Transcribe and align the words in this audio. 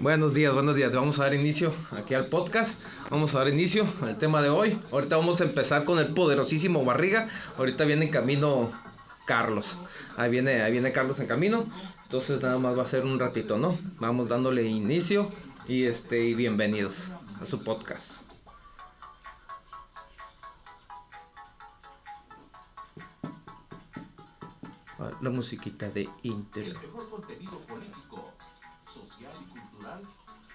Buenos 0.00 0.32
días, 0.34 0.54
buenos 0.54 0.76
días. 0.76 0.92
Vamos 0.92 1.18
a 1.18 1.24
dar 1.24 1.34
inicio 1.34 1.72
aquí 1.92 2.14
al 2.14 2.26
podcast. 2.26 2.80
Vamos 3.10 3.34
a 3.34 3.38
dar 3.38 3.48
inicio 3.48 3.86
al 4.02 4.16
tema 4.16 4.42
de 4.42 4.48
hoy. 4.48 4.80
Ahorita 4.92 5.16
vamos 5.16 5.40
a 5.40 5.44
empezar 5.44 5.84
con 5.84 5.98
el 5.98 6.14
poderosísimo 6.14 6.84
Barriga. 6.84 7.28
Ahorita 7.56 7.84
viene 7.84 8.06
en 8.06 8.10
camino 8.10 8.70
Carlos. 9.26 9.76
Ahí 10.16 10.30
viene, 10.30 10.62
ahí 10.62 10.72
viene 10.72 10.92
Carlos 10.92 11.18
en 11.20 11.26
camino. 11.26 11.64
Entonces 12.04 12.42
nada 12.42 12.58
más 12.58 12.78
va 12.78 12.82
a 12.84 12.86
ser 12.86 13.04
un 13.04 13.18
ratito, 13.18 13.58
¿no? 13.58 13.76
Vamos 13.98 14.28
dándole 14.28 14.62
inicio 14.64 15.30
y 15.66 15.84
este 15.84 16.24
y 16.24 16.34
bienvenidos 16.34 17.10
a 17.42 17.46
su 17.46 17.62
podcast. 17.62 18.32
Ah, 24.98 25.10
La 25.20 25.30
musiquita 25.30 25.90
de 25.90 26.08
Inter. 26.22 26.64
El 26.64 26.74
mejor 26.74 27.10
contenido 27.10 27.58
político, 27.60 28.32
social 28.88 29.32
y 29.40 29.44
cultural 29.50 30.02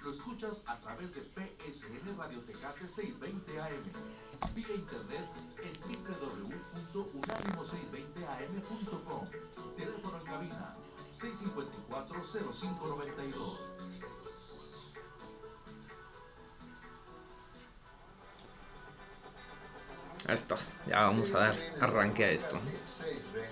lo 0.02 0.12
escuchas 0.12 0.64
a 0.68 0.78
través 0.80 1.14
de 1.14 1.22
PSN 1.22 2.18
Radio 2.18 2.42
Tecate 2.42 2.90
620 2.90 3.62
AM. 3.62 3.84
Vía 4.54 4.76
internet 4.76 5.26
en 5.64 5.74
www.unánimo620am.com. 6.94 9.26
Teléfono 9.78 10.18
en 10.18 10.24
cabina 10.26 10.76
654-0592. 11.18 13.58
Esto, 20.28 20.56
ya 20.88 21.04
vamos 21.04 21.32
a 21.32 21.40
dar 21.40 21.56
arranque 21.80 22.26
a 22.26 22.32
esto. 22.32 22.60
620 22.84 23.48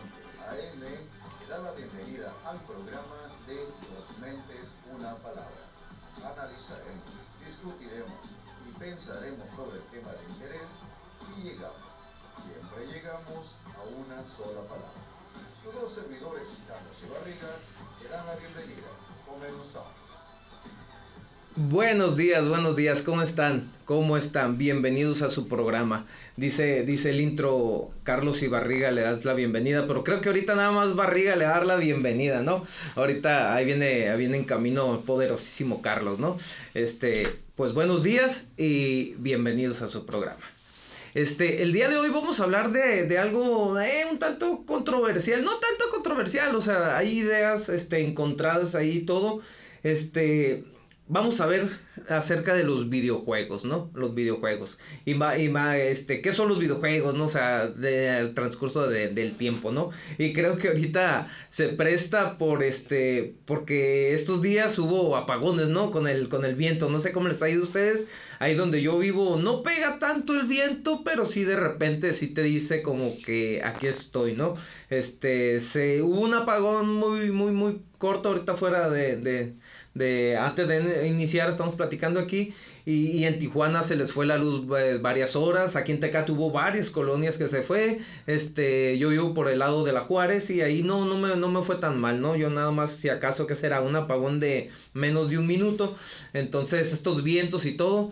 AM 0.50 1.21
da 1.52 1.58
la 1.60 1.72
bienvenida 1.74 2.32
al 2.48 2.58
programa 2.64 3.28
de 3.46 3.56
Dos 3.66 4.20
Mentes, 4.22 4.80
una 4.96 5.14
palabra. 5.16 5.68
Analizaremos, 6.24 7.20
discutiremos 7.46 8.40
y 8.64 8.80
pensaremos 8.80 9.50
sobre 9.54 9.80
el 9.80 9.84
tema 9.92 10.14
de 10.14 10.24
interés 10.32 10.70
y 11.36 11.42
llegamos, 11.42 11.92
siempre 12.40 12.88
llegamos 12.88 13.58
a 13.76 13.84
una 13.84 14.26
sola 14.30 14.64
palabra. 14.64 15.04
Los 15.66 15.76
dos 15.76 15.94
servidores, 15.94 16.64
Carlos 16.70 16.96
y 17.04 17.10
Barriga, 17.12 17.52
te 18.00 18.08
dan 18.08 18.26
la 18.28 18.36
bienvenida. 18.36 18.88
Comenzamos. 19.28 20.01
Buenos 21.58 22.16
días, 22.16 22.48
buenos 22.48 22.78
días, 22.78 23.02
¿cómo 23.02 23.22
están? 23.22 23.70
¿Cómo 23.84 24.16
están? 24.16 24.58
Bienvenidos 24.58 25.22
a 25.22 25.28
su 25.28 25.50
programa. 25.50 26.06
Dice, 26.38 26.84
dice 26.84 27.10
el 27.10 27.20
intro, 27.20 27.92
Carlos 28.04 28.42
y 28.42 28.48
Barriga 28.48 28.90
le 28.92 29.02
das 29.02 29.26
la 29.26 29.34
bienvenida, 29.34 29.86
pero 29.86 30.06
creo 30.06 30.22
que 30.22 30.30
ahorita 30.30 30.56
nada 30.56 30.72
más 30.72 30.96
Barriga 30.96 31.36
le 31.36 31.44
da 31.44 31.62
la 31.66 31.76
bienvenida, 31.76 32.42
¿no? 32.42 32.66
Ahorita 32.96 33.54
ahí 33.54 33.66
viene, 33.66 34.08
ahí 34.08 34.18
viene 34.18 34.38
en 34.38 34.46
camino 34.46 35.02
poderosísimo 35.02 35.82
Carlos, 35.82 36.20
¿no? 36.20 36.38
Este, 36.74 37.28
pues 37.56 37.74
buenos 37.74 38.02
días 38.02 38.46
y 38.56 39.16
bienvenidos 39.18 39.82
a 39.82 39.90
su 39.90 40.06
programa. 40.06 40.40
Este, 41.16 41.64
el 41.64 41.74
día 41.74 41.90
de 41.90 41.98
hoy 41.98 42.12
vamos 42.12 42.40
a 42.40 42.46
hablar 42.46 42.72
de, 42.72 43.08
de 43.08 43.18
algo 43.18 43.78
eh, 43.78 44.06
un 44.10 44.20
tanto 44.20 44.64
controversial, 44.66 45.44
no 45.44 45.58
tanto 45.58 45.90
controversial, 45.92 46.56
o 46.56 46.62
sea, 46.62 46.98
hay 46.98 47.20
ideas 47.20 47.68
este, 47.68 48.00
encontradas 48.00 48.74
ahí 48.74 49.02
todo. 49.02 49.42
Este, 49.84 50.64
vamos 51.12 51.42
a 51.42 51.46
ver 51.46 51.68
acerca 52.10 52.54
de 52.54 52.64
los 52.64 52.90
videojuegos, 52.90 53.66
¿no? 53.66 53.92
Los 53.94 54.16
videojuegos. 54.16 54.80
Y 55.06 55.14
va, 55.14 55.38
y 55.38 55.50
va, 55.50 55.78
este, 55.78 56.22
¿qué 56.22 56.34
son 56.34 56.48
los 56.50 56.58
videojuegos, 56.60 57.16
no? 57.16 57.26
O 57.26 57.30
sea, 57.30 57.68
del 57.68 58.34
transcurso 58.34 58.88
de- 58.88 59.10
del 59.10 59.36
tiempo, 59.38 59.72
¿no? 59.72 59.90
Y 60.18 60.34
creo 60.34 60.58
que 60.58 60.70
ahorita 60.70 61.28
se 61.50 61.70
presta 61.70 62.38
por 62.38 62.64
este, 62.64 63.36
porque 63.46 64.14
estos 64.14 64.42
días 64.42 64.78
hubo 64.80 65.16
apagones, 65.18 65.68
¿no? 65.68 65.92
Con 65.92 66.08
el, 66.08 66.30
con 66.30 66.46
el 66.46 66.56
viento, 66.56 66.90
no 66.90 67.00
sé 67.00 67.12
cómo 67.12 67.28
les 67.28 67.42
ha 67.44 67.50
ido 67.50 67.62
a 67.62 67.64
ustedes. 67.66 68.08
Ahí 68.40 68.56
donde 68.56 68.82
yo 68.82 68.98
vivo 68.98 69.38
no 69.38 69.64
pega 69.64 70.00
tanto 70.00 70.34
el 70.40 70.48
viento, 70.48 71.04
pero 71.04 71.26
sí 71.26 71.44
de 71.44 71.56
repente 71.56 72.14
sí 72.14 72.28
te 72.28 72.44
dice 72.44 72.82
como 72.82 73.12
que 73.26 73.62
aquí 73.64 73.88
estoy, 73.88 74.34
¿no? 74.36 74.56
Este, 74.90 75.60
se, 75.60 76.02
hubo 76.02 76.22
un 76.22 76.34
apagón 76.34 76.90
muy, 76.94 77.32
muy, 77.32 77.52
muy 77.52 77.82
corto 77.98 78.30
ahorita 78.30 78.56
fuera 78.56 78.90
de, 78.90 79.18
de, 79.18 79.56
de 79.94 80.38
antes 80.38 80.68
de 80.68 81.08
iniciar 81.08 81.50
estamos 81.50 81.76
platicando 81.76 82.20
aquí 82.20 82.54
y, 82.86 83.08
y 83.18 83.26
en 83.26 83.38
Tijuana 83.40 83.84
se 83.84 83.96
les 83.96 84.12
fue 84.12 84.26
la 84.26 84.38
luz 84.38 84.66
eh, 84.80 85.00
varias 85.02 85.36
horas, 85.36 85.76
aquí 85.76 85.92
en 85.92 86.00
Tecate 86.00 86.32
hubo 86.32 86.52
varias 86.52 86.90
colonias 86.90 87.38
que 87.38 87.48
se 87.48 87.62
fue, 87.62 88.00
este, 88.26 88.98
yo 88.98 89.10
vivo 89.10 89.34
por 89.34 89.50
el 89.50 89.60
lado 89.60 89.84
de 89.84 89.94
la 89.94 90.02
Juárez 90.02 90.50
y 90.50 90.62
ahí 90.62 90.82
no, 90.82 91.06
no 91.06 91.18
me, 91.18 91.36
no 91.36 91.50
me 91.50 91.62
fue 91.62 91.76
tan 91.76 92.00
mal, 92.00 92.22
¿no? 92.22 92.36
Yo 92.36 92.50
nada 92.50 92.72
más 92.72 92.92
si 92.92 93.10
acaso 93.10 93.48
que 93.48 93.56
será 93.56 93.82
un 93.82 93.96
apagón 93.96 94.40
de 94.40 94.70
menos 94.94 95.30
de 95.30 95.38
un 95.38 95.48
minuto, 95.48 95.96
entonces 96.34 96.94
estos 96.94 97.24
vientos 97.24 97.66
y 97.66 97.74
todo, 97.74 98.12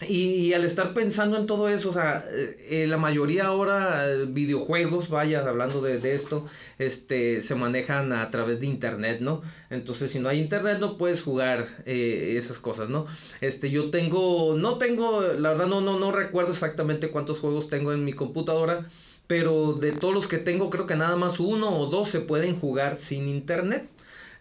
y, 0.00 0.52
al 0.54 0.64
estar 0.64 0.92
pensando 0.92 1.36
en 1.36 1.46
todo 1.46 1.68
eso, 1.68 1.90
o 1.90 1.92
sea, 1.92 2.24
eh, 2.28 2.82
eh, 2.82 2.86
la 2.88 2.96
mayoría 2.96 3.46
ahora 3.46 4.10
eh, 4.10 4.26
videojuegos, 4.26 5.08
vaya, 5.08 5.46
hablando 5.46 5.80
de, 5.80 5.98
de 5.98 6.16
esto, 6.16 6.46
este, 6.78 7.40
se 7.40 7.54
manejan 7.54 8.12
a 8.12 8.28
través 8.30 8.58
de 8.58 8.66
internet, 8.66 9.20
¿no? 9.20 9.42
Entonces, 9.70 10.10
si 10.10 10.18
no 10.18 10.28
hay 10.28 10.40
internet, 10.40 10.78
no 10.80 10.98
puedes 10.98 11.22
jugar 11.22 11.68
esas 11.86 12.58
cosas, 12.58 12.88
¿no? 12.88 13.06
Este, 13.40 13.70
yo 13.70 13.90
tengo, 13.90 14.56
no 14.58 14.78
tengo, 14.78 15.22
la 15.22 15.50
verdad 15.50 15.66
no, 15.66 15.80
no, 15.80 15.98
no 15.98 16.10
recuerdo 16.10 16.52
exactamente 16.52 17.10
cuántos 17.10 17.38
juegos 17.38 17.68
tengo 17.68 17.92
en 17.92 18.04
mi 18.04 18.12
computadora, 18.12 18.86
pero 19.28 19.74
de 19.74 19.92
todos 19.92 20.12
los 20.12 20.26
que 20.26 20.38
tengo, 20.38 20.70
creo 20.70 20.86
que 20.86 20.96
nada 20.96 21.16
más 21.16 21.38
uno 21.38 21.70
o 21.78 21.86
dos 21.86 22.08
se 22.10 22.20
pueden 22.20 22.58
jugar 22.58 22.96
sin 22.96 23.28
internet. 23.28 23.88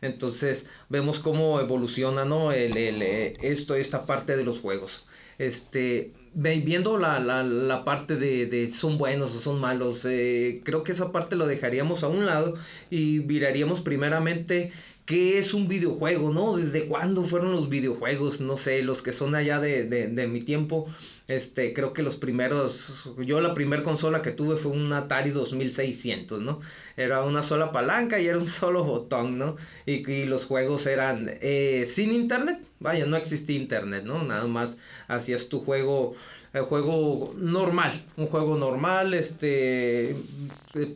Entonces 0.02 0.66
vemos 0.90 1.20
cómo 1.20 1.60
evoluciona, 1.60 2.26
¿no? 2.26 2.52
El, 2.52 2.76
el, 2.76 3.02
esto, 3.02 3.76
esta 3.76 4.06
parte 4.06 4.36
de 4.36 4.44
los 4.44 4.60
juegos. 4.60 5.06
Este, 5.38 6.14
viendo 6.34 6.98
la, 6.98 7.20
la, 7.20 7.44
la 7.44 7.84
parte 7.86 8.16
de, 8.16 8.46
de 8.48 8.68
son 8.70 8.98
buenos 8.98 9.36
o 9.36 9.40
son 9.40 9.60
malos, 9.60 10.06
eh, 10.06 10.62
creo 10.64 10.84
que 10.84 10.92
esa 10.92 11.12
parte 11.12 11.36
lo 11.36 11.46
dejaríamos 11.48 12.04
a 12.04 12.08
un 12.08 12.26
lado 12.26 12.56
y 12.90 13.22
miraríamos 13.28 13.82
primeramente 13.82 14.72
qué 15.06 15.38
es 15.38 15.54
un 15.54 15.68
videojuego, 15.68 16.32
¿no? 16.32 16.56
¿Desde 16.58 16.88
cuándo 16.88 17.24
fueron 17.24 17.52
los 17.52 17.70
videojuegos? 17.70 18.40
No 18.42 18.58
sé, 18.58 18.84
los 18.84 19.02
que 19.02 19.12
son 19.12 19.36
allá 19.36 19.60
de, 19.60 19.84
de, 19.86 20.08
de 20.08 20.28
mi 20.28 20.42
tiempo, 20.42 20.88
este, 21.28 21.74
creo 21.74 21.94
que 21.94 22.04
los 22.04 22.18
primeros, 22.18 23.12
yo 23.26 23.40
la 23.40 23.54
primera 23.54 23.82
consola 23.84 24.22
que 24.22 24.32
tuve 24.32 24.58
fue 24.58 24.72
un 24.72 24.92
Atari 24.92 25.32
2600, 25.32 26.42
¿no? 26.42 26.60
Era 26.98 27.24
una 27.24 27.44
sola 27.44 27.72
palanca 27.72 28.20
y 28.20 28.28
era 28.28 28.38
un 28.38 28.48
solo 28.48 28.84
botón, 28.84 29.38
¿no? 29.38 29.56
Y, 29.86 30.10
y 30.12 30.26
los 30.26 30.46
juegos 30.46 30.86
eran 30.86 31.30
eh, 31.42 31.86
sin 31.88 32.12
internet, 32.12 32.60
vaya, 32.80 33.06
no 33.06 33.16
existía 33.16 33.56
internet, 33.56 34.04
¿no? 34.06 34.24
Nada 34.24 34.48
más 34.48 34.78
hacías 35.08 35.48
tu 35.48 35.62
juego, 35.62 36.14
el 36.52 36.64
juego 36.64 37.34
normal, 37.38 37.94
un 38.18 38.28
juego 38.28 38.58
normal, 38.58 39.14
este, 39.14 40.16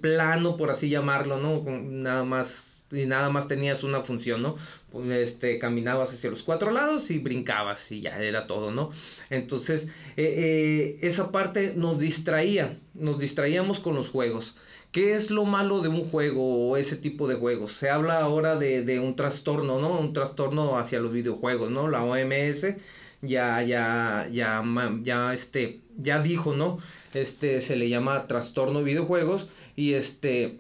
plano, 0.02 0.58
por 0.58 0.72
así 0.72 0.90
llamarlo, 0.90 1.38
¿no? 1.38 1.64
Nada 1.82 2.24
más 2.24 2.77
y 2.92 3.06
nada 3.06 3.30
más 3.30 3.48
tenías 3.48 3.84
una 3.84 4.02
función, 4.02 4.42
¿no? 4.42 4.56
Pues, 4.92 5.08
Este, 5.30 5.60
caminabas 5.60 6.14
hacia 6.14 6.32
los 6.32 6.44
cuatro 6.44 6.72
lados 6.72 7.12
y 7.12 7.20
brincabas 7.20 7.92
y 7.92 8.02
ya 8.02 8.22
era 8.22 8.48
todo, 8.48 8.72
¿no? 8.72 8.92
Entonces, 9.30 9.88
eh, 10.16 10.36
eh, 10.38 11.00
esa 11.02 11.32
parte 11.32 11.74
nos 11.76 12.00
distraía, 12.00 12.78
nos 12.94 13.20
distraíamos 13.20 13.80
con 13.80 13.96
los 13.96 14.10
juegos. 14.10 14.56
¿Qué 14.92 15.14
es 15.16 15.32
lo 15.32 15.46
malo 15.46 15.82
de 15.82 15.90
un 15.90 16.04
juego 16.04 16.70
o 16.70 16.78
ese 16.78 16.96
tipo 16.96 17.28
de 17.28 17.36
juegos? 17.36 17.74
Se 17.74 17.90
habla 17.90 18.20
ahora 18.20 18.56
de, 18.56 18.84
de 18.84 19.00
un 19.00 19.16
trastorno, 19.16 19.80
¿no? 19.82 20.00
Un 20.00 20.14
trastorno 20.14 20.78
hacia 20.80 21.00
los 21.00 21.12
videojuegos, 21.12 21.70
¿no? 21.72 21.88
La 21.90 22.04
OMS 22.04 22.66
ya, 23.22 23.62
ya, 23.64 24.28
ya, 24.32 24.64
ya, 25.04 25.34
este, 25.34 25.82
ya 25.98 26.22
dijo, 26.22 26.54
¿no? 26.56 26.80
Este, 27.14 27.62
se 27.62 27.76
le 27.76 27.90
llama 27.90 28.28
trastorno 28.28 28.80
de 28.80 28.86
videojuegos 28.86 29.48
y 29.76 29.94
este 29.94 30.60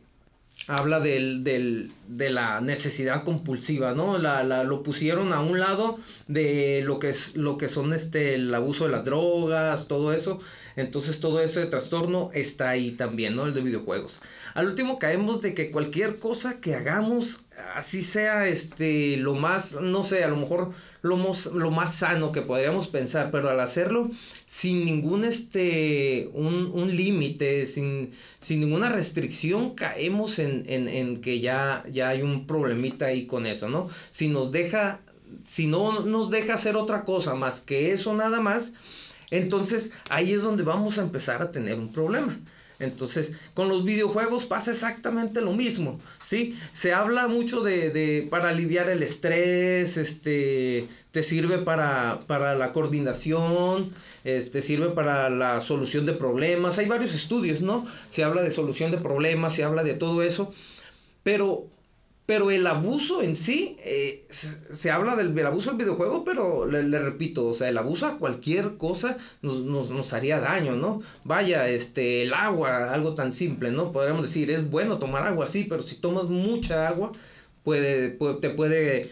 habla 0.67 1.00
del, 1.00 1.44
del, 1.44 1.91
de 2.07 2.29
la 2.29 2.61
necesidad 2.61 3.23
compulsiva, 3.23 3.94
¿no? 3.94 4.17
La, 4.17 4.44
la, 4.44 4.63
lo 4.63 4.83
pusieron 4.83 5.33
a 5.33 5.39
un 5.39 5.59
lado 5.59 6.00
de 6.27 6.81
lo 6.83 7.00
que 7.00 7.09
es 7.09 7.36
lo 7.36 7.57
que 7.57 7.69
son 7.69 7.94
este 7.94 8.36
el 8.36 8.53
abuso 8.53 8.86
de 8.86 8.91
las 8.91 9.06
drogas, 9.06 9.88
todo 9.88 10.13
eso. 10.13 10.39
Entonces 10.75 11.19
todo 11.19 11.41
ese 11.41 11.65
trastorno 11.65 12.30
está 12.33 12.69
ahí 12.69 12.91
también, 12.91 13.36
¿no? 13.36 13.45
El 13.45 13.53
de 13.53 13.62
videojuegos. 13.62 14.19
Al 14.57 14.65
último 14.69 14.98
caemos 14.98 15.42
de 15.44 15.54
que 15.54 15.69
cualquier 15.69 16.18
cosa 16.18 16.59
que 16.59 16.74
hagamos, 16.74 17.45
así 17.75 18.01
sea 18.01 18.48
este 18.48 19.15
lo 19.18 19.36
más, 19.36 19.80
no 19.80 20.04
sé, 20.04 20.24
a 20.24 20.27
lo 20.30 20.36
mejor 20.36 20.71
lo, 21.04 21.15
mos- 21.15 21.51
lo 21.54 21.69
más 21.69 21.94
sano 21.95 22.31
que 22.31 22.42
podríamos 22.42 22.88
pensar, 22.88 23.30
pero 23.31 23.50
al 23.50 23.59
hacerlo 23.59 24.09
sin 24.48 24.83
ningún 24.83 25.25
este 25.25 26.30
un, 26.33 26.71
un 26.74 26.95
límite, 26.95 27.68
sin, 27.68 28.12
sin 28.39 28.62
ninguna 28.62 28.89
restricción, 28.89 29.75
caemos 29.75 30.39
en, 30.39 30.63
en, 30.68 30.88
en 30.88 31.21
que 31.21 31.39
ya, 31.39 31.83
ya 31.92 32.10
hay 32.10 32.24
un 32.24 32.48
problemita 32.48 33.06
ahí 33.07 33.27
con 33.27 33.45
eso, 33.45 33.69
¿no? 33.69 33.88
Si 34.12 34.27
nos 34.27 34.51
deja, 34.51 35.01
si 35.45 35.68
no 35.68 36.00
nos 36.01 36.31
deja 36.31 36.56
hacer 36.56 36.77
otra 36.77 37.03
cosa 37.06 37.36
más 37.36 37.62
que 37.62 37.92
eso 37.94 38.13
nada 38.15 38.39
más, 38.42 38.74
entonces 39.31 39.92
ahí 40.10 40.33
es 40.33 40.42
donde 40.44 40.63
vamos 40.63 40.98
a 41.00 41.03
empezar 41.03 41.42
a 41.44 41.51
tener 41.51 41.75
un 41.80 41.92
problema. 41.94 42.38
Entonces, 42.79 43.33
con 43.56 43.69
los 43.69 43.83
videojuegos 43.83 44.45
pasa 44.45 44.71
exactamente 44.71 45.41
lo 45.41 45.53
mismo, 45.53 46.00
¿sí? 46.24 46.57
Se 46.74 46.94
habla 46.94 47.27
mucho 47.27 47.62
de, 47.62 47.89
de 47.89 48.27
para 48.29 48.50
aliviar 48.50 48.89
el 48.89 49.01
estrés, 49.01 49.97
este, 49.97 50.88
te 51.12 51.24
sirve 51.24 51.57
para, 51.57 52.19
para 52.27 52.53
la 52.56 52.74
coordinación, 52.74 53.91
este, 54.24 54.62
sirve 54.62 54.89
para 54.89 55.29
la 55.31 55.62
solución 55.62 56.06
de 56.06 56.13
problemas. 56.13 56.77
Hay 56.77 56.88
varios 56.88 57.15
estudios, 57.15 57.62
¿no? 57.62 57.85
Se 58.09 58.24
habla 58.24 58.41
de 58.44 58.51
solución 58.51 58.91
de 58.91 58.97
problemas, 58.97 59.56
se 59.56 59.63
habla 59.63 59.83
de 59.83 59.95
todo 59.95 60.21
eso, 60.21 60.53
pero 61.24 61.65
pero 62.27 62.51
el 62.51 62.68
abuso 62.68 63.21
en 63.24 63.38
sí, 63.38 63.77
eh, 63.85 64.25
se, 64.29 64.91
habla 64.91 65.15
del, 65.15 65.45
abuso 65.45 65.69
del 65.69 65.79
videojuego, 65.79 66.25
pero 66.25 66.65
le, 66.65 67.00
repito, 67.00 67.47
o 67.47 67.53
sea, 67.53 67.69
el 67.69 67.77
abuso 67.77 68.06
a 68.06 68.18
cualquier 68.18 68.75
cosa 68.75 69.15
nos, 69.41 69.59
nos, 69.59 69.89
nos, 69.89 70.12
haría 70.12 70.41
daño, 70.41 70.75
¿no? 70.75 71.01
Vaya, 71.24 71.69
este, 71.69 72.24
el 72.24 72.33
agua, 72.33 72.94
algo 72.94 73.15
tan 73.15 73.31
simple, 73.31 73.71
¿no? 73.71 73.94
Podríamos 73.94 74.24
decir, 74.24 74.51
es 74.51 74.69
bueno 74.69 75.00
tomar 75.00 75.24
agua, 75.24 75.47
sí, 75.47 75.68
pero 75.69 75.81
si 75.81 75.95
tomas 75.95 76.25
mucha 76.25 76.89
agua, 76.89 77.13
puede, 77.63 78.09
te 78.41 78.50
puede, 78.50 79.09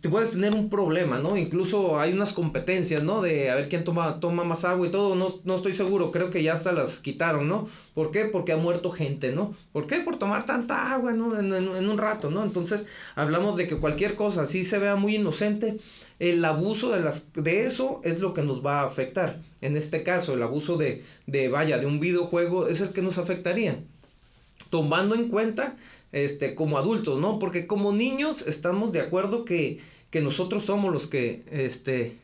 te 0.00 0.08
puedes 0.08 0.32
tener 0.32 0.54
un 0.54 0.68
problema, 0.68 1.18
¿no? 1.18 1.36
Incluso 1.36 1.98
hay 1.98 2.12
unas 2.12 2.32
competencias, 2.32 3.02
¿no? 3.02 3.20
De 3.20 3.50
a 3.50 3.54
ver 3.54 3.68
quién 3.68 3.84
toma, 3.84 4.20
toma 4.20 4.44
más 4.44 4.64
agua 4.64 4.86
y 4.86 4.90
todo, 4.90 5.14
no, 5.14 5.28
no 5.44 5.56
estoy 5.56 5.72
seguro, 5.72 6.12
creo 6.12 6.30
que 6.30 6.42
ya 6.42 6.54
hasta 6.54 6.72
las 6.72 7.00
quitaron, 7.00 7.48
¿no? 7.48 7.68
¿Por 7.94 8.10
qué? 8.10 8.26
Porque 8.26 8.52
ha 8.52 8.56
muerto 8.56 8.90
gente, 8.90 9.32
¿no? 9.32 9.54
¿Por 9.72 9.86
qué? 9.86 9.96
Por 10.00 10.18
tomar 10.18 10.44
tanta 10.44 10.92
agua 10.92 11.12
en 11.12 11.22
un, 11.22 11.98
rato, 11.98 12.30
¿no? 12.30 12.44
Entonces 12.44 12.86
hablamos 13.14 13.56
de 13.56 13.66
que 13.66 13.76
cualquier 13.76 14.14
cosa 14.14 14.42
así 14.42 14.64
se 14.64 14.78
vea 14.78 14.96
muy 14.96 15.16
inocente, 15.16 15.78
el 16.18 16.44
abuso 16.44 16.92
de, 16.92 17.00
las, 17.00 17.32
de 17.34 17.64
eso 17.64 18.00
es 18.04 18.20
lo 18.20 18.34
que 18.34 18.42
nos 18.42 18.64
va 18.64 18.80
a 18.80 18.86
afectar. 18.86 19.40
En 19.60 19.76
este 19.76 20.02
caso, 20.02 20.34
el 20.34 20.42
abuso 20.42 20.76
de, 20.76 21.04
de, 21.26 21.48
vaya, 21.48 21.78
de 21.78 21.86
un 21.86 22.00
videojuego 22.00 22.68
es 22.68 22.80
el 22.80 22.90
que 22.90 23.02
nos 23.02 23.18
afectaría. 23.18 23.82
Tomando 24.70 25.14
en 25.14 25.28
cuenta 25.28 25.76
este, 26.12 26.54
como 26.54 26.78
adultos, 26.78 27.20
¿no? 27.20 27.38
Porque 27.38 27.66
como 27.66 27.92
niños 27.92 28.46
estamos 28.46 28.92
de 28.92 29.00
acuerdo 29.00 29.44
que, 29.44 29.80
que 30.10 30.20
nosotros 30.20 30.64
somos 30.64 30.92
los 30.92 31.06
que, 31.06 31.44
este, 31.50 32.16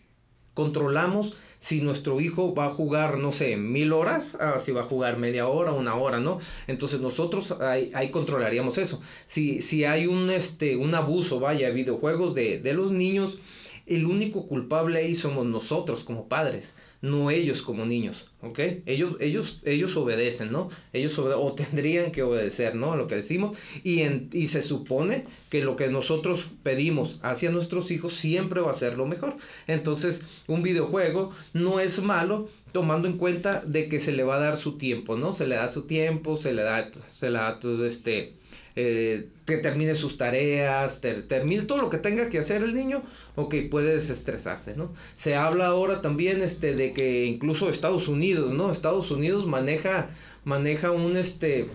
controlamos 0.55 1.35
si 1.59 1.81
nuestro 1.81 2.21
hijo 2.21 2.55
va 2.55 2.67
a 2.67 2.71
jugar, 2.71 3.19
no 3.19 3.31
sé, 3.31 3.57
mil 3.57 3.93
horas, 3.93 4.37
ah, 4.41 4.59
si 4.59 4.73
va 4.73 4.81
a 4.81 4.85
jugar 4.85 5.17
media 5.17 5.47
hora, 5.47 5.73
una 5.73 5.95
hora, 5.95 6.19
¿no? 6.19 6.41
Entonces 6.67 7.01
nosotros 7.01 7.53
ahí, 7.61 8.11
controlaríamos 8.11 8.79
eso. 8.79 9.01
Si, 9.27 9.63
si 9.63 9.85
hay 9.85 10.09
un, 10.09 10.29
este, 10.31 10.77
un 10.77 10.93
abuso, 10.95 11.39
vaya, 11.39 11.71
videojuegos 11.71 12.35
de, 12.35 12.59
de 12.59 12.75
los 12.75 12.91
niños, 12.91 13.39
el 13.87 14.07
único 14.07 14.47
culpable 14.47 14.99
ahí 14.99 15.15
somos 15.15 15.47
nosotros 15.47 16.05
como 16.05 16.29
padres 16.29 16.75
no 17.03 17.33
ellos 17.33 17.63
como 17.63 17.85
niños, 17.85 18.31
¿ok? 18.43 18.61
Ellos, 18.87 19.17
ellos, 19.19 19.61
ellos 19.65 19.97
obedecen, 19.97 20.53
¿no? 20.53 20.71
Ellos 20.93 21.19
o 21.19 21.53
tendrían 21.53 22.13
que 22.13 22.23
obedecer, 22.23 22.77
¿no? 22.77 22.97
Lo 22.97 23.09
que 23.09 23.17
decimos. 23.17 23.59
Y, 23.83 24.03
en, 24.03 24.31
y 24.33 24.47
se 24.47 24.63
supone 24.63 25.27
que 25.51 25.65
lo 25.65 25.75
que 25.75 25.89
nosotros 25.89 26.47
pedimos 26.63 27.19
hacia 27.23 27.51
nuestros 27.51 27.91
hijos 27.91 28.15
siempre 28.15 28.61
va 28.61 28.71
a 28.71 28.75
ser 28.75 28.97
lo 28.97 29.07
mejor. 29.07 29.37
Entonces, 29.67 30.23
un 30.47 30.63
videojuego 30.63 31.35
no 31.53 31.81
es 31.81 32.01
malo 32.01 32.49
tomando 32.71 33.09
en 33.09 33.19
cuenta 33.19 33.61
de 33.67 33.89
que 33.89 33.99
se 33.99 34.13
le 34.13 34.23
va 34.23 34.37
a 34.37 34.41
dar 34.41 34.57
su 34.57 34.79
tiempo, 34.79 35.17
¿no? 35.17 35.33
Se 35.33 35.49
le 35.49 35.57
da 35.57 35.67
su 35.67 35.83
tiempo, 35.83 36.37
se 36.37 36.55
le 36.55 36.63
da, 36.63 36.89
se 37.09 37.31
le 37.31 37.39
da 37.39 37.59
este 37.85 38.35
eh, 38.75 39.29
que 39.45 39.59
termine 39.59 39.95
sus 39.95 40.17
tareas, 40.17 41.01
termine 41.01 41.63
todo 41.63 41.79
lo 41.79 41.91
que 41.91 41.99
tenga 41.99 42.31
que 42.31 42.39
hacer 42.39 42.63
el 42.63 42.75
niño, 42.75 43.03
ok, 43.37 43.55
puede 43.71 43.95
desestresarse, 43.95 44.77
¿no? 44.77 44.93
Se 45.15 45.35
habla 45.35 45.67
ahora 45.67 46.01
también 46.01 46.43
este, 46.43 46.75
de 46.75 46.93
que 46.93 47.25
incluso 47.27 47.69
Estados 47.69 48.09
Unidos, 48.09 48.53
¿no? 48.53 48.71
Estados 48.71 49.11
Unidos 49.11 49.47
maneja, 49.47 50.09
maneja 50.45 50.91
un, 50.91 51.17
este, 51.17 51.69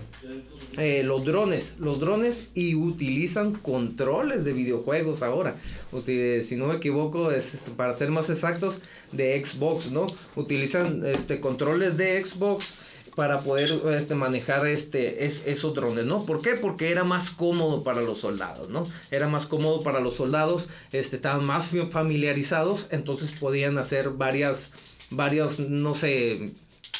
eh, 0.77 1.03
los 1.03 1.25
drones, 1.25 1.75
los 1.79 1.99
drones 1.99 2.47
y 2.53 2.75
utilizan 2.75 3.53
controles 3.53 4.45
de 4.45 4.53
videojuegos 4.53 5.21
ahora. 5.21 5.55
O 5.91 5.99
si 5.99 6.55
no 6.55 6.67
me 6.67 6.75
equivoco, 6.75 7.31
es, 7.31 7.63
para 7.75 7.93
ser 7.93 8.09
más 8.11 8.29
exactos, 8.29 8.79
de 9.11 9.43
Xbox, 9.43 9.91
¿no? 9.91 10.07
Utilizan 10.35 11.05
este, 11.05 11.39
controles 11.39 11.97
de 11.97 12.23
Xbox 12.23 12.73
para 13.17 13.39
poder 13.39 13.73
este, 13.95 14.13
manejar 14.13 14.67
este, 14.67 15.25
es, 15.25 15.41
esos 15.47 15.73
drones, 15.73 16.05
¿no? 16.05 16.23
¿Por 16.23 16.39
qué? 16.39 16.51
Porque 16.51 16.91
era 16.91 17.03
más 17.03 17.31
cómodo 17.31 17.83
para 17.83 18.03
los 18.03 18.19
soldados, 18.19 18.69
¿no? 18.69 18.87
Era 19.09 19.27
más 19.27 19.47
cómodo 19.47 19.81
para 19.81 19.99
los 19.99 20.13
soldados, 20.13 20.67
este, 20.91 21.15
estaban 21.15 21.43
más 21.43 21.71
familiarizados, 21.89 22.85
entonces 22.91 23.31
podían 23.31 23.79
hacer 23.79 24.11
varias, 24.11 24.69
varias, 25.09 25.57
no 25.57 25.95
sé, 25.95 26.53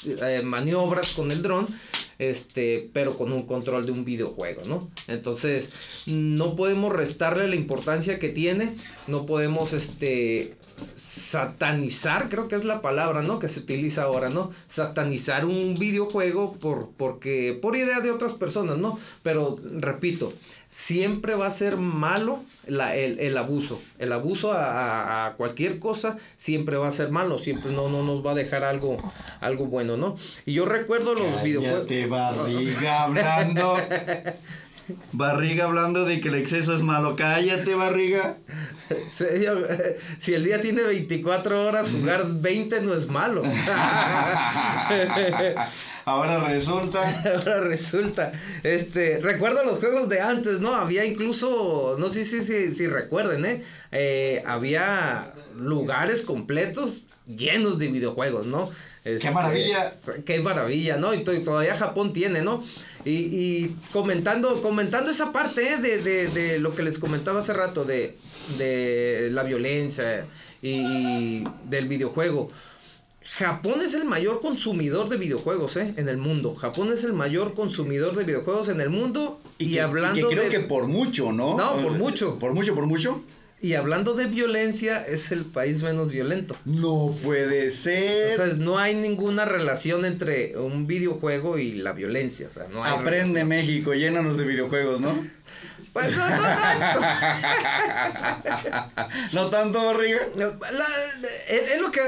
eh, 0.08 0.42
maniobras 0.44 1.14
con 1.14 1.30
el 1.30 1.44
dron, 1.44 1.68
este, 2.19 2.90
pero 2.94 3.18
con 3.18 3.31
un 3.31 3.44
control 3.44 3.86
de 3.86 3.92
un 3.92 4.06
videojuego, 4.06 4.64
¿no? 4.66 4.90
Entonces, 5.08 6.06
no 6.08 6.56
podemos 6.56 6.94
restarle 6.94 7.48
la 7.48 7.56
importancia 7.56 8.19
que 8.19 8.30
tiene, 8.30 8.75
no 9.08 9.25
podemos, 9.25 9.74
este, 9.74 10.56
satanizar, 10.96 12.30
creo 12.30 12.48
que 12.48 12.56
es 12.56 12.66
la 12.66 12.81
palabra, 12.81 13.22
¿no? 13.22 13.40
Que 13.40 13.48
se 13.48 13.62
utiliza 13.62 14.04
ahora, 14.04 14.30
¿no? 14.30 14.52
Satanizar 14.68 15.46
un 15.46 15.74
videojuego 15.75 16.54
por, 16.54 16.90
porque, 16.98 17.58
por 17.62 17.75
idea 17.75 18.00
de 18.00 18.12
otras 18.12 18.34
personas, 18.34 18.78
¿no? 18.78 19.00
Pero, 19.24 19.60
repito, 19.64 20.34
siempre 20.68 21.36
va 21.36 21.48
a 21.48 21.52
ser 21.52 21.78
malo 21.78 22.44
la, 22.68 22.96
el, 22.96 23.38
abuso. 23.38 23.81
El 24.00 24.12
abuso 24.12 24.52
a, 24.54 25.34
cualquier 25.38 25.80
cosa 25.80 26.18
siempre 26.36 26.78
va 26.78 26.88
a 26.88 26.92
ser 26.92 27.10
malo, 27.10 27.38
siempre 27.38 27.72
no, 27.72 27.90
no 27.90 28.04
nos 28.04 28.25
va 28.25 28.31
a 28.31 28.36
dejar 28.36 28.64
algo, 28.64 28.98
algo 29.40 29.66
bueno, 29.66 29.98
¿no? 29.98 30.16
Y 30.46 30.54
yo 30.54 30.66
recuerdo 30.66 31.16
los 31.16 31.44
videojuegos... 31.44 32.10
barriga 32.10 33.04
hablando... 33.04 33.78
Barriga 35.12 35.66
hablando 35.66 36.06
de 36.06 36.22
que 36.22 36.30
el 36.30 36.36
exceso 36.36 36.74
es 36.74 36.81
malo. 36.81 37.16
Cállate, 37.16 37.75
barriga. 37.75 38.38
Si 40.19 40.34
el 40.34 40.45
día 40.45 40.62
tiene 40.62 40.84
24 40.84 41.68
horas, 41.68 41.89
jugar 41.89 42.25
20 42.25 42.81
no 42.81 42.94
es 42.94 43.07
malo. 43.10 43.44
Ahora 46.06 46.39
resulta. 46.45 47.01
Ahora 47.36 47.60
resulta. 47.62 48.31
Este, 48.63 49.19
recuerdo 49.19 49.63
los 49.66 49.80
juegos 49.80 50.07
de 50.07 50.22
antes, 50.22 50.62
¿no? 50.62 50.74
Había 50.74 51.04
incluso, 51.06 51.98
no 52.00 52.10
sé 52.10 52.24
si, 52.24 52.42
si 52.74 52.88
recuerden, 52.88 53.44
¿eh? 53.45 53.62
¿eh? 53.92 54.42
Había 54.45 55.33
lugares 55.56 56.22
completos 56.22 57.06
llenos 57.27 57.77
de 57.77 57.88
videojuegos, 57.88 58.45
¿no? 58.45 58.69
¡Qué 59.03 59.15
este, 59.15 59.31
maravilla! 59.31 59.94
¡Qué 60.25 60.39
maravilla, 60.39 60.97
¿no? 60.97 61.13
Y 61.13 61.24
todavía 61.24 61.75
Japón 61.75 62.13
tiene, 62.13 62.41
¿no? 62.41 62.63
Y, 63.06 63.69
comentando, 63.94 64.62
comentando 64.62 65.12
esa 65.12 65.31
parte 65.31 65.74
¿eh? 65.74 65.77
de, 65.77 66.59
lo 66.59 66.75
que 66.75 66.83
les 66.83 67.00
comentaba 67.00 67.39
hace 67.39 67.53
rato, 67.53 67.85
de, 67.85 68.18
la 69.31 69.44
violencia 69.44 70.25
y, 70.62 71.44
del 71.69 71.87
videojuego. 71.87 72.49
Japón 73.21 73.81
es 73.81 73.94
el 73.94 74.06
mayor 74.06 74.40
consumidor 74.40 75.09
de 75.09 75.18
videojuegos 75.18 75.75
¿eh? 75.78 75.94
en 75.97 76.07
el 76.07 76.18
mundo. 76.18 76.56
Japón 76.56 76.94
es 76.94 77.04
el 77.04 77.13
mayor 77.13 77.54
consumidor 77.54 78.16
de 78.16 78.23
videojuegos 78.23 78.69
en 78.69 78.80
el 78.80 78.90
mundo. 78.90 79.40
Y, 79.57 79.80
hablando 79.80 80.30
creo 80.30 80.49
que 80.49 80.61
por 80.61 80.87
mucho, 80.87 81.31
¿no? 81.33 81.57
No, 81.57 81.81
por 81.81 81.92
mucho. 81.92 82.40
Por 82.40 82.54
mucho, 82.54 82.73
por 82.73 82.85
mucho. 82.85 83.21
Y 83.59 83.73
hablando 83.73 84.14
de 84.14 84.28
violencia, 84.28 85.04
es 85.04 85.31
el 85.31 85.44
país 85.44 85.81
menos 85.81 86.11
violento. 86.11 86.56
No 86.64 87.16
puede 87.23 87.71
ser. 87.71 88.33
O 88.40 88.45
sea, 88.45 88.54
no 88.57 88.78
hay 88.78 88.94
ninguna 88.94 89.45
relación 89.45 90.06
entre 90.06 90.56
un 90.57 90.85
videojuego 90.85 91.57
y 91.57 91.73
la 91.73 91.94
violencia. 91.94 92.47
O 92.47 92.52
sea, 92.52 92.68
no 92.71 92.83
hay 92.83 92.94
Aprende 92.94 93.45
México, 93.45 93.95
llénanos 93.95 94.37
de 94.37 94.45
videojuegos, 94.45 95.02
¿no? 95.02 95.11
Pues 95.97 96.16
no, 96.16 96.30
no 96.30 96.44
tanto. 96.44 96.99
¿No 99.33 99.49
tanto, 99.49 99.83
barriga? 99.83 100.27
es, 101.47 101.81
lo 101.81 101.89
que 101.89 101.99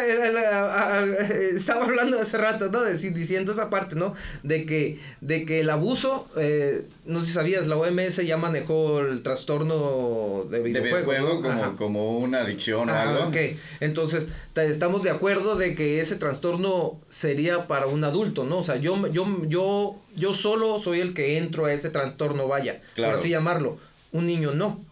estaba 1.55 1.85
hablando 1.85 2.19
hace 2.19 2.37
rato, 2.37 2.69
¿no? 2.69 2.83
diciendo 2.83 3.51
esa 3.51 3.71
parte, 3.71 3.95
¿no? 3.95 4.13
De 4.43 4.67
que, 4.67 4.99
de 5.21 5.43
que 5.43 5.61
el 5.61 5.71
abuso, 5.71 6.27
eh, 6.37 6.85
no 7.05 7.21
sé 7.21 7.25
si 7.25 7.31
sabías, 7.31 7.65
la 7.65 7.77
OMS 7.77 8.17
ya 8.17 8.37
manejó 8.37 8.99
el 8.99 9.23
trastorno 9.23 10.45
de 10.51 10.59
videojuego. 10.59 11.41
como, 11.41 11.75
como 11.75 12.19
una 12.19 12.41
adicción 12.41 12.91
o 12.91 12.93
algo. 12.93 13.29
Ok, 13.29 13.37
entonces 13.79 14.27
estamos 14.55 15.01
de 15.01 15.09
acuerdo 15.09 15.55
de 15.55 15.73
que 15.73 15.99
ese 15.99 16.15
trastorno 16.15 16.99
sería 17.09 17.65
para 17.65 17.87
un 17.87 18.03
adulto, 18.03 18.43
¿no? 18.43 18.59
O 18.59 18.63
sea, 18.63 18.75
yo, 18.75 19.07
yo, 19.07 19.25
yo, 19.47 19.95
yo 20.15 20.35
solo 20.35 20.77
soy 20.77 20.99
el 20.99 21.15
que 21.15 21.39
entro 21.39 21.65
a 21.65 21.73
ese 21.73 21.89
trastorno, 21.89 22.47
vaya, 22.47 22.79
por 22.95 23.15
así 23.15 23.29
llamarlo. 23.29 23.78
Un 24.11 24.27
niño 24.27 24.51
no, 24.51 24.83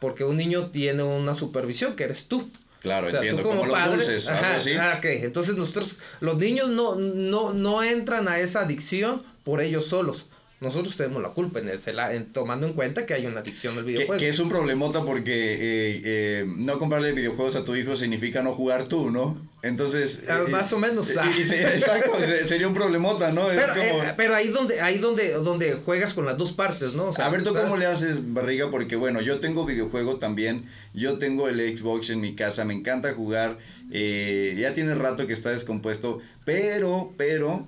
porque 0.00 0.24
un 0.24 0.36
niño 0.36 0.70
tiene 0.70 1.02
una 1.02 1.34
supervisión 1.34 1.96
que 1.96 2.04
eres 2.04 2.26
tú. 2.26 2.50
Claro, 2.80 3.08
entiendo, 3.08 3.42
tú 3.42 3.48
como, 3.48 3.68
padre, 3.68 4.12
los 4.14 4.28
ajá, 4.28 4.58
ah, 4.80 5.00
Entonces 5.02 5.56
nosotros, 5.56 5.96
los 6.20 6.36
niños 6.36 6.68
no, 6.68 6.94
no, 6.94 7.52
no 7.52 7.82
entran 7.82 8.28
a 8.28 8.38
esa 8.38 8.60
adicción 8.60 9.22
por 9.42 9.60
ellos 9.60 9.86
solos 9.86 10.26
Nosotros 10.58 10.96
tenemos 10.96 11.20
la 11.20 11.28
culpa 11.28 11.58
en, 11.58 11.68
el, 11.68 11.78
en 12.12 12.32
tomando 12.32 12.66
en 12.66 12.72
cuenta 12.72 13.04
que 13.04 13.12
hay 13.12 13.26
una 13.26 13.40
adicción 13.40 13.76
al 13.76 13.84
videojuego. 13.84 14.14
Que, 14.14 14.18
que 14.20 14.28
es 14.30 14.38
un 14.38 14.48
problemota 14.48 15.04
porque 15.04 15.52
eh, 15.52 16.00
eh, 16.04 16.44
no 16.46 16.78
comprarle 16.78 17.12
videojuegos 17.12 17.56
a 17.56 17.64
tu 17.66 17.76
hijo 17.76 17.94
significa 17.94 18.42
no 18.42 18.54
jugar 18.54 18.86
tú, 18.88 19.10
¿no? 19.10 19.46
Entonces... 19.62 20.24
Ah, 20.28 20.44
eh, 20.46 20.50
más 20.50 20.72
o 20.72 20.78
menos. 20.78 21.10
y- 21.10 21.40
y 21.40 21.42
exacto, 21.42 22.16
se- 22.18 22.48
sería 22.48 22.68
un 22.68 22.72
problemota, 22.74 23.32
¿no? 23.32 23.50
Es 23.50 23.56
Pero, 23.60 23.72
como- 23.74 24.02
eh, 24.04 24.14
pero 24.16 24.34
ahí 24.34 24.46
es 24.46 24.54
donde, 24.54 24.80
ahí 24.80 24.94
es 24.94 25.02
donde, 25.02 25.32
donde 25.34 25.74
juegas 25.74 26.14
con 26.14 26.24
las 26.24 26.38
dos 26.38 26.52
partes, 26.52 26.94
¿no? 26.94 27.06
O 27.08 27.12
sea, 27.12 27.26
a 27.26 27.28
ver, 27.28 27.42
¿tú 27.42 27.50
estás- 27.50 27.64
cómo 27.64 27.76
le 27.76 27.84
haces, 27.84 28.16
Barriga? 28.32 28.70
Porque, 28.70 28.96
bueno, 28.96 29.20
yo 29.20 29.40
tengo 29.40 29.66
videojuego 29.66 30.16
también. 30.18 30.70
Yo 30.94 31.18
tengo 31.18 31.48
el 31.48 31.76
Xbox 31.76 32.08
en 32.10 32.20
mi 32.22 32.34
casa. 32.34 32.64
Me 32.64 32.72
encanta 32.74 33.12
jugar. 33.12 33.58
eh, 33.92 34.56
ya 34.58 34.74
tiene 34.74 34.94
rato 34.94 35.26
que 35.26 35.32
está 35.32 35.50
descompuesto. 35.50 36.18
Pero, 36.44 37.12
pero, 37.16 37.66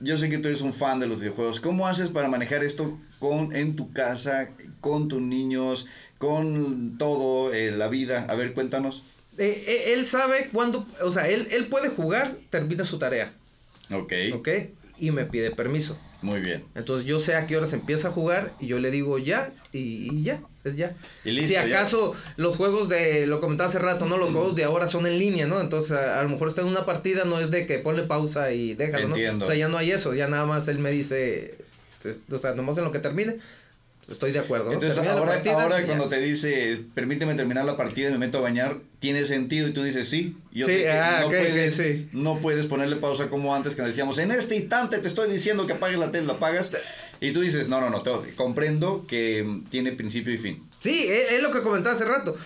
yo 0.00 0.18
sé 0.18 0.28
que 0.28 0.38
tú 0.38 0.48
eres 0.48 0.60
un 0.60 0.72
fan 0.72 1.00
de 1.00 1.06
los 1.06 1.20
videojuegos. 1.20 1.60
¿Cómo 1.60 1.86
haces 1.86 2.08
para 2.08 2.28
manejar 2.28 2.64
esto 2.64 2.98
con, 3.18 3.54
en 3.54 3.76
tu 3.76 3.92
casa, 3.92 4.50
con 4.80 5.08
tus 5.08 5.20
niños, 5.20 5.86
con 6.18 6.96
todo, 6.98 7.52
eh, 7.52 7.70
la 7.70 7.88
vida? 7.88 8.26
A 8.28 8.34
ver, 8.34 8.54
cuéntanos. 8.54 9.02
Eh, 9.38 9.64
eh, 9.66 9.92
él 9.94 10.06
sabe 10.06 10.48
cuándo, 10.52 10.86
o 11.02 11.12
sea, 11.12 11.28
él, 11.28 11.48
él 11.50 11.66
puede 11.66 11.88
jugar, 11.88 12.34
termina 12.50 12.84
su 12.84 12.98
tarea, 12.98 13.34
Ok, 13.92 14.12
¿ok? 14.34 14.48
Y 14.98 15.10
me 15.10 15.26
pide 15.26 15.50
permiso. 15.50 15.98
Muy 16.22 16.40
bien. 16.40 16.64
Entonces 16.74 17.06
yo 17.06 17.18
sé 17.18 17.36
a 17.36 17.46
qué 17.46 17.56
horas 17.56 17.72
empieza 17.72 18.08
a 18.08 18.10
jugar 18.10 18.52
y 18.58 18.66
yo 18.66 18.78
le 18.78 18.90
digo 18.90 19.18
ya 19.18 19.52
y, 19.72 20.08
y 20.12 20.22
ya, 20.22 20.40
es 20.64 20.76
ya. 20.76 20.94
Y 21.24 21.30
listo, 21.30 21.48
si 21.48 21.54
ya. 21.54 21.62
acaso 21.64 22.14
los 22.36 22.56
juegos 22.56 22.88
de, 22.88 23.26
lo 23.26 23.40
comentaba 23.40 23.68
hace 23.68 23.78
rato, 23.78 24.06
¿no? 24.06 24.16
Los 24.16 24.30
juegos 24.30 24.54
de 24.56 24.64
ahora 24.64 24.86
son 24.86 25.06
en 25.06 25.18
línea, 25.18 25.46
¿no? 25.46 25.60
Entonces 25.60 25.92
a, 25.92 26.20
a 26.20 26.22
lo 26.22 26.28
mejor 26.30 26.48
está 26.48 26.62
en 26.62 26.68
una 26.68 26.84
partida, 26.84 27.24
no 27.24 27.38
es 27.38 27.50
de 27.50 27.66
que 27.66 27.78
ponle 27.78 28.02
pausa 28.02 28.52
y 28.52 28.74
déjalo, 28.74 29.08
Entiendo. 29.08 29.38
¿no? 29.38 29.44
O 29.44 29.46
sea, 29.46 29.56
ya 29.56 29.68
no 29.68 29.78
hay 29.78 29.90
eso, 29.90 30.14
ya 30.14 30.28
nada 30.28 30.46
más 30.46 30.68
él 30.68 30.78
me 30.78 30.90
dice, 30.90 31.54
o 32.30 32.38
sea, 32.38 32.54
nomás 32.54 32.78
en 32.78 32.84
lo 32.84 32.92
que 32.92 32.98
termine, 32.98 33.36
estoy 34.08 34.32
de 34.32 34.38
acuerdo. 34.38 34.72
Entonces, 34.72 34.98
ahora, 34.98 35.32
partida 35.32 35.84
cuando 35.86 36.08
te 36.08 36.20
dice, 36.20 36.80
permíteme 36.94 37.34
terminar 37.34 37.64
la 37.64 37.76
partida 37.76 38.08
y 38.08 38.12
me 38.12 38.18
meto 38.18 38.38
a 38.38 38.42
bañar, 38.42 38.76
tiene 39.00 39.24
sentido 39.24 39.68
y 39.68 39.72
tú 39.72 39.82
dices 39.82 40.08
sí. 40.08 40.36
Yo 40.52 40.66
Sí, 40.66 40.72
que 40.76 40.90
ah, 40.90 41.20
no, 41.22 41.26
puedes, 41.28 41.76
sí. 41.76 42.08
no 42.12 42.38
puedes 42.38 42.66
ponerle 42.66 42.96
pausa 42.96 43.28
como 43.28 43.54
antes 43.54 43.74
que 43.74 43.82
decíamos, 43.82 44.18
en 44.18 44.30
este 44.30 44.56
instante 44.56 44.98
te 44.98 45.08
estoy 45.08 45.30
diciendo 45.30 45.66
que 45.66 45.72
apagues 45.74 45.98
la 45.98 46.10
tele, 46.12 46.26
la 46.26 46.34
apagas. 46.34 46.76
Y 47.20 47.32
tú 47.32 47.40
dices, 47.40 47.68
no, 47.68 47.80
no, 47.80 47.88
no, 47.90 48.02
tengo- 48.02 48.24
comprendo 48.36 49.04
que 49.08 49.42
mm, 49.42 49.64
tiene 49.70 49.92
principio 49.92 50.32
y 50.34 50.38
fin. 50.38 50.62
Sí, 50.80 51.06
es, 51.08 51.32
es 51.32 51.42
lo 51.42 51.50
que 51.50 51.62
comentaba 51.62 51.94
hace 51.94 52.04
rato. 52.04 52.36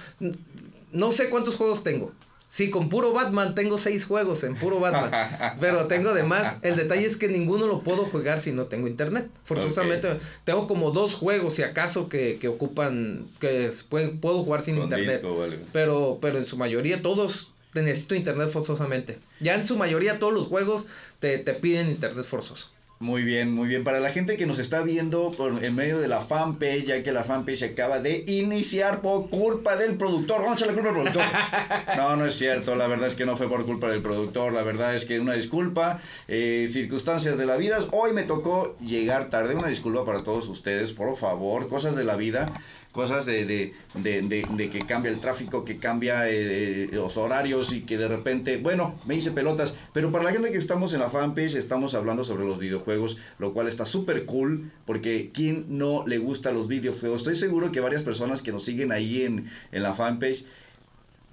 No 0.93 1.13
sé 1.13 1.29
cuántos 1.29 1.57
juegos 1.57 1.83
tengo. 1.83 2.13
Sí, 2.53 2.69
con 2.69 2.89
puro 2.89 3.13
Batman 3.13 3.55
tengo 3.55 3.79
seis 3.79 4.05
juegos 4.07 4.43
en 4.43 4.57
puro 4.57 4.81
Batman. 4.81 5.13
pero 5.61 5.87
tengo 5.87 6.13
de 6.15 6.25
más. 6.25 6.57
El 6.63 6.75
detalle 6.75 7.07
es 7.07 7.17
que 7.17 7.29
ninguno 7.29 7.69
lo 7.69 7.81
puedo 7.85 8.05
jugar 8.07 8.41
si 8.41 8.51
no 8.51 8.67
tengo 8.67 8.89
internet. 8.89 9.29
Forzosamente 9.45 10.19
tengo 10.43 10.67
como 10.67 10.91
dos 10.91 11.15
juegos, 11.15 11.55
si 11.55 11.63
acaso, 11.63 12.09
que, 12.09 12.39
que 12.41 12.49
ocupan, 12.49 13.25
que 13.39 13.71
pueden- 13.89 14.19
puedo 14.21 14.43
jugar 14.43 14.63
sin 14.63 14.75
Con 14.75 14.85
internet. 14.85 15.23
disco. 15.23 15.47
Pero, 15.73 16.19
pero 16.21 16.39
en 16.39 16.45
su 16.45 16.57
mayoría 16.57 17.03
todos 17.03 17.53
necesito 17.73 18.17
internet 18.17 18.49
forzosamente. 18.51 19.21
Ya 19.39 19.55
en 19.55 19.65
su 19.65 19.77
mayoría 19.77 20.19
todos 20.19 20.33
los 20.35 20.49
juegos 20.49 20.89
te, 21.21 21.39
te 21.39 21.55
piden 21.55 21.89
internet 21.89 22.25
forzoso. 22.27 22.69
Muy 23.03 23.23
bien, 23.23 23.51
muy 23.51 23.67
bien. 23.67 23.83
Para 23.83 23.99
la 23.99 24.11
gente 24.11 24.37
que 24.37 24.45
nos 24.45 24.59
está 24.59 24.83
viendo 24.83 25.31
por, 25.31 25.65
en 25.65 25.75
medio 25.75 26.01
de 26.01 26.07
la 26.07 26.21
fanpage, 26.21 26.85
ya 26.85 27.03
que 27.03 27.13
la 27.13 27.25
fanpage 27.25 27.61
se 27.61 27.65
acaba 27.67 27.99
de 27.99 28.25
iniciar 28.27 29.01
por 29.01 29.31
culpa 29.31 29.75
del 29.75 29.97
productor. 29.97 30.43
Vamos 30.43 30.61
a 30.61 30.67
echarle 30.67 30.83
culpa 30.83 30.89
al 30.91 31.13
productor. 31.13 31.97
No, 31.97 32.17
no 32.17 32.27
es 32.27 32.35
cierto. 32.35 32.75
La 32.77 32.89
verdad 32.89 33.09
es 33.09 33.15
que 33.15 33.25
no 33.25 33.39
fue 33.39 33.49
por 33.49 33.65
culpa 33.65 33.89
del 33.91 34.03
productor. 34.03 34.53
La 34.53 34.61
verdad 34.63 34.95
es 34.95 35.07
que 35.07 35.19
una 35.19 35.33
disculpa. 35.33 35.99
eh, 36.29 36.69
circunstancias 36.71 37.39
de 37.39 37.47
la 37.47 37.57
vida. 37.57 37.79
Hoy 37.93 38.13
me 38.13 38.25
tocó 38.25 38.77
llegar 38.81 39.31
tarde. 39.31 39.55
Una 39.55 39.69
disculpa 39.69 40.05
para 40.05 40.23
todos 40.23 40.47
ustedes, 40.49 40.93
por 40.93 41.17
favor. 41.17 41.71
Cosas 41.71 41.97
de 41.97 42.05
la 42.05 42.17
vida. 42.17 42.53
Cosas 42.93 43.25
de, 43.25 43.47
de, 43.47 43.73
de, 43.95 44.23
de- 44.23 44.47
de 44.51 44.69
que 44.71 44.85
cambia 44.85 45.13
el 45.13 45.21
tráfico, 45.21 45.65
que 45.65 45.79
cambia 45.79 46.29
eh, 46.29 46.89
los 46.93 47.17
horarios 47.17 47.73
y 47.73 47.83
que 47.83 47.97
de 47.97 48.09
repente, 48.09 48.57
bueno, 48.57 48.99
me 49.07 49.15
hice 49.15 49.31
pelotas. 49.31 49.77
Pero 49.93 50.11
para 50.11 50.25
la 50.25 50.33
gente 50.33 50.51
que 50.51 50.59
estamos 50.59 50.93
en 50.93 50.99
la 51.01 51.09
fanpage, 51.09 51.55
estamos 51.55 51.95
hablando 51.95 52.25
sobre 52.25 52.45
los 52.45 52.59
videojuegos, 52.59 53.19
lo 53.39 53.53
cual 53.53 53.69
está 53.69 53.87
súper 53.87 54.25
cool, 54.25 54.73
porque 54.87 55.31
¿quién 55.33 55.67
no 55.69 56.05
le 56.07 56.19
gusta 56.19 56.51
los 56.51 56.67
videojuegos? 56.67 57.19
Estoy 57.21 57.37
seguro 57.37 57.71
que 57.71 57.79
varias 57.79 58.03
personas 58.03 58.43
que 58.43 58.51
nos 58.51 58.65
siguen 58.65 58.91
ahí 58.91 59.23
en, 59.23 59.49
en 59.71 59.83
la 59.85 59.95
fanpage, 59.95 60.47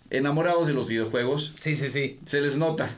enamorados 0.10 0.68
de 0.68 0.74
los 0.74 0.88
videojuegos, 0.88 1.56
Sí, 1.60 1.76
sí, 1.76 1.90
sí. 1.90 2.20
se 2.26 2.40
les 2.42 2.58
nota. 2.58 2.90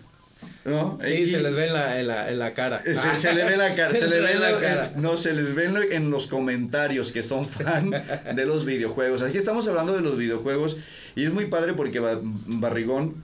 ¿No? 0.66 0.98
Sí, 1.04 1.14
Y- 1.14 1.30
se 1.32 1.40
les 1.42 1.56
ve 1.56 1.68
en 1.68 1.74
la, 1.74 2.00
en 2.00 2.08
la, 2.08 2.30
en 2.32 2.40
la 2.40 2.54
cara. 2.54 2.82
se, 2.84 2.96
se 3.20 3.34
le 3.34 3.44
ve 3.44 3.58
la 3.58 3.76
cara, 3.76 3.90
se, 3.92 4.00
Se 4.00 4.08
le 4.08 4.20
ve 4.20 4.34
ve 4.34 4.40
la 4.40 4.60
cara. 4.60 4.92
No, 4.96 5.18
se 5.18 5.34
les 5.34 5.56
ve 5.56 5.66
en, 5.66 5.74
lo- 5.74 5.82
en 5.82 6.12
los 6.12 6.28
comentarios 6.28 7.12
que 7.12 7.24
son 7.24 7.46
fan 7.46 7.92
de 7.92 8.46
los 8.46 8.66
videojuegos. 8.66 9.22
Aquí 9.22 9.38
estamos 9.38 9.68
hablando 9.68 9.94
de 9.94 10.02
los 10.02 10.18
videojuegos 10.18 10.78
y 11.16 11.24
es 11.26 11.34
muy 11.34 11.46
padre 11.48 11.74
porque 11.74 12.00
Ba- 12.00 12.20
Barrigón 12.24 13.24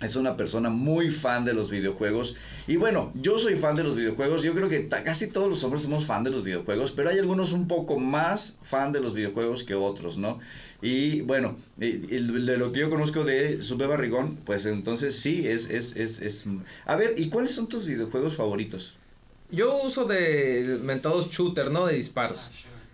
es 0.00 0.16
una 0.16 0.36
persona 0.36 0.68
muy 0.68 1.10
fan 1.12 1.44
de 1.44 1.54
los 1.54 1.70
videojuegos. 1.70 2.36
Y 2.66 2.74
bueno, 2.76 3.12
yo 3.14 3.38
soy 3.38 3.54
fan 3.54 3.76
de 3.76 3.84
los 3.84 3.94
videojuegos. 3.94 4.42
Yo 4.42 4.52
creo 4.52 4.68
que 4.68 4.88
casi 4.88 5.28
todos 5.28 5.48
los 5.48 5.62
hombres 5.62 5.82
somos 5.84 6.06
fan 6.06 6.24
de 6.24 6.30
los 6.30 6.42
videojuegos, 6.42 6.90
pero 6.90 7.10
hay 7.10 7.18
algunos 7.20 7.52
un 7.52 7.68
poco 7.68 7.98
más 8.00 8.54
fan 8.62 8.90
de 8.92 8.98
los 9.00 9.14
videojuegos 9.14 9.62
que 9.62 9.74
otros, 9.74 10.18
¿no? 10.18 10.40
Y 10.82 11.20
bueno, 11.20 11.56
de 11.76 12.56
lo 12.58 12.72
que 12.72 12.80
yo 12.80 12.90
conozco 12.90 13.24
de 13.24 13.62
Sube 13.62 13.86
Barrigón, 13.86 14.36
pues 14.44 14.66
entonces 14.66 15.16
sí, 15.18 15.46
es, 15.46 15.70
es, 15.70 15.94
es, 15.96 16.20
es... 16.20 16.44
A 16.86 16.96
ver, 16.96 17.14
¿y 17.16 17.28
cuáles 17.30 17.54
son 17.54 17.68
tus 17.68 17.86
videojuegos 17.86 18.34
favoritos? 18.34 18.94
Yo 19.50 19.80
uso 19.82 20.06
de 20.06 20.78
mentados 20.82 21.30
shooter, 21.30 21.70
¿no? 21.70 21.86
De 21.86 21.94
disparos. 21.94 22.50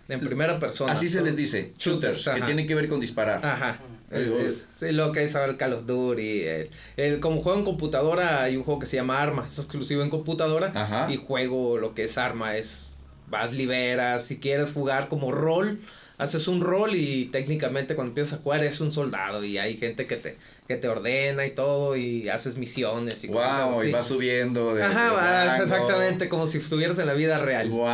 En 0.07 0.19
primera 0.19 0.59
persona. 0.59 0.91
Así 0.93 1.07
se 1.09 1.21
les 1.21 1.35
dice, 1.35 1.73
shooters, 1.79 2.19
Shooters, 2.21 2.39
que 2.39 2.45
tienen 2.45 2.67
que 2.67 2.75
ver 2.75 2.87
con 2.89 2.99
disparar. 2.99 3.43
Ajá. 3.45 3.79
Es- 4.11 4.27
es- 4.27 4.65
sí, 4.73 4.91
lo 4.91 5.11
que 5.11 5.23
es 5.23 5.35
ahora 5.35 5.51
el 5.51 5.57
Call 5.57 5.73
of 5.73 5.85
Duty. 5.85 6.41
El, 6.41 6.69
el- 6.97 7.19
como 7.19 7.41
juego 7.43 7.59
en 7.59 7.65
computadora, 7.65 8.41
hay 8.43 8.57
un 8.57 8.63
juego 8.63 8.79
que 8.79 8.87
se 8.87 8.97
llama 8.97 9.21
Arma. 9.21 9.45
Es 9.47 9.57
exclusivo 9.59 10.01
en 10.01 10.09
computadora. 10.09 10.71
Ajá. 10.75 11.11
Y 11.11 11.17
juego 11.17 11.77
lo 11.77 11.93
que 11.93 12.05
es 12.05 12.17
Arma. 12.17 12.57
Es. 12.57 12.97
Vas, 13.29 13.53
liberas. 13.53 14.25
Si 14.25 14.39
quieres 14.39 14.71
jugar 14.71 15.07
como 15.09 15.31
rol, 15.31 15.79
haces 16.19 16.47
un 16.47 16.61
rol 16.61 16.93
y 16.93 17.25
técnicamente 17.31 17.95
cuando 17.95 18.11
empiezas 18.11 18.39
a 18.39 18.43
jugar 18.43 18.63
es 18.63 18.79
un 18.81 18.91
soldado. 18.91 19.43
Y 19.43 19.57
hay 19.57 19.75
gente 19.77 20.05
que 20.05 20.15
te, 20.17 20.37
que 20.67 20.75
te 20.75 20.87
ordena 20.87 21.45
y 21.47 21.51
todo. 21.51 21.95
Y 21.95 22.29
haces 22.29 22.55
misiones 22.57 23.23
y 23.23 23.29
cosas 23.29 23.65
Wow, 23.65 23.79
así. 23.79 23.89
y 23.89 23.91
va 23.91 24.03
subiendo 24.03 24.75
de 24.75 24.83
Ajá, 24.83 25.05
de 25.09 25.15
vas, 25.15 25.59
exactamente 25.61 26.29
como 26.29 26.45
si 26.45 26.59
estuvieras 26.59 26.99
en 26.99 27.07
la 27.07 27.13
vida 27.15 27.39
real. 27.39 27.69
Wow. 27.69 27.87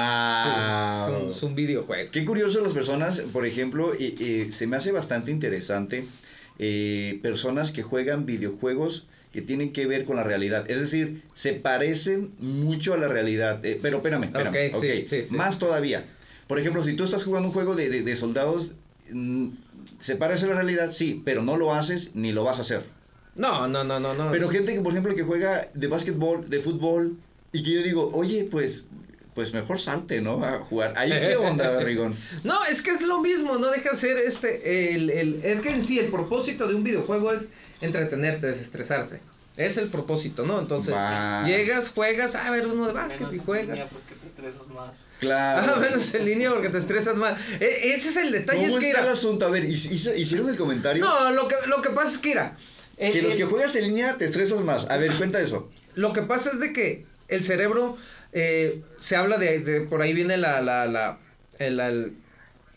Sí, 0.44 0.50
es, 1.16 1.22
un, 1.24 1.30
es 1.32 1.44
un 1.44 1.56
videojuego. 1.56 2.12
Qué 2.12 2.26
curioso 2.26 2.60
las 2.62 2.74
personas, 2.74 3.22
por 3.32 3.46
ejemplo, 3.46 3.94
y, 3.98 4.22
y 4.22 4.52
se 4.52 4.68
me 4.68 4.76
hace 4.76 4.92
bastante 4.92 5.32
interesante 5.32 6.06
eh, 6.60 7.20
personas 7.22 7.72
que 7.72 7.84
juegan 7.84 8.26
videojuegos 8.26 9.08
que 9.32 9.42
tienen 9.42 9.74
que 9.74 9.86
ver 9.86 10.06
con 10.06 10.16
la 10.16 10.24
realidad. 10.24 10.64
Es 10.72 10.80
decir, 10.80 11.22
se 11.34 11.54
parecen 11.54 12.32
mucho 12.40 12.94
a 12.94 12.98
la 12.98 13.10
realidad. 13.10 13.64
Eh, 13.66 13.78
pero 13.82 13.98
espérame, 13.98 14.24
espérame. 14.26 14.48
Ok, 14.50 14.80
sí, 14.82 14.88
ok, 15.02 15.06
sí, 15.08 15.24
sí. 15.26 15.36
Más 15.36 15.60
todavía. 15.60 16.06
Por 16.48 16.60
ejemplo, 16.60 16.84
si 16.84 16.96
tú 16.96 17.04
estás 17.04 17.24
jugando 17.24 17.48
un 17.50 17.54
juego 17.54 17.76
de, 17.76 17.90
de- 17.90 18.04
de 18.04 18.16
soldados, 18.16 18.74
mm, 19.12 19.50
¿se 20.00 20.16
parece 20.16 20.46
a 20.46 20.50
la 20.50 20.56
realidad? 20.56 20.92
Sí, 20.94 21.22
pero 21.26 21.42
no 21.44 21.58
lo 21.58 21.74
haces 21.74 22.12
ni 22.16 22.32
lo 22.32 22.44
vas 22.44 22.60
a 22.60 22.62
hacer. 22.62 22.84
No, 23.36 23.68
no, 23.68 23.84
no, 23.84 24.00
no, 24.00 24.14
no. 24.14 24.32
Pero 24.32 24.50
gente 24.50 24.74
que, 24.74 24.82
por 24.82 24.92
ejemplo, 24.94 25.16
que 25.16 25.24
juega 25.24 25.68
de 25.74 25.88
básquetbol, 25.88 26.50
de 26.50 26.62
fútbol, 26.62 27.18
y 27.52 27.64
que 27.64 27.72
yo 27.72 27.84
digo, 27.84 28.12
oye, 28.14 28.48
pues, 28.50 28.88
pues 29.34 29.54
mejor 29.54 29.80
salte, 29.80 30.22
¿no? 30.22 30.44
A 30.46 30.60
jugar. 30.60 30.94
Ahí, 30.96 31.10
¿qué 31.10 31.36
onda, 31.50 31.72
Barrigón? 31.72 32.16
No, 32.44 32.56
es 32.72 32.82
que 32.82 32.92
es 32.92 33.02
lo 33.02 33.20
mismo, 33.22 33.58
no 33.58 33.70
deja 33.72 33.92
de 33.92 33.98
ser 33.98 34.18
este, 34.18 34.96
el, 34.96 35.10
el, 35.10 35.42
es 35.44 35.60
que 35.62 35.72
en 35.72 35.86
sí 35.86 36.00
el 36.00 36.08
propósito 36.12 36.68
de 36.68 36.76
un 36.76 36.84
videojuego 36.84 37.34
es 37.34 37.50
entretenerte, 37.82 38.48
desestresarte. 38.48 39.20
Es 39.58 39.78
el 39.78 39.88
propósito, 39.90 40.46
¿no? 40.46 40.60
Entonces, 40.60 40.94
Va. 40.94 41.44
llegas, 41.46 41.90
juegas, 41.90 42.36
a 42.36 42.50
ver 42.52 42.68
uno 42.68 42.88
de 42.88 42.94
básquet 42.94 43.20
Menos 43.22 43.34
y 43.34 43.38
en 43.38 43.44
juegas. 43.46 43.68
línea 43.70 43.88
porque 43.90 44.16
te 44.16 44.28
estresas 44.28 44.68
más. 44.70 45.08
Claro. 45.20 45.62
Ajá, 45.62 45.80
menos 45.80 46.14
en 46.14 46.26
línea 46.26 46.50
porque 46.52 46.70
te 46.70 46.78
estresas 46.78 47.16
más. 47.16 47.40
E- 47.62 47.94
ese 47.94 48.10
es 48.10 48.18
el 48.18 48.32
detalle, 48.34 48.64
¿Cómo 48.68 48.78
es 48.78 48.84
que 48.84 48.88
está 48.90 49.00
el 49.00 49.06
mira, 49.06 49.14
asunto? 49.14 49.46
A 49.46 49.50
ver, 49.50 49.64
hicieron 49.66 50.50
el 50.50 50.58
comentario 50.58 51.04
No, 51.06 51.32
lo 51.32 51.48
que, 51.48 51.56
lo 51.68 51.82
que 51.82 51.90
pasa 51.92 52.10
es 52.12 52.18
que 52.18 52.30
mira, 52.30 52.58
el- 52.98 53.14
que 53.14 53.22
los 53.22 53.32
el- 53.32 53.38
que 53.38 53.46
juegas 53.46 53.76
en 53.78 53.84
línea 53.86 54.18
te 54.18 54.26
estresas 54.26 54.60
más. 54.62 54.90
A 54.90 54.98
ver, 54.98 55.14
cuenta 55.14 55.40
eso. 55.40 55.70
Lo 55.94 56.12
que 56.12 56.22
pasa 56.22 56.50
es 56.52 56.60
de 56.60 56.74
que 56.74 57.06
el 57.30 57.42
cerebro, 57.42 57.96
eh, 58.34 58.82
se 59.00 59.16
habla 59.16 59.38
de, 59.38 59.60
de- 59.60 59.82
por 59.82 60.02
ahí 60.02 60.14
viene 60.14 60.36
la, 60.36 60.60
la, 60.62 60.86
la, 60.86 61.20
el, 61.60 61.80
el, 61.80 62.14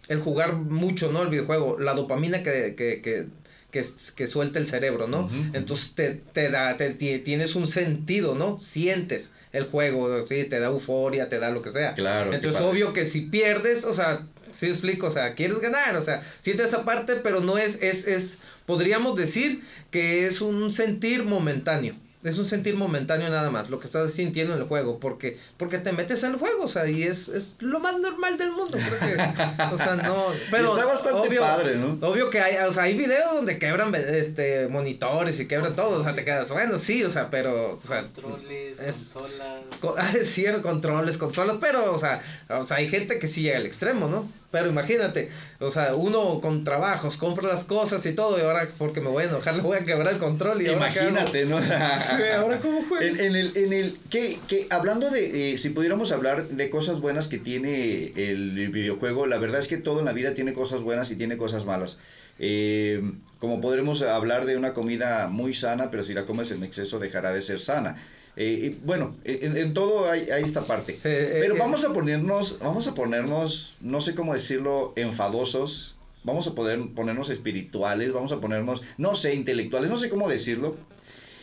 el 0.06 0.20
jugar 0.20 0.52
mucho, 0.54 1.10
¿no? 1.10 1.22
El 1.22 1.28
videojuego, 1.28 1.78
la 1.80 1.94
dopamina 1.94 2.44
que, 2.44 2.76
que, 2.76 3.02
que, 3.02 3.26
que, 3.70 3.84
que 4.16 4.26
suelta 4.26 4.58
el 4.58 4.66
cerebro, 4.66 5.06
¿no? 5.08 5.30
Entonces 5.52 5.94
te, 5.94 6.10
te 6.32 6.50
da, 6.50 6.76
te, 6.76 6.90
ti- 6.90 7.18
tienes 7.18 7.54
un 7.54 7.68
sentido, 7.68 8.34
¿no? 8.34 8.58
Sientes 8.58 9.30
el 9.52 9.64
juego, 9.64 10.24
sí, 10.26 10.44
te 10.44 10.58
da 10.58 10.68
euforia, 10.68 11.28
te 11.28 11.38
da 11.38 11.50
lo 11.50 11.60
que 11.62 11.70
sea. 11.70 11.94
Claro, 11.94 12.32
Entonces, 12.32 12.60
obvio 12.62 12.92
que 12.92 13.04
si 13.06 13.22
pierdes, 13.22 13.84
o 13.84 13.92
sea, 13.94 14.26
sí 14.52 14.66
explico, 14.66 15.06
o 15.06 15.10
sea, 15.10 15.34
quieres 15.34 15.60
ganar, 15.60 15.96
o 15.96 16.02
sea, 16.02 16.22
sientes 16.40 16.68
esa 16.68 16.84
parte, 16.84 17.16
pero 17.16 17.40
no 17.40 17.58
es, 17.58 17.78
es, 17.82 18.06
es, 18.06 18.38
podríamos 18.66 19.16
decir 19.16 19.62
que 19.90 20.26
es 20.26 20.40
un 20.40 20.72
sentir 20.72 21.24
momentáneo. 21.24 21.94
Es 22.24 22.36
un 22.38 22.46
sentir 22.46 22.74
momentáneo 22.76 23.28
nada 23.30 23.50
más, 23.50 23.70
lo 23.70 23.78
que 23.78 23.86
estás 23.86 24.12
sintiendo 24.12 24.54
en 24.54 24.60
el 24.60 24.66
juego, 24.66 24.98
porque, 24.98 25.38
porque 25.56 25.78
te 25.78 25.92
metes 25.92 26.22
en 26.24 26.32
el 26.32 26.38
juego, 26.38 26.64
o 26.64 26.68
sea, 26.68 26.86
y 26.88 27.02
es, 27.04 27.28
es 27.28 27.54
lo 27.60 27.78
más 27.80 27.98
normal 28.00 28.36
del 28.38 28.50
mundo, 28.50 28.76
creo 28.76 28.98
que, 28.98 29.74
o 29.74 29.78
sea, 29.78 29.94
no, 29.96 30.24
pero 30.50 30.72
Está 30.72 30.84
bastante 30.86 31.28
obvio, 31.28 31.40
padre, 31.40 31.76
¿no? 31.76 31.96
Obvio 32.06 32.28
que 32.30 32.40
hay, 32.40 32.56
o 32.66 32.72
sea, 32.72 32.84
hay 32.84 32.96
videos 32.98 33.34
donde 33.34 33.58
quebran 33.58 33.94
este 33.94 34.66
monitores 34.68 35.38
y 35.40 35.46
quebran 35.46 35.76
todo, 35.76 36.00
o 36.00 36.04
sea, 36.04 36.14
te 36.14 36.24
quedas, 36.24 36.48
bueno, 36.50 36.78
sí, 36.78 37.04
o 37.04 37.10
sea, 37.10 37.30
pero, 37.30 37.74
o 37.76 37.80
sea, 37.86 38.02
Controles, 38.02 38.80
es- 38.80 38.96
consolas. 39.12 39.62
co- 39.80 39.94
ah, 39.96 40.10
es 40.20 40.28
cierto, 40.30 40.62
controles, 40.62 41.18
consolas, 41.18 41.58
pero, 41.60 41.92
o 41.94 41.98
sea, 41.98 42.20
o 42.48 42.64
sea, 42.64 42.78
hay 42.78 42.88
gente 42.88 43.18
que 43.18 43.28
sí 43.28 43.42
llega 43.42 43.58
al 43.58 43.66
extremo, 43.66 44.08
¿no? 44.08 44.28
Pero 44.50 44.66
imagínate, 44.68 45.28
o 45.60 45.70
sea, 45.70 45.94
uno 45.94 46.40
con 46.40 46.64
trabajos 46.64 47.18
compra 47.18 47.46
las 47.46 47.64
cosas 47.64 48.04
y 48.06 48.12
todo, 48.14 48.38
y 48.38 48.40
ahora 48.40 48.66
porque 48.78 49.02
me 49.02 49.08
voy 49.08 49.24
a 49.24 49.26
enojar 49.26 49.54
le 49.54 49.60
voy 49.60 49.76
a 49.76 49.84
quebrar 49.84 50.14
el 50.14 50.18
control 50.18 50.62
y 50.62 50.68
ahora? 50.68 50.86
Imagínate, 50.90 51.44
¿no? 51.44 51.58
Ahora 52.10 52.60
cómo 52.60 52.82
juego. 52.82 53.04
En, 53.04 53.20
en 53.20 53.36
el, 53.36 53.56
en 53.56 53.72
el, 53.72 53.98
que, 54.10 54.38
que 54.48 54.66
hablando 54.70 55.10
de, 55.10 55.52
eh, 55.52 55.58
si 55.58 55.70
pudiéramos 55.70 56.12
hablar 56.12 56.48
de 56.48 56.70
cosas 56.70 57.00
buenas 57.00 57.28
que 57.28 57.38
tiene 57.38 58.12
el 58.16 58.68
videojuego, 58.70 59.26
la 59.26 59.38
verdad 59.38 59.60
es 59.60 59.68
que 59.68 59.76
todo 59.76 60.00
en 60.00 60.04
la 60.04 60.12
vida 60.12 60.34
tiene 60.34 60.52
cosas 60.52 60.82
buenas 60.82 61.10
y 61.10 61.16
tiene 61.16 61.36
cosas 61.36 61.64
malas. 61.64 61.98
Eh, 62.38 63.02
como 63.38 63.60
podremos 63.60 64.02
hablar 64.02 64.46
de 64.46 64.56
una 64.56 64.74
comida 64.74 65.28
muy 65.28 65.54
sana, 65.54 65.90
pero 65.90 66.02
si 66.04 66.14
la 66.14 66.24
comes 66.24 66.50
en 66.50 66.62
exceso 66.62 66.98
dejará 66.98 67.32
de 67.32 67.42
ser 67.42 67.60
sana. 67.60 67.96
Eh, 68.36 68.70
y 68.72 68.86
bueno, 68.86 69.16
en, 69.24 69.56
en 69.56 69.74
todo 69.74 70.10
hay, 70.10 70.30
hay 70.30 70.44
esta 70.44 70.62
parte. 70.62 70.92
Eh, 71.04 71.38
Pero 71.40 71.56
eh, 71.56 71.58
vamos 71.58 71.84
a 71.84 71.92
ponernos, 71.92 72.58
vamos 72.60 72.86
a 72.86 72.94
ponernos, 72.94 73.76
no 73.80 74.00
sé 74.00 74.14
cómo 74.14 74.34
decirlo, 74.34 74.92
enfadosos. 74.96 75.96
Vamos 76.24 76.46
a 76.46 76.54
poder 76.54 76.80
ponernos 76.94 77.30
espirituales, 77.30 78.12
vamos 78.12 78.32
a 78.32 78.40
ponernos, 78.40 78.82
no 78.98 79.14
sé, 79.14 79.34
intelectuales, 79.34 79.88
no 79.88 79.96
sé 79.96 80.08
cómo 80.08 80.28
decirlo. 80.28 80.76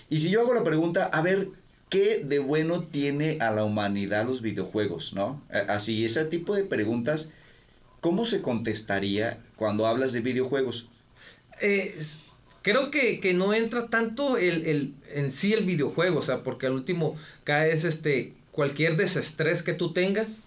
Y 0.10 0.20
si 0.20 0.30
yo 0.30 0.42
hago 0.42 0.54
la 0.54 0.64
pregunta, 0.64 1.06
a 1.08 1.22
ver, 1.22 1.50
¿qué 1.90 2.24
de 2.24 2.40
bueno 2.40 2.84
tiene 2.84 3.38
a 3.42 3.52
la 3.52 3.64
humanidad 3.64 4.26
los 4.26 4.42
videojuegos, 4.42 5.14
no? 5.14 5.42
A- 5.52 5.74
Así, 5.76 6.06
ese 6.06 6.26
tipo 6.26 6.56
de 6.56 6.64
preguntas, 6.64 7.32
¿cómo 8.02 8.26
se 8.26 8.42
contestaría 8.42 9.40
cuando 9.56 9.88
hablas 9.88 10.14
de 10.14 10.22
videojuegos? 10.22 10.90
Eh, 11.62 11.96
creo 12.62 12.92
que, 12.92 13.20
que 13.20 13.34
no 13.34 13.54
entra 13.54 13.88
tanto 13.90 14.38
el, 14.38 14.66
el, 14.66 14.94
en 15.14 15.32
sí 15.32 15.54
el 15.54 15.66
videojuego, 15.66 16.20
o 16.20 16.24
sea, 16.24 16.44
porque 16.44 16.68
al 16.68 16.74
último 16.74 17.16
caes 17.44 17.84
este, 17.84 18.34
cualquier 18.52 18.98
desestrés 18.98 19.64
que 19.64 19.74
tú 19.74 19.94
tengas. 19.94 20.42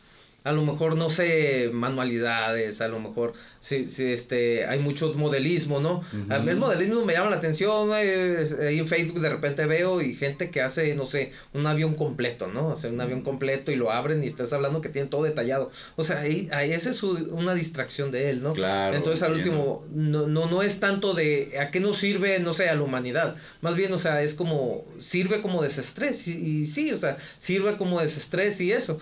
A 0.44 0.52
lo 0.52 0.62
mejor, 0.64 0.96
no 0.96 1.10
sé, 1.10 1.68
manualidades, 1.72 2.80
a 2.80 2.88
lo 2.88 3.00
mejor, 3.00 3.32
sí, 3.60 3.86
sí, 3.86 4.04
este, 4.04 4.64
hay 4.66 4.78
mucho 4.78 5.12
modelismo, 5.14 5.80
¿no? 5.80 6.02
A 6.30 6.38
mí 6.38 6.50
el 6.50 6.56
modelismo 6.56 7.04
me 7.04 7.12
llama 7.12 7.28
la 7.30 7.36
atención, 7.36 7.90
eh, 7.94 8.46
ahí 8.66 8.78
en 8.78 8.86
Facebook 8.86 9.20
de 9.20 9.28
repente 9.28 9.66
veo 9.66 10.00
y 10.00 10.14
gente 10.14 10.48
que 10.50 10.62
hace, 10.62 10.94
no 10.94 11.04
sé, 11.06 11.32
un 11.52 11.66
avión 11.66 11.94
completo, 11.96 12.46
¿no? 12.46 12.70
Hace 12.72 12.88
un 12.88 13.00
avión 13.00 13.22
completo 13.22 13.72
y 13.72 13.76
lo 13.76 13.90
abren 13.90 14.22
y 14.22 14.26
estás 14.26 14.52
hablando 14.52 14.80
que 14.80 14.88
tiene 14.88 15.08
todo 15.08 15.24
detallado. 15.24 15.70
O 15.96 16.04
sea, 16.04 16.20
ahí, 16.20 16.48
ahí 16.52 16.72
esa 16.72 16.90
es 16.90 16.96
su- 16.96 17.28
una 17.32 17.54
distracción 17.54 18.10
de 18.10 18.30
él, 18.30 18.42
¿no? 18.42 18.52
Claro, 18.52 18.96
Entonces 18.96 19.22
al 19.24 19.32
último, 19.34 19.84
no, 19.92 20.28
no, 20.28 20.48
no 20.48 20.62
es 20.62 20.80
tanto 20.80 21.12
de 21.14 21.58
a 21.60 21.70
qué 21.70 21.80
nos 21.80 21.98
sirve, 21.98 22.38
no 22.38 22.54
sé, 22.54 22.68
a 22.70 22.74
la 22.74 22.82
humanidad. 22.82 23.36
Más 23.60 23.74
bien, 23.74 23.92
o 23.92 23.98
sea, 23.98 24.22
es 24.22 24.34
como, 24.34 24.86
sirve 24.98 25.42
como 25.42 25.62
desestrés. 25.62 26.26
Y, 26.28 26.60
y 26.60 26.66
sí, 26.66 26.90
o 26.92 26.96
sea, 26.96 27.16
sirve 27.38 27.76
como 27.76 28.00
desestrés 28.00 28.60
y 28.60 28.72
eso. 28.72 28.98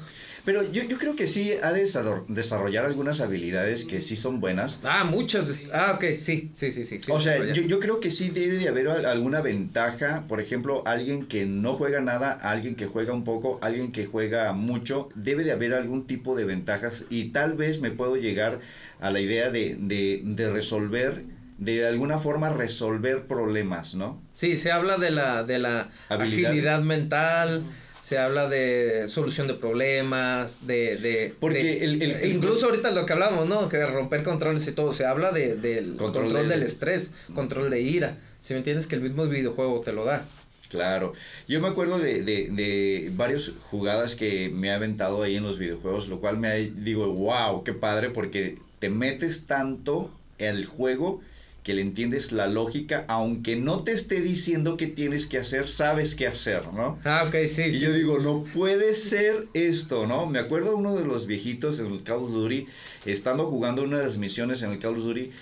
Pero 0.47 0.63
yo, 0.73 0.85
yo 0.85 0.97
creo 0.97 1.17
que 1.17 1.27
sí 1.27 1.53
ha 1.61 1.73
de 1.73 1.83
desarro- 1.85 2.25
desarrollar 2.29 2.85
algunas 2.87 3.21
habilidades 3.21 3.85
que 3.85 4.01
sí 4.01 4.15
son 4.17 4.39
buenas. 4.41 4.79
Ah, 4.85 5.03
muchos. 5.05 5.69
Ah, 5.73 5.95
ok, 5.97 6.15
sí, 6.15 6.53
sí, 6.55 6.71
sí, 6.71 6.85
sí. 6.85 7.01
sí, 7.01 7.11
O 7.11 7.19
sea, 7.19 7.45
yo, 7.53 7.63
yo 7.63 7.81
creo 7.81 7.99
que 7.99 8.13
sí 8.13 8.31
debe 8.31 8.57
de 8.57 8.69
haber 8.69 8.87
al- 8.89 9.07
alguna 9.07 9.41
ventaja. 9.41 10.25
Por 10.29 10.41
ejemplo, 10.41 10.85
alguien 10.87 11.27
que 11.27 11.47
no 11.47 11.75
juega 11.75 12.01
nada, 12.01 12.31
alguien 12.31 12.77
que 12.77 12.87
juega 12.87 13.13
un 13.13 13.25
poco, 13.25 13.59
alguien 13.61 13.91
que 13.91 14.07
juega 14.07 14.53
mucho, 14.53 15.09
debe 15.17 15.43
de 15.43 15.51
haber 15.51 15.75
algún 15.75 16.07
tipo 16.07 16.37
de 16.37 16.45
ventajas. 16.45 17.05
Y 17.11 17.31
tal 17.31 17.55
vez 17.57 17.81
me 17.81 17.91
puedo 17.91 18.15
llegar 18.17 18.61
a 19.01 19.11
la 19.11 19.19
idea 19.19 19.51
de, 19.51 19.77
de, 19.81 20.23
de 20.25 20.51
resolver, 20.53 21.25
de 21.59 21.87
alguna 21.87 22.19
forma 22.21 22.51
resolver 22.51 23.27
problemas, 23.27 23.97
¿no? 23.97 24.23
Sí, 24.33 24.59
se 24.59 24.71
habla 24.71 24.97
de 24.97 25.11
la, 25.11 25.43
de 25.43 25.59
la 25.59 25.91
Habilidad. 26.09 26.51
agilidad 26.53 26.81
mental, 26.83 27.65
se 28.07 28.19
habla 28.19 28.49
de 28.49 29.09
solución 29.09 29.49
de 29.49 29.55
problemas, 29.55 30.65
de... 30.65 30.97
de 30.97 31.35
Porque 31.41 31.61
de- 31.61 31.85
el- 31.85 32.01
el- 32.03 32.11
el- 32.13 32.33
incluso 32.37 32.67
ahorita 32.67 32.93
lo 32.93 33.05
que 33.05 33.13
hablamos, 33.15 33.49
¿no? 33.49 33.69
Que 33.69 33.85
romper 33.85 34.23
controles 34.23 34.65
y 34.69 34.71
todo, 34.71 34.93
se 34.95 35.05
habla 35.05 35.33
de, 35.33 35.57
del 35.57 35.97
Control 35.97 36.27
control, 36.27 36.49
de- 36.49 36.55
del 36.55 36.63
estrés, 36.63 37.11
control 37.35 37.69
de 37.69 37.81
ira. 37.81 38.19
Si 38.41 38.55
me 38.55 38.59
entiendes 38.59 38.87
que 38.87 38.95
el 38.95 39.01
mismo 39.01 39.27
videojuego 39.27 39.81
te 39.81 39.93
lo 39.93 40.05
da. 40.05 40.25
Claro. 40.71 41.15
Yo 41.49 41.61
me 41.61 41.67
acuerdo 41.67 41.99
de, 41.99 42.23
de, 42.23 42.49
de 42.53 43.11
varias 43.17 43.51
jugadas 43.73 44.15
que 44.15 44.51
me 44.51 44.71
ha 44.71 44.77
aventado 44.77 45.23
ahí 45.25 45.35
en 45.35 45.43
los 45.43 45.59
videojuegos, 45.59 46.07
lo 46.07 46.21
cual 46.21 46.39
me 46.39 46.47
ha- 46.47 46.55
digo, 46.55 47.13
wow, 47.13 47.65
qué 47.65 47.73
padre, 47.73 48.11
porque 48.11 48.57
te 48.79 48.89
metes 48.89 49.47
tanto 49.49 50.13
al 50.39 50.65
juego 50.65 51.23
que 51.67 51.75
le 51.75 51.83
entiendes 51.83 52.31
la 52.31 52.47
lógica, 52.47 53.05
aunque 53.09 53.57
no 53.57 53.83
te 53.83 53.91
esté 53.91 54.21
diciendo 54.21 54.77
qué 54.77 54.87
tienes 54.87 55.27
que 55.27 55.37
hacer, 55.39 55.69
sabes 55.69 56.15
qué 56.15 56.29
hacer, 56.29 56.73
¿no? 56.73 57.01
Ah, 57.05 57.25
ok, 57.27 57.35
sí. 57.49 57.63
Y 57.63 57.79
sí. 57.79 57.81
yo 57.81 57.93
digo, 57.93 58.21
no 58.21 58.45
puede 58.55 58.95
ser 58.95 59.49
esto, 59.53 60.07
¿no? 60.07 60.27
Me 60.27 60.39
acuerdo 60.39 60.77
uno 60.77 60.95
de 60.95 61.05
los 61.05 61.27
viejitos 61.27 61.81
en 61.81 61.87
el 61.87 62.05
Call 62.05 62.19
of 62.23 62.31
Duty, 62.31 62.67
estando 63.05 63.47
jugando 63.47 63.83
una 63.83 63.99
de 63.99 64.05
las 64.05 64.17
misiones 64.17 64.63
en 64.63 64.71
el 64.71 64.79
Call 64.79 64.95
of 64.95 65.03
Duty, 65.03 65.33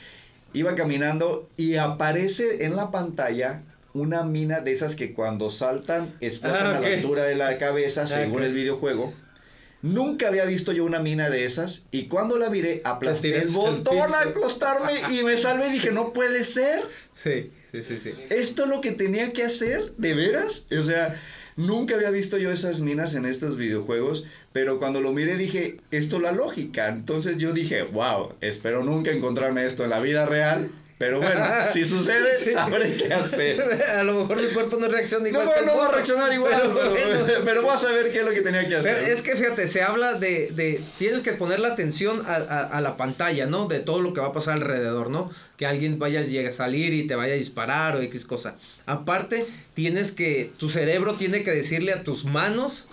iba 0.55 0.75
caminando 0.75 1.47
y 1.59 1.75
aparece 1.75 2.65
en 2.65 2.75
la 2.75 2.91
pantalla 2.91 3.61
una 3.93 4.23
mina 4.23 4.61
de 4.61 4.73
esas 4.73 4.97
que 4.97 5.13
cuando 5.13 5.51
saltan 5.51 6.15
explotan 6.23 6.67
Ah, 6.69 6.77
a 6.79 6.81
la 6.81 6.87
altura 6.87 7.25
de 7.25 7.35
la 7.35 7.59
cabeza, 7.59 8.07
según 8.07 8.39
ok. 8.39 8.45
el 8.47 8.55
videojuego. 8.55 9.13
Nunca 9.85 10.29
había 10.29 10.47
visto 10.47 10.73
yo 10.73 10.83
una 10.87 10.99
mina 10.99 11.29
de 11.29 11.45
esas 11.45 11.89
y 11.91 12.05
cuando 12.05 12.39
la 12.39 12.49
miré 12.49 12.81
aplasté 12.85 13.37
el 13.37 13.49
botón 13.49 13.99
a 14.15 14.21
acostarme 14.31 14.95
y 15.13 15.23
me 15.23 15.37
salvé 15.37 15.69
y 15.69 15.73
dije, 15.73 15.93
no 15.93 16.15
puede 16.15 16.45
ser. 16.45 16.81
Sí, 17.13 17.51
sí, 17.71 17.83
sí, 17.83 17.99
sí. 18.03 18.15
¿Esto 18.31 18.65
es 18.65 18.71
lo 18.71 18.81
que 18.81 18.93
tenía 18.93 19.35
que 19.35 19.45
hacer? 19.45 19.93
¿De 19.99 20.15
veras? 20.15 20.69
O 20.73 20.85
sea, 20.85 21.21
nunca 21.57 21.97
había 21.97 22.09
visto 22.09 22.39
yo 22.39 22.51
esas 22.51 22.81
minas 22.81 23.15
en 23.15 23.27
estos 23.27 23.59
videojuegos, 23.59 24.25
pero 24.55 24.79
cuando 24.79 25.03
lo 25.03 25.13
miré 25.13 25.37
dije, 25.37 25.77
esto 25.91 26.17
es 26.17 26.23
la 26.23 26.33
lógica. 26.33 26.89
Entonces 26.89 27.37
yo 27.37 27.53
dije, 27.53 27.83
wow, 27.83 28.33
espero 28.41 28.83
nunca 28.85 29.11
encontrarme 29.11 29.67
esto 29.67 29.85
en 29.85 29.91
la 29.91 30.01
vida 30.01 30.25
real. 30.25 30.71
Pero 31.05 31.21
bueno, 31.21 31.45
si 31.73 31.85
sucede, 31.85 32.39
Sí. 32.39 32.53
sabré 32.53 32.97
qué 32.97 33.13
hacer. 33.13 33.83
a 33.99 34.03
lo 34.05 34.21
mejor 34.21 34.41
mi 34.41 34.49
cuerpo 34.55 34.77
no 34.79 34.89
reacciona 34.89 35.29
igual. 35.29 35.45
no, 35.61 35.67
no 35.67 35.77
va 35.79 35.89
a 35.89 35.93
reaccionar 35.93 36.33
igual, 36.33 36.73
pero, 36.75 36.91
bueno. 36.91 37.35
pero 37.45 37.63
voy 37.63 37.73
a 37.73 37.77
saber 37.77 38.11
qué 38.11 38.21
es 38.21 38.25
lo 38.25 38.31
que 38.31 38.41
tenía 38.41 38.67
que 38.67 38.77
hacer. 38.77 38.97
Pero 39.01 39.13
es 39.13 39.21
que 39.21 39.37
fíjate, 39.37 39.69
se 39.69 39.83
habla 39.83 40.15
de, 40.15 40.51
de 40.55 40.81
tienes 40.99 41.21
que 41.21 41.33
poner 41.33 41.61
la 41.61 41.69
atención 41.69 42.23
a, 42.27 42.37
a- 42.37 42.79
a 42.79 42.81
la 42.81 42.97
pantalla, 42.97 43.45
¿no? 43.47 43.69
De 43.69 43.81
todo 43.81 44.01
lo 44.01 44.15
que 44.15 44.21
va 44.21 44.29
a 44.29 44.33
pasar 44.33 44.55
alrededor, 44.55 45.11
¿no? 45.11 45.31
Que 45.59 45.67
alguien 45.67 45.99
vaya 45.99 46.21
a 46.21 46.23
llegar 46.23 46.53
a 46.53 46.57
salir 46.57 46.95
y 46.95 47.07
te 47.07 47.15
vaya 47.17 47.35
a 47.35 47.37
disparar 47.37 47.97
o 47.97 48.01
X 48.01 48.25
cosa. 48.25 48.57
Aparte, 48.87 49.47
tienes 49.75 50.11
que, 50.13 50.51
tu 50.57 50.69
cerebro 50.71 51.15
tiene 51.15 51.43
que 51.45 51.51
decirle 51.51 51.93
a 51.93 52.03
tus 52.03 52.25
manos 52.25 52.89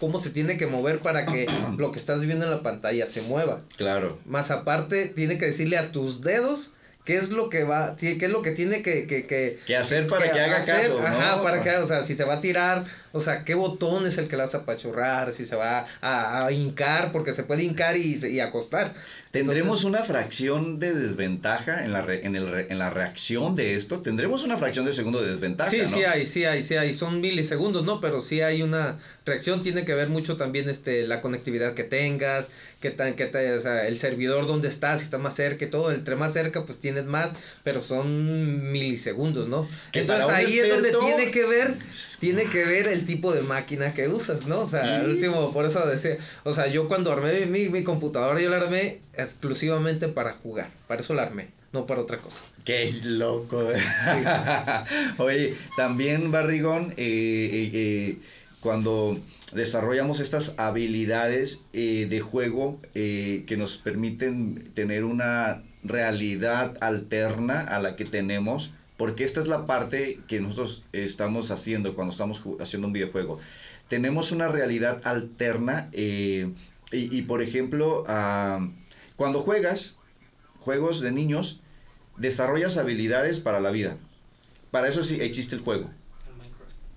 cómo 0.00 0.18
se 0.20 0.30
tiene 0.30 0.58
que 0.58 0.66
mover 0.66 0.98
para 0.98 1.24
que 1.24 1.46
lo 1.78 1.92
que 1.92 1.98
estás 1.98 2.26
viendo 2.26 2.44
en 2.44 2.50
la 2.50 2.62
pantalla 2.62 3.06
se 3.06 3.22
mueva. 3.22 3.62
Claro. 3.76 4.18
Más 4.26 4.50
aparte, 4.50 5.06
tiene 5.06 5.38
que 5.38 5.46
decirle 5.46 5.78
a 5.78 5.92
tus 5.92 6.20
dedos 6.20 6.70
qué 7.04 7.16
es 7.16 7.30
lo 7.30 7.48
que 7.50 7.64
va, 7.64 7.96
qué 7.96 8.16
es 8.20 8.30
lo 8.30 8.42
que 8.42 8.52
tiene 8.52 8.82
que, 8.82 9.06
que, 9.06 9.26
que, 9.26 9.58
¿Qué 9.66 9.76
hacer 9.76 10.06
para 10.06 10.30
que, 10.32 10.40
haga 10.40 10.56
hacer, 10.56 10.88
caso? 10.88 11.00
¿no? 11.00 11.06
Ajá, 11.06 11.42
para 11.42 11.62
que, 11.62 11.70
o 11.76 11.86
sea, 11.86 12.02
si 12.02 12.14
te 12.14 12.24
va 12.24 12.34
a 12.34 12.40
tirar, 12.40 12.84
o 13.12 13.20
sea, 13.20 13.44
qué 13.44 13.54
botón 13.54 14.06
es 14.06 14.18
el 14.18 14.26
que 14.28 14.36
le 14.36 14.42
vas 14.42 14.54
a 14.54 14.58
apachurrar, 14.58 15.32
si 15.32 15.44
se 15.46 15.54
va 15.56 15.86
a, 16.00 16.46
a 16.46 16.52
hincar, 16.52 17.12
porque 17.12 17.32
se 17.32 17.42
puede 17.44 17.62
hincar 17.62 17.96
y, 17.96 18.16
y 18.26 18.40
acostar. 18.40 18.94
¿Tendremos 19.30 19.80
Entonces, 19.84 19.84
una 19.86 20.04
fracción 20.04 20.78
de 20.78 20.94
desventaja 20.94 21.84
en 21.84 21.92
la, 21.92 22.02
re- 22.02 22.24
en, 22.24 22.36
el 22.36 22.48
re- 22.50 22.66
en 22.70 22.78
la 22.78 22.90
reacción 22.90 23.56
de 23.56 23.74
esto? 23.74 24.00
¿Tendremos 24.00 24.44
una 24.44 24.56
fracción 24.56 24.84
de 24.84 24.92
segundo 24.92 25.20
de 25.20 25.30
desventaja? 25.30 25.70
Sí, 25.70 25.78
¿no? 25.82 25.88
sí 25.88 26.04
hay, 26.04 26.24
sí 26.26 26.44
hay, 26.44 26.62
sí 26.62 26.76
hay, 26.76 26.94
son 26.94 27.20
milisegundos, 27.20 27.84
¿no? 27.84 28.00
Pero 28.00 28.20
sí 28.20 28.42
hay 28.42 28.62
una 28.62 28.98
reacción, 29.26 29.60
tiene 29.60 29.84
que 29.84 29.92
ver 29.94 30.08
mucho 30.08 30.36
también 30.36 30.68
este, 30.68 31.04
la 31.06 31.20
conectividad 31.20 31.74
que 31.74 31.82
tengas, 31.82 32.48
que 32.80 32.90
tan, 32.92 33.14
que 33.14 33.26
te, 33.26 33.54
o 33.54 33.60
sea, 33.60 33.88
el 33.88 33.98
servidor 33.98 34.46
donde 34.46 34.68
estás, 34.68 35.00
si 35.00 35.06
está 35.06 35.18
más 35.18 35.34
cerca 35.34 35.64
y 35.64 35.68
todo, 35.68 35.90
entre 35.90 36.14
más 36.14 36.32
cerca 36.32 36.64
pues 36.64 36.78
tienes 36.94 37.10
más, 37.10 37.34
pero 37.62 37.80
son 37.80 38.70
milisegundos, 38.70 39.48
¿no? 39.48 39.68
Que 39.92 40.00
Entonces 40.00 40.28
ahí 40.28 40.58
es 40.58 40.70
donde 40.70 40.92
tiene 40.92 41.30
que 41.30 41.44
ver, 41.44 41.74
tiene 42.20 42.44
que 42.44 42.64
ver 42.64 42.88
el 42.88 43.04
tipo 43.04 43.32
de 43.32 43.42
máquina 43.42 43.92
que 43.92 44.08
usas, 44.08 44.46
¿no? 44.46 44.60
O 44.60 44.68
sea, 44.68 45.00
al 45.00 45.08
último, 45.08 45.52
por 45.52 45.66
eso 45.66 45.84
decía, 45.86 46.18
o 46.44 46.54
sea, 46.54 46.68
yo 46.68 46.88
cuando 46.88 47.12
armé 47.12 47.46
mi, 47.46 47.68
mi 47.68 47.82
computadora, 47.82 48.40
yo 48.40 48.48
la 48.48 48.58
armé 48.58 49.00
exclusivamente 49.14 50.08
para 50.08 50.32
jugar, 50.34 50.70
para 50.86 51.00
eso 51.00 51.14
la 51.14 51.22
armé, 51.22 51.48
no 51.72 51.86
para 51.86 52.00
otra 52.00 52.18
cosa. 52.18 52.42
Qué 52.64 52.94
loco. 53.04 53.62
Oye, 55.18 55.54
también 55.76 56.30
Barrigón, 56.30 56.94
eh, 56.96 57.50
eh, 57.52 57.70
eh, 57.74 58.18
cuando 58.60 59.18
desarrollamos 59.52 60.20
estas 60.20 60.54
habilidades 60.56 61.66
de 61.72 62.20
juego 62.20 62.80
que 62.94 63.56
nos 63.58 63.76
permiten 63.76 64.70
tener 64.74 65.04
una 65.04 65.62
realidad 65.84 66.76
alterna 66.80 67.60
a 67.60 67.78
la 67.78 67.94
que 67.94 68.04
tenemos, 68.04 68.70
porque 68.96 69.24
esta 69.24 69.40
es 69.40 69.46
la 69.46 69.66
parte 69.66 70.20
que 70.26 70.40
nosotros 70.40 70.84
estamos 70.92 71.50
haciendo 71.50 71.94
cuando 71.94 72.12
estamos 72.12 72.42
haciendo 72.60 72.88
un 72.88 72.92
videojuego. 72.92 73.38
Tenemos 73.88 74.32
una 74.32 74.48
realidad 74.48 75.02
alterna 75.04 75.88
eh, 75.92 76.50
y, 76.90 77.22
por 77.22 77.42
ejemplo, 77.42 78.04
ah, 78.08 78.68
cuando 79.16 79.40
juegas 79.40 79.96
juegos 80.60 81.00
de 81.00 81.12
niños, 81.12 81.60
desarrollas 82.16 82.78
habilidades 82.78 83.40
para 83.40 83.60
la 83.60 83.70
vida. 83.70 83.96
Para 84.70 84.88
eso 84.88 85.04
sí 85.04 85.18
existe 85.20 85.54
el 85.54 85.62
juego. 85.62 85.90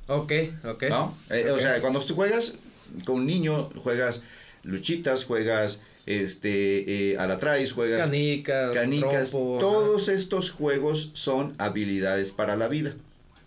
Ok, 0.08 0.32
ok. 0.64 0.84
¿No? 0.90 1.18
Eh, 1.30 1.52
o 1.52 1.60
sea, 1.60 1.82
cuando 1.82 2.00
tú 2.00 2.16
juegas 2.16 2.58
con 3.06 3.16
un 3.18 3.26
niño, 3.26 3.70
juegas 3.84 4.24
luchitas, 4.64 5.26
juegas 5.26 5.82
este, 6.08 7.12
eh, 7.12 7.18
a 7.18 7.28
la 7.28 7.38
juegas 7.38 8.06
canicas, 8.06 8.74
canicas 8.74 9.32
todos 9.32 10.08
estos 10.10 10.50
juegos 10.52 11.12
son 11.14 11.54
habilidades 11.58 12.32
para 12.32 12.56
la 12.56 12.68
vida, 12.68 12.96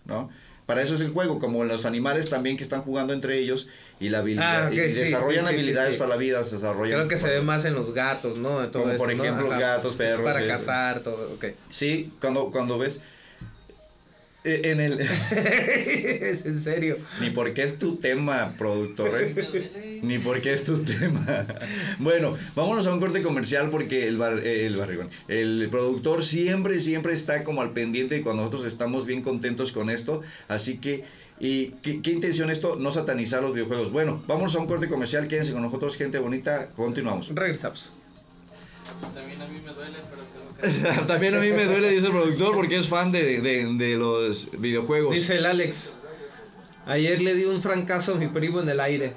¿no? 0.05 0.29
Para 0.67 0.83
eso 0.83 0.95
es 0.95 1.01
el 1.01 1.09
juego, 1.09 1.39
como 1.39 1.65
los 1.65 1.85
animales 1.85 2.29
también 2.29 2.55
que 2.55 2.63
están 2.63 2.83
jugando 2.83 3.13
entre 3.13 3.39
ellos 3.39 3.67
y 3.99 4.09
la 4.09 4.19
habilidad, 4.19 4.67
ah, 4.67 4.73
y 4.73 4.77
desarrollan 4.77 5.47
habilidades 5.47 5.97
para 5.97 6.11
la 6.11 6.15
vida, 6.15 6.43
desarrollan. 6.43 6.99
Creo 6.99 7.07
que 7.09 7.17
se 7.17 7.27
ve 7.27 7.41
más 7.41 7.65
en 7.65 7.73
los 7.73 7.93
gatos, 7.93 8.37
¿no? 8.37 8.71
como 8.71 8.95
por 8.95 9.11
ejemplo 9.11 9.49
gatos, 9.49 9.95
perros. 9.95 10.23
Para 10.23 10.45
cazar, 10.47 11.01
todo, 11.01 11.33
ok. 11.33 11.45
Sí, 11.71 12.13
cuando, 12.21 12.51
cuando 12.51 12.77
ves 12.77 12.95
eh, 12.97 13.01
en 14.43 14.79
el... 14.79 14.99
es 15.31 16.45
en 16.45 16.61
serio. 16.61 16.97
Ni 17.19 17.29
porque 17.29 17.63
es 17.63 17.77
tu 17.77 17.97
tema, 17.97 18.53
productor. 18.57 19.21
¿eh? 19.21 19.99
Ni 20.01 20.17
porque 20.17 20.53
es 20.53 20.63
tu 20.63 20.79
tema. 20.79 21.45
bueno, 21.99 22.37
vámonos 22.55 22.87
a 22.87 22.93
un 22.93 22.99
corte 22.99 23.21
comercial 23.21 23.69
porque 23.69 24.07
el, 24.07 24.17
bar, 24.17 24.39
eh, 24.39 24.65
el 24.65 24.77
barrigón, 24.77 25.09
el 25.27 25.67
productor 25.69 26.23
siempre, 26.23 26.79
siempre 26.79 27.13
está 27.13 27.43
como 27.43 27.61
al 27.61 27.71
pendiente 27.71 28.21
cuando 28.21 28.43
nosotros 28.43 28.71
estamos 28.71 29.05
bien 29.05 29.21
contentos 29.21 29.71
con 29.71 29.89
esto. 29.89 30.21
Así 30.47 30.79
que, 30.79 31.03
¿y 31.39 31.67
qué, 31.83 32.01
qué 32.01 32.11
intención 32.11 32.49
esto? 32.49 32.77
No 32.77 32.91
satanizar 32.91 33.43
los 33.43 33.53
videojuegos. 33.53 33.91
Bueno, 33.91 34.23
vámonos 34.27 34.55
a 34.55 34.59
un 34.59 34.67
corte 34.67 34.87
comercial. 34.87 35.27
Quédense 35.27 35.53
con 35.53 35.61
nosotros, 35.61 35.95
gente 35.95 36.17
bonita. 36.17 36.71
Continuamos. 36.75 37.29
Regresamos. 37.35 38.00
También 39.13 39.41
a 39.41 39.47
mí 39.47 39.59
me 39.65 39.73
duele, 39.73 39.97
pero 40.09 40.21
También 41.07 41.35
a 41.35 41.39
mí 41.39 41.51
me 41.51 41.65
duele, 41.65 41.89
dice 41.89 42.07
el 42.07 42.11
productor, 42.11 42.55
porque 42.55 42.77
es 42.77 42.87
fan 42.87 43.11
de, 43.11 43.41
de, 43.41 43.95
los 43.95 44.49
videojuegos. 44.59 45.13
Dice 45.13 45.37
el 45.37 45.45
Alex. 45.45 45.91
Ayer 46.85 47.21
le 47.21 47.35
di 47.35 47.45
un 47.45 47.61
francazo 47.61 48.13
a 48.13 48.15
mi 48.15 48.27
primo 48.27 48.59
en 48.61 48.69
el 48.69 48.79
aire. 48.79 49.13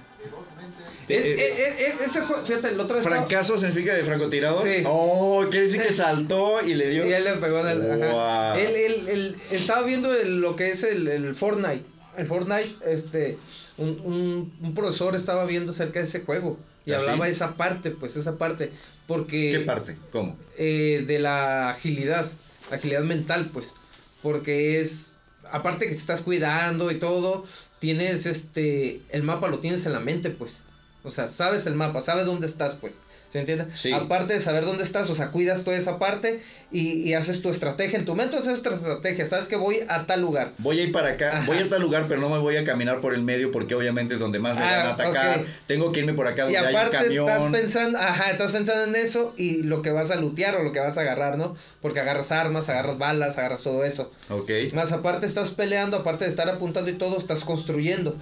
Es, 1.09 1.27
eh, 1.27 1.35
eh, 1.35 1.55
eh, 1.59 1.95
ese 2.03 2.23
fíjate, 2.23 2.69
el 2.69 2.81
otro 2.81 3.01
¿Francazo 3.03 3.59
significa 3.59 3.95
de 3.95 4.05
francotirador? 4.05 4.67
Sí. 4.67 4.83
Oh, 4.87 5.45
quiere 5.51 5.67
decir 5.67 5.83
que 5.83 5.93
saltó 5.93 6.67
y 6.67 6.75
le 6.75 6.89
dio. 6.89 7.07
Y 7.07 7.13
él 7.13 7.25
le 7.25 7.33
pegó 7.35 7.61
en 7.61 7.67
el. 7.67 7.83
Él, 7.83 8.77
él, 8.77 9.09
él, 9.09 9.37
estaba 9.51 9.83
viendo 9.83 10.11
lo 10.13 10.57
que 10.57 10.71
es 10.71 10.83
el, 10.83 11.07
el, 11.09 11.35
Fortnite. 11.35 11.85
El 12.17 12.27
Fortnite, 12.27 12.71
este. 12.87 13.37
Un, 13.77 14.01
un, 14.05 14.53
un 14.63 14.75
profesor 14.75 15.15
estaba 15.15 15.45
viendo 15.45 15.73
acerca 15.73 15.99
de 15.99 16.07
ese 16.07 16.21
juego. 16.21 16.59
Y 16.87 16.93
¿Ah, 16.93 16.99
hablaba 16.99 17.27
de 17.27 17.33
esa 17.33 17.57
parte, 17.57 17.91
pues 17.91 18.17
esa 18.17 18.37
parte. 18.37 18.71
Porque... 19.07 19.53
¿Qué 19.53 19.61
parte? 19.61 19.97
¿Cómo? 20.13 20.37
Eh, 20.57 21.05
de 21.07 21.19
la 21.19 21.71
agilidad, 21.71 22.31
agilidad 22.71 23.03
mental, 23.03 23.51
pues. 23.53 23.75
Porque 24.23 24.81
es, 24.81 25.13
aparte 25.51 25.87
que 25.87 25.93
te 25.93 25.99
estás 25.99 26.23
cuidando 26.23 26.91
y 26.91 26.99
todo, 26.99 27.45
tienes 27.79 28.27
este, 28.27 29.03
el 29.11 29.23
mapa 29.23 29.49
lo 29.49 29.59
tienes 29.59 29.87
en 29.87 29.93
la 29.93 30.01
mente, 30.01 30.31
pues. 30.31 30.63
O 31.05 31.11
sea, 31.11 31.29
sabes 31.29 31.67
el 31.67 31.75
mapa, 31.75 32.01
sabes 32.01 32.25
dónde 32.25 32.47
estás, 32.47 32.75
pues. 32.75 32.95
¿Se 33.29 33.39
entiende? 33.39 33.67
Aparte 33.93 34.33
de 34.33 34.41
saber 34.41 34.65
dónde 34.65 34.85
estás, 34.85 35.11
o 35.11 35.15
sea, 35.15 35.31
cuidas 35.31 35.65
toda 35.65 35.77
esa 35.77 35.99
parte 35.99 36.41
y, 36.71 37.13
haces 37.13 37.43
tu 37.43 37.51
estrategia. 37.51 37.99
En 37.99 38.07
tu 38.07 38.15
mente 38.15 38.37
haces 38.39 38.63
tu 38.63 38.71
estrategia. 38.71 39.27
Sabes 39.27 39.49
que 39.49 39.57
voy 39.57 39.81
a 39.89 40.07
tal 40.07 40.23
lugar. 40.23 40.53
Voy 40.59 40.81
a 40.81 40.83
ir 40.85 40.93
para 40.93 41.11
acá, 41.11 41.43
voy 41.45 41.59
a 41.59 41.69
tal 41.69 41.83
lugar, 41.83 42.07
pero 42.09 42.21
no 42.23 42.31
me 42.31 42.39
voy 42.39 42.57
a 42.57 42.65
caminar 42.65 43.01
por 43.01 43.13
el 43.13 43.23
medio 43.23 43.53
porque 43.53 43.75
obviamente 43.75 44.15
es 44.15 44.21
donde 44.21 44.39
más 44.39 44.55
me 44.55 44.63
van 44.63 44.73
a 44.73 44.91
ah, 44.91 44.93
atacar. 44.93 45.45
Tengo 45.67 45.93
que 45.93 46.01
irme 46.01 46.15
por 46.15 46.27
acá 46.27 46.45
donde 46.45 46.59
y 46.59 46.65
aparte 46.65 46.97
hay 46.97 47.05
camión. 47.05 47.29
estás 47.29 47.51
pensando, 47.51 47.99
ajá, 47.99 48.31
estás 48.31 48.53
pensando 48.53 48.85
en 48.85 49.05
eso 49.05 49.35
y 49.37 49.63
lo 49.63 49.83
que 49.83 49.91
vas 49.91 50.11
a 50.11 50.17
lutear 50.17 50.57
o 50.57 50.63
lo 50.63 50.73
que 50.73 50.81
vas 50.81 50.97
a 50.97 51.03
agarrar, 51.03 51.37
¿no? 51.37 51.55
Porque 51.83 52.01
agarras 52.01 52.33
armas, 52.33 52.69
agarras 52.69 52.97
balas, 52.97 53.37
agarras 53.37 53.63
todo 53.63 53.85
eso. 53.85 54.11
Ok. 54.31 54.51
Más 54.73 54.93
aparte 54.93 55.27
estás 55.27 55.51
peleando, 55.51 55.99
aparte 55.99 56.25
de 56.25 56.31
estar 56.31 56.49
apuntando 56.49 56.89
y 56.89 56.95
todo, 56.95 57.19
estás 57.19 57.45
construyendo. 57.45 58.17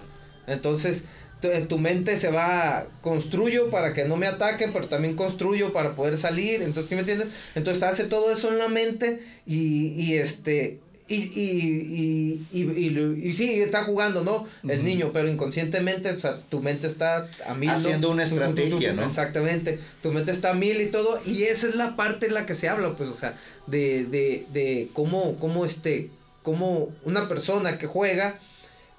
Entonces, 0.47 1.05
en 1.43 1.69
tu 1.69 1.79
mente 1.79 2.17
se 2.17 2.31
va, 2.31 2.87
construyo 3.01 3.71
para 3.71 3.93
que 3.93 4.05
no 4.05 4.17
me 4.17 4.27
ataquen, 4.27 4.73
pero 4.73 4.89
también 4.89 5.17
construyo 5.17 5.73
para 5.73 5.95
poder 5.95 6.17
salir, 6.17 6.63
entonces, 6.63 6.89
¿sí 6.89 6.95
me 6.95 7.01
entiendes? 7.01 7.29
Entonces 7.55 7.83
hace 7.83 8.05
todo 8.05 8.31
eso 8.33 8.51
en 8.51 8.59
la 8.59 8.69
mente 8.69 9.21
y, 9.47 9.89
y 9.89 10.15
este, 10.15 10.81
y, 11.09 11.17
y, 11.35 12.47
y, 12.53 12.63
y, 12.63 13.29
y, 13.29 13.33
sí, 13.35 13.61
está 13.61 13.85
jugando, 13.85 14.23
¿no? 14.23 14.47
El 14.67 14.85
niño, 14.85 15.11
pero 15.13 15.29
inconscientemente, 15.29 16.11
o 16.11 16.19
sea, 16.19 16.41
tu 16.49 16.61
mente 16.61 16.87
está 16.87 17.29
a 17.47 17.55
mil. 17.55 17.71
Haciendo 17.71 18.11
una 18.11 18.23
estrategia, 18.23 18.93
¿no? 18.95 19.05
Exactamente. 19.05 19.79
Tu 20.03 20.11
mente 20.11 20.31
está 20.31 20.51
a 20.51 20.55
mil 20.55 20.81
y 20.81 20.87
todo. 20.87 21.21
Y 21.27 21.43
esa 21.43 21.67
es 21.67 21.75
la 21.75 21.97
parte 21.97 22.29
en 22.29 22.35
la 22.35 22.47
que 22.47 22.55
se 22.55 22.69
habla, 22.69 22.97
pues, 22.97 23.11
o 23.11 23.17
sea, 23.17 23.37
de, 23.67 24.05
de, 24.07 24.47
de 24.53 24.89
cómo, 24.95 25.37
cómo, 25.39 25.67
este, 25.67 26.09
cómo 26.43 26.89
una 27.05 27.29
persona 27.29 27.79
que 27.79 27.87
juega 27.87 28.39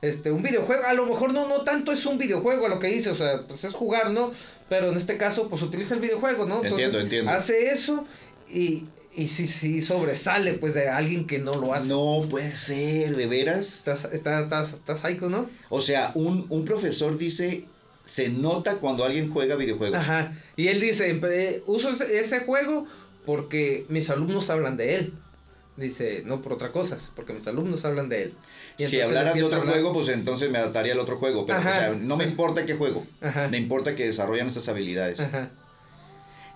este, 0.04 0.34
un 0.34 0.44
videojuego, 0.44 0.84
a 0.86 0.94
lo 0.94 1.06
mejor 1.06 1.34
no, 1.34 1.48
no 1.48 1.62
tanto 1.62 1.94
es 1.94 2.06
un 2.06 2.18
videojuego 2.18 2.66
a 2.66 2.70
lo 2.70 2.78
que 2.78 2.88
dice, 2.88 3.10
o 3.10 3.16
sea, 3.16 3.48
pues 3.48 3.64
es 3.64 3.74
jugar, 3.74 4.12
¿no? 4.12 4.34
Pero 4.68 4.90
en 4.90 4.98
este 4.98 5.16
caso, 5.16 5.48
pues 5.48 5.62
utiliza 5.62 5.94
el 5.96 6.02
videojuego, 6.02 6.46
¿no? 6.46 6.56
Entonces, 6.56 6.88
entiendo, 6.88 7.00
entiendo. 7.00 7.32
hace 7.32 7.70
eso 7.70 8.06
y, 8.50 8.84
y 9.16 9.28
sí, 9.28 9.48
sí 9.48 9.82
sobresale, 9.82 10.56
pues, 10.56 10.74
de 10.74 10.90
alguien 10.90 11.26
que 11.26 11.40
no 11.40 11.54
lo 11.54 11.74
hace. 11.74 11.88
No 11.88 12.28
puede 12.30 12.54
ser, 12.54 13.16
¿de 13.16 13.28
veras? 13.28 13.78
Estás, 13.78 14.10
estás, 14.12 14.44
estás, 14.44 14.74
estás 14.74 15.00
psycho, 15.00 15.30
¿no? 15.30 15.50
O 15.70 15.80
sea, 15.80 16.12
un, 16.16 16.48
un 16.50 16.66
profesor 16.66 17.18
dice, 17.18 17.64
se 18.06 18.28
nota 18.28 18.76
cuando 18.80 19.06
alguien 19.06 19.32
juega 19.32 19.56
videojuegos. 19.56 19.98
Ajá, 19.98 20.34
y 20.58 20.68
él 20.68 20.82
dice, 20.82 21.18
eh, 21.32 21.64
uso 21.66 21.90
ese 22.04 22.42
juego 22.42 22.86
porque 23.26 23.86
mis 23.88 24.10
alumnos 24.10 24.50
hablan 24.50 24.76
de 24.76 24.96
él. 24.96 25.14
Dice, 25.76 26.22
no 26.26 26.42
por 26.42 26.54
otra 26.54 26.72
cosa, 26.72 26.98
porque 27.16 27.34
mis 27.34 27.48
alumnos 27.48 27.84
hablan 27.84 28.08
de 28.08 28.24
él. 28.24 28.34
si 28.78 29.02
hablara 29.02 29.34
de 29.34 29.44
otro 29.44 29.62
juego, 29.64 29.92
pues 29.94 30.10
entonces 30.10 30.52
me 30.52 30.60
adaptaría 30.60 30.94
al 30.94 31.00
otro 31.00 31.18
juego. 31.18 31.46
Pero, 31.48 31.60
o 31.60 31.64
sea, 31.64 31.98
no 32.00 32.16
me 32.16 32.26
importa 32.26 32.66
qué 32.66 32.76
juego. 32.76 33.06
Me 33.50 33.58
importa 33.58 33.96
que 33.96 34.06
desarrollan 34.06 34.48
esas 34.48 34.68
habilidades. 34.68 35.20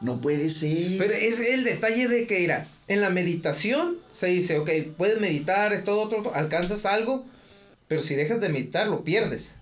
No 0.01 0.21
puede 0.21 0.51
ser. 0.51 0.97
Pero 0.99 1.13
es 1.13 1.39
el 1.39 1.63
detalle 1.63 2.07
de 2.07 2.27
que, 2.27 2.41
mira, 2.41 2.67
en 2.87 3.01
la 3.01 3.09
meditación 3.09 3.97
se 4.11 4.27
dice, 4.27 4.59
ok, 4.59 4.69
puedes 4.95 5.19
meditar, 5.19 5.73
es 5.73 5.83
todo 5.83 6.03
otro, 6.03 6.35
alcanzas 6.35 6.85
algo, 6.85 7.25
pero 7.87 8.03
si 8.03 8.13
dejas 8.13 8.39
de 8.39 8.49
meditar, 8.49 8.87
lo 8.87 9.03
pierdes. 9.03 9.55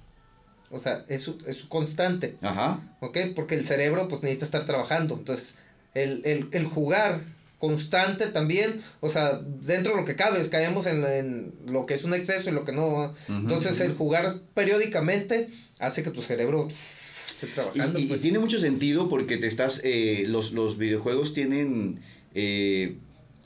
O 0.71 0.79
sea, 0.79 1.05
es, 1.07 1.31
es 1.47 1.63
constante. 1.63 2.37
Ajá. 2.41 2.81
¿Ok? 2.99 3.17
Porque 3.33 3.55
el 3.55 3.65
cerebro, 3.65 4.09
pues, 4.09 4.21
necesita 4.23 4.45
estar 4.45 4.65
trabajando. 4.65 5.15
Entonces, 5.15 5.55
el, 5.93 6.21
el, 6.25 6.49
el 6.51 6.65
jugar 6.65 7.21
constante 7.65 8.27
también, 8.27 8.79
o 8.99 9.09
sea, 9.09 9.41
dentro 9.61 9.93
de 9.93 10.01
lo 10.01 10.05
que 10.05 10.15
cabe, 10.15 10.47
caemos 10.49 10.85
en, 10.85 11.03
en 11.03 11.53
lo 11.65 11.87
que 11.87 11.95
es 11.95 12.03
un 12.03 12.13
exceso 12.13 12.49
y 12.49 12.53
lo 12.53 12.63
que 12.63 12.73
no. 12.73 13.11
Entonces, 13.27 13.79
el 13.81 13.95
jugar 13.95 14.41
periódicamente 14.53 15.49
hace 15.79 16.03
que 16.03 16.11
tu 16.11 16.21
cerebro 16.21 16.67
esté 16.69 17.47
trabajando. 17.47 17.97
Y, 17.97 18.05
pues. 18.05 18.21
tiene 18.21 18.37
mucho 18.37 18.59
sentido 18.59 19.09
porque 19.09 19.37
te 19.37 19.47
estás, 19.47 19.81
eh, 19.83 20.25
los, 20.27 20.51
los 20.51 20.77
videojuegos 20.77 21.33
tienen, 21.33 22.01
eh, 22.35 22.97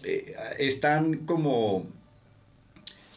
eh, 0.04 0.36
están 0.58 1.20
como, 1.26 1.88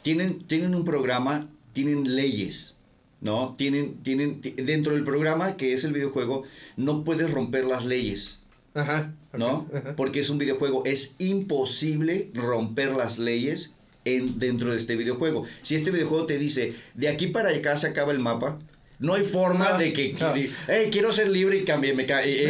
tienen, 0.02 0.46
tienen 0.46 0.74
un 0.76 0.84
programa, 0.84 1.50
tienen 1.72 2.14
leyes. 2.14 2.74
¿No? 3.20 3.54
Tienen, 3.56 4.02
tienen, 4.02 4.40
dentro 4.40 4.94
del 4.94 5.04
programa 5.04 5.56
que 5.56 5.74
es 5.74 5.84
el 5.84 5.92
videojuego, 5.92 6.42
no 6.76 7.04
puedes 7.04 7.30
romper 7.30 7.64
las 7.66 7.84
leyes. 7.84 8.38
Ajá. 8.74 9.14
¿No? 9.32 9.68
Porque 9.96 10.20
es 10.20 10.30
un 10.30 10.38
videojuego. 10.38 10.84
Es 10.84 11.16
imposible 11.18 12.30
romper 12.34 12.92
las 12.92 13.18
leyes 13.18 13.76
en, 14.04 14.38
dentro 14.38 14.72
de 14.72 14.76
este 14.76 14.96
videojuego. 14.96 15.46
Si 15.62 15.74
este 15.74 15.90
videojuego 15.90 16.26
te 16.26 16.38
dice, 16.38 16.74
de 16.94 17.08
aquí 17.08 17.28
para 17.28 17.50
acá 17.50 17.76
se 17.76 17.88
acaba 17.88 18.12
el 18.12 18.18
mapa, 18.18 18.58
no 19.02 19.14
hay 19.14 19.24
forma 19.24 19.72
de 19.78 19.92
que, 19.92 20.14
hey, 20.68 20.88
quiero 20.92 21.10
ser 21.10 21.28
libre 21.28 21.56
y 21.56 21.64
cambie, 21.64 21.92
me 21.92 22.06
cae. 22.06 22.46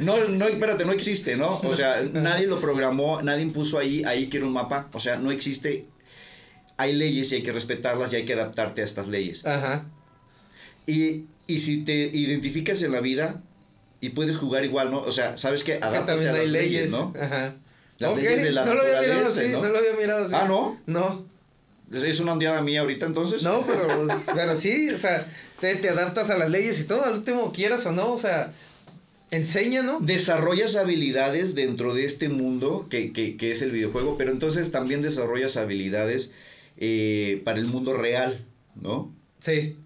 No, 0.00 0.26
no, 0.28 0.48
espérate, 0.48 0.84
no 0.84 0.92
existe, 0.92 1.36
¿no? 1.36 1.60
O 1.60 1.72
sea, 1.72 2.02
nadie 2.12 2.48
lo 2.48 2.60
programó, 2.60 3.22
nadie 3.22 3.42
impuso 3.42 3.78
ahí, 3.78 4.02
ahí 4.04 4.28
quiero 4.28 4.48
un 4.48 4.52
mapa. 4.52 4.88
O 4.92 5.00
sea, 5.00 5.16
no 5.16 5.30
existe. 5.30 5.86
Hay 6.76 6.92
leyes 6.92 7.30
y 7.30 7.36
hay 7.36 7.42
que 7.42 7.52
respetarlas 7.52 8.12
y 8.12 8.16
hay 8.16 8.24
que 8.24 8.32
adaptarte 8.32 8.82
a 8.82 8.84
estas 8.84 9.06
leyes. 9.06 9.46
Ajá. 9.46 9.86
Y, 10.86 11.26
y 11.46 11.60
si 11.60 11.84
te 11.84 11.94
identificas 11.94 12.82
en 12.82 12.90
la 12.90 13.00
vida, 13.00 13.42
y 14.00 14.10
puedes 14.10 14.36
jugar 14.36 14.64
igual, 14.64 14.90
¿no? 14.90 15.00
O 15.00 15.12
sea, 15.12 15.36
sabes 15.38 15.64
que 15.64 15.74
adapta 15.74 16.06
también 16.06 16.34
hay 16.34 16.48
leyes, 16.48 16.90
¿no? 16.90 17.14
Ajá. 17.20 17.54
Las 17.98 18.14
leyes 18.16 18.42
de 18.42 18.52
la 18.52 18.64
no 18.64 18.74
lo 18.74 18.82
había 18.82 19.00
mirado 19.00 19.26
así, 19.26 19.48
¿no? 19.48 19.62
lo 19.68 19.78
había 19.78 19.92
mirado 19.94 20.24
así. 20.24 20.34
Ah, 20.34 20.44
¿no? 20.46 20.78
No. 20.86 21.24
¿Es 21.92 22.18
una 22.20 22.32
ondeada 22.32 22.60
mía 22.62 22.80
ahorita 22.80 23.06
entonces? 23.06 23.42
No, 23.42 23.64
pero, 23.66 24.06
pero 24.34 24.56
sí, 24.56 24.90
o 24.90 24.98
sea, 24.98 25.26
te, 25.60 25.76
te, 25.76 25.88
adaptas 25.88 26.30
a 26.30 26.36
las 26.36 26.50
leyes 26.50 26.80
y 26.80 26.84
todo, 26.84 27.04
al 27.04 27.14
último 27.14 27.52
quieras 27.52 27.86
o 27.86 27.92
no, 27.92 28.12
o 28.12 28.18
sea, 28.18 28.52
enseña, 29.30 29.82
¿no? 29.82 30.00
desarrollas 30.00 30.76
habilidades 30.76 31.54
dentro 31.54 31.94
de 31.94 32.04
este 32.04 32.28
mundo 32.28 32.86
que, 32.90 33.12
que- 33.12 33.36
que 33.36 33.52
es 33.52 33.62
el 33.62 33.70
videojuego, 33.70 34.16
pero 34.18 34.30
entonces 34.32 34.70
también 34.72 35.00
desarrollas 35.02 35.56
habilidades 35.56 36.32
eh, 36.76 37.40
para 37.44 37.58
el 37.58 37.66
mundo 37.66 37.94
real, 37.94 38.44
¿no? 38.74 39.12
Sí. 39.38 39.76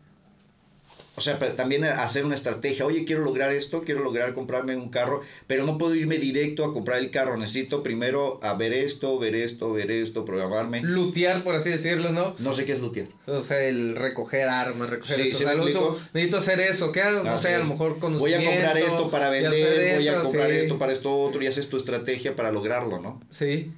O 1.20 1.22
sea, 1.22 1.38
también 1.54 1.84
hacer 1.84 2.24
una 2.24 2.34
estrategia. 2.34 2.86
Oye, 2.86 3.04
quiero 3.04 3.22
lograr 3.22 3.52
esto, 3.52 3.82
quiero 3.84 4.02
lograr 4.02 4.32
comprarme 4.32 4.74
un 4.74 4.88
carro, 4.88 5.20
pero 5.46 5.66
no 5.66 5.76
puedo 5.76 5.94
irme 5.94 6.16
directo 6.16 6.64
a 6.64 6.72
comprar 6.72 6.98
el 6.98 7.10
carro. 7.10 7.36
Necesito 7.36 7.82
primero 7.82 8.40
a 8.42 8.54
ver 8.54 8.72
esto, 8.72 9.18
ver 9.18 9.34
esto, 9.34 9.70
ver 9.70 9.90
esto, 9.90 10.24
programarme. 10.24 10.80
Lutear, 10.80 11.44
por 11.44 11.56
así 11.56 11.68
decirlo, 11.68 12.10
¿no? 12.12 12.34
No 12.38 12.54
sé 12.54 12.64
qué 12.64 12.72
es 12.72 12.80
lootear. 12.80 13.08
O 13.26 13.42
sea, 13.42 13.62
el 13.62 13.96
recoger 13.96 14.48
armas, 14.48 14.88
recoger 14.88 15.16
Sí, 15.16 15.22
eso. 15.28 15.38
¿sí 15.40 15.44
o 15.44 15.48
sea, 15.48 15.56
me 15.56 15.64
necesito, 15.66 16.00
necesito 16.14 16.36
hacer 16.38 16.60
eso, 16.60 16.90
que 16.90 17.02
no 17.02 17.30
Así 17.30 17.48
sé, 17.48 17.54
a 17.54 17.58
lo 17.58 17.66
mejor 17.66 17.98
Voy 17.98 18.32
a 18.32 18.42
comprar 18.42 18.78
esto 18.78 19.10
para 19.10 19.28
vender, 19.28 19.96
voy 19.96 20.08
a 20.08 20.20
comprar 20.22 20.50
sí. 20.50 20.56
esto 20.56 20.78
para 20.78 20.92
esto 20.92 21.14
otro 21.14 21.42
y 21.42 21.48
haces 21.48 21.68
tu 21.68 21.76
estrategia 21.76 22.34
para 22.34 22.50
lograrlo, 22.50 22.98
¿no? 22.98 23.20
Sí. 23.28 23.70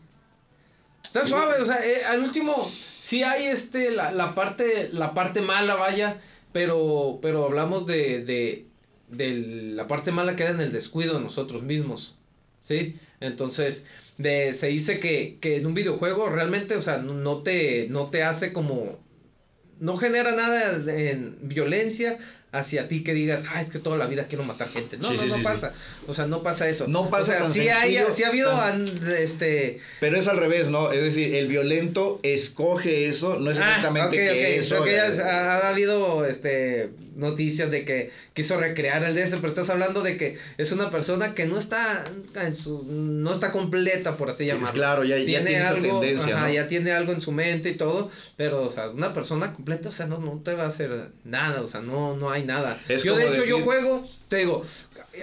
Está 1.03 1.27
suave, 1.27 1.61
o 1.61 1.67
sea, 1.67 1.85
eh, 1.85 2.05
al 2.09 2.23
último 2.23 2.71
sí 3.01 3.25
hay 3.25 3.47
este 3.47 3.91
la, 3.91 4.13
la 4.13 4.35
parte 4.37 4.91
la 4.93 5.13
parte 5.13 5.41
mala, 5.41 5.75
vaya, 5.75 6.21
pero 6.53 7.19
pero 7.23 7.45
hablamos 7.47 7.87
de 7.87 8.25
de 8.25 8.67
de 9.09 9.31
la 9.75 9.87
parte 9.89 10.11
mala 10.13 10.37
queda 10.37 10.51
en 10.51 10.61
el 10.61 10.73
descuido 10.73 11.15
de 11.15 11.21
nosotros 11.21 11.63
mismos. 11.63 12.19
¿Sí? 12.61 12.97
Entonces, 13.21 13.85
de 14.19 14.55
se 14.55 14.69
dice 14.69 15.01
que 15.01 15.39
que 15.41 15.57
en 15.57 15.67
un 15.67 15.75
videojuego 15.75 16.29
realmente, 16.31 16.77
o 16.77 16.81
sea, 16.83 16.99
no- 16.99 17.43
te 17.43 17.89
no 17.91 18.11
te 18.11 18.23
hace 18.23 18.53
como 18.53 19.01
no 19.81 19.97
genera 19.97 20.33
nada 20.37 20.77
en 21.11 21.39
violencia 21.49 22.19
hacia 22.53 22.87
ti 22.87 23.03
que 23.03 23.15
digas, 23.15 23.45
ay, 23.51 23.65
es 23.65 23.71
que 23.71 23.79
toda 23.79 23.97
la 23.97 24.07
vida 24.07 24.27
quiero 24.29 24.45
matar 24.45 24.69
gente. 24.69 24.99
No, 24.99 25.09
Sí, 25.09 25.15
no, 25.17 25.23
sí, 25.23 25.29
no 25.29 25.35
sí, 25.37 25.43
pasa. 25.43 25.73
O 26.07 26.13
sea, 26.13 26.27
no 26.27 26.43
pasa 26.43 26.69
eso. 26.69 26.87
No 26.87 27.09
pasa 27.09 27.39
o 27.41 27.43
sea, 27.45 27.51
sí, 27.51 27.69
hay, 27.69 27.99
sí 28.15 28.23
ha 28.25 28.29
habido 28.29 28.51
tan- 28.51 28.85
este 29.19 29.81
Pero 30.01 30.19
es 30.19 30.29
al 30.29 30.37
revés, 30.37 30.69
¿no? 30.69 30.93
Es 30.93 31.03
decir, 31.03 31.35
el 31.35 31.47
violento 31.49 32.21
escoge 32.23 33.07
eso, 33.09 33.39
no 33.39 33.51
es 33.51 33.59
exactamente 33.59 34.29
Ah, 34.29 34.33
que 34.35 34.41
ok. 34.59 34.59
eso. 34.61 34.83
Creo 34.83 34.85
que 34.85 35.17
ya 35.17 35.59
ha 35.59 35.69
habido 35.71 36.27
este 36.27 36.91
noticias 37.17 37.71
de 37.71 37.85
que 37.85 38.11
quiso 38.35 38.59
recrear 38.59 39.05
el 39.05 39.15
DS, 39.15 39.37
pero 39.37 39.49
estás 39.49 39.71
hablando 39.71 40.03
de 40.03 40.17
que 40.17 40.39
es 40.59 40.73
una 40.73 40.91
persona 40.91 41.35
que 41.35 41.47
no 41.47 41.59
está 41.59 42.05
en 42.35 42.57
su, 42.57 42.85
no 42.89 43.33
está 43.33 43.53
completa, 43.53 44.17
por 44.17 44.31
así 44.31 44.47
llamarlo. 44.47 44.75
Claro, 44.75 45.05
ya, 45.05 45.19
ya 45.19 45.25
tiene 45.25 45.57
esa 45.57 45.69
algo, 45.71 46.01
tendencia, 46.01 46.37
ajá, 46.37 46.49
¿no? 46.49 46.53
ya 46.55 46.69
tiene 46.69 46.93
algo 46.93 47.13
en 47.13 47.21
su 47.21 47.33
mente 47.33 47.71
y 47.71 47.75
todo, 47.75 48.11
pero 48.37 48.63
o 48.63 48.71
sea, 48.71 48.91
una 48.91 49.13
persona 49.13 49.53
completa, 49.53 49.89
o 49.89 49.93
sea, 49.93 50.07
no, 50.07 50.19
no 50.19 50.41
te 50.43 50.55
va 50.55 50.65
a 50.65 50.69
hacer 50.69 51.11
nada, 51.25 51.63
o 51.63 51.67
sea, 51.67 51.81
no, 51.81 52.17
no 52.17 52.31
hay 52.31 52.45
nada. 52.45 52.79
Es 52.89 53.03
yo 53.03 53.17
de 53.17 53.29
hecho 53.29 53.45
yo 53.45 53.61
juego, 53.61 54.03
te 54.29 54.37
digo, 54.37 54.65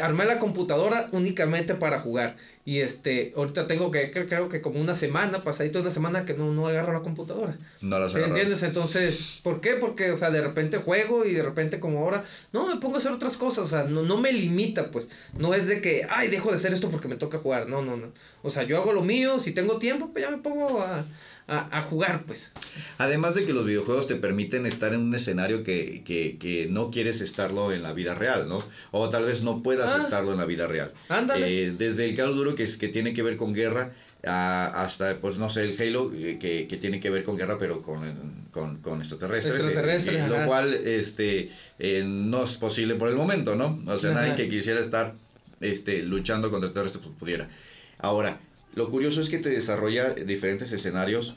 armé 0.02 0.26
la 0.26 0.40
computadora 0.40 1.10
únicamente 1.12 1.76
para 1.76 2.00
jugar. 2.02 2.36
Y 2.70 2.82
este, 2.82 3.34
ahorita 3.36 3.66
tengo 3.66 3.90
que, 3.90 4.12
creo, 4.12 4.48
que 4.48 4.62
como 4.62 4.80
una 4.80 4.94
semana, 4.94 5.42
pasadito 5.44 5.82
una 5.82 5.90
semana 5.90 6.24
que 6.24 6.36
no, 6.36 6.54
no 6.54 6.68
agarro 6.68 6.94
la 6.94 7.00
computadora. 7.00 7.58
No 7.82 7.98
las 7.98 8.12
¿Sí. 8.12 8.20
¿Entiendes? 8.20 8.62
Entonces, 8.62 9.40
¿por 9.42 9.60
qué? 9.60 9.72
Porque, 9.74 10.12
o 10.12 10.18
sea, 10.18 10.30
de 10.30 10.40
repente 10.40 10.78
juego 10.78 11.26
y 11.26 11.34
de 11.34 11.42
repente 11.42 11.80
como 11.80 11.98
ahora, 11.98 12.26
no, 12.54 12.68
me 12.68 12.80
pongo 12.80 12.98
a 12.98 13.00
hacer 13.00 13.12
otras 13.12 13.38
cosas, 13.38 13.66
o 13.66 13.68
sea, 13.68 13.86
no, 13.86 14.04
no 14.04 14.18
me 14.18 14.32
limita, 14.32 14.92
pues, 14.92 15.10
no 15.36 15.56
es 15.56 15.66
de 15.66 15.82
que, 15.82 16.06
ay, 16.12 16.28
dejo 16.28 16.52
de 16.52 16.58
hacer 16.58 16.72
esto 16.72 16.92
porque 16.92 17.08
me 17.08 17.16
toca 17.16 17.40
jugar, 17.40 17.68
no, 17.68 17.82
no, 17.82 17.98
no. 17.98 18.12
O 18.44 18.52
sea, 18.52 18.62
yo 18.62 18.78
hago 18.78 18.94
lo 18.94 19.02
mío, 19.02 19.40
si 19.40 19.52
tengo 19.52 19.80
tiempo, 19.80 20.12
pues 20.14 20.26
ya 20.26 20.30
me 20.30 20.38
pongo 20.38 20.80
a, 20.80 21.04
a, 21.50 21.78
a 21.78 21.82
jugar, 21.82 22.24
pues. 22.26 22.52
Además 22.98 23.36
de 23.36 23.46
que 23.46 23.54
los 23.54 23.66
videojuegos 23.66 24.08
te 24.08 24.16
permiten 24.16 24.66
estar 24.66 24.94
en 24.94 25.02
un 25.02 25.16
escenario 25.16 25.64
que, 25.64 26.04
que, 26.06 26.38
que 26.40 26.68
no 26.70 26.92
quieres 26.92 27.22
estarlo 27.22 27.72
en 27.74 27.82
la 27.84 27.94
vida 27.94 28.14
real, 28.16 28.48
¿no? 28.48 28.60
O 28.92 29.10
tal 29.10 29.26
vez 29.26 29.42
no 29.44 29.64
puedas 29.64 29.94
Ah. 29.94 29.98
estarlo 30.00 30.32
en 30.32 30.38
la 30.38 30.46
vida 30.46 30.68
real. 30.68 30.92
Ándale. 31.10 31.48
Eh, 31.68 31.74
desde 31.78 32.06
el 32.10 32.16
Call 32.16 32.30
of 32.30 32.36
Duty 32.36 32.56
que, 32.56 32.64
es, 32.64 32.78
que 32.78 32.88
tiene 32.88 33.14
que 33.14 33.24
ver 33.24 33.36
con 33.38 33.54
guerra, 33.54 33.92
a- 34.26 34.84
hasta, 34.84 35.18
pues 35.18 35.38
no 35.38 35.50
sé, 35.50 35.64
el 35.64 35.80
Halo 35.82 36.12
eh, 36.14 36.38
que, 36.40 36.68
que 36.68 36.78
tiene 36.78 37.00
que 37.00 37.10
ver 37.10 37.24
con 37.24 37.38
guerra, 37.38 37.58
pero 37.58 37.82
con, 37.82 38.46
con, 38.52 38.78
con 38.82 39.00
extraterrestres. 39.00 39.56
eh, 39.56 39.60
Extraterrestres, 39.60 40.16
eh, 40.18 40.28
lo 40.28 40.46
cual 40.46 40.74
este, 40.74 41.50
eh, 41.80 42.04
no 42.06 42.44
es 42.44 42.58
posible 42.58 42.96
por 42.96 43.10
el 43.10 43.16
momento, 43.16 43.56
¿no? 43.56 43.82
O 43.88 43.98
sea, 43.98 44.12
Ajá. 44.12 44.22
nadie 44.22 44.36
que 44.36 44.50
quisiera 44.50 44.80
estar 44.82 45.16
este, 45.62 46.04
luchando 46.04 46.52
contra 46.52 46.68
extraterrestres 46.68 47.04
pues, 47.06 47.18
pudiera. 47.18 47.50
Ahora, 47.98 48.40
lo 48.76 48.90
curioso 48.90 49.22
es 49.22 49.30
que 49.30 49.40
te 49.40 49.50
desarrolla 49.50 50.14
diferentes 50.14 50.72
escenarios 50.72 51.36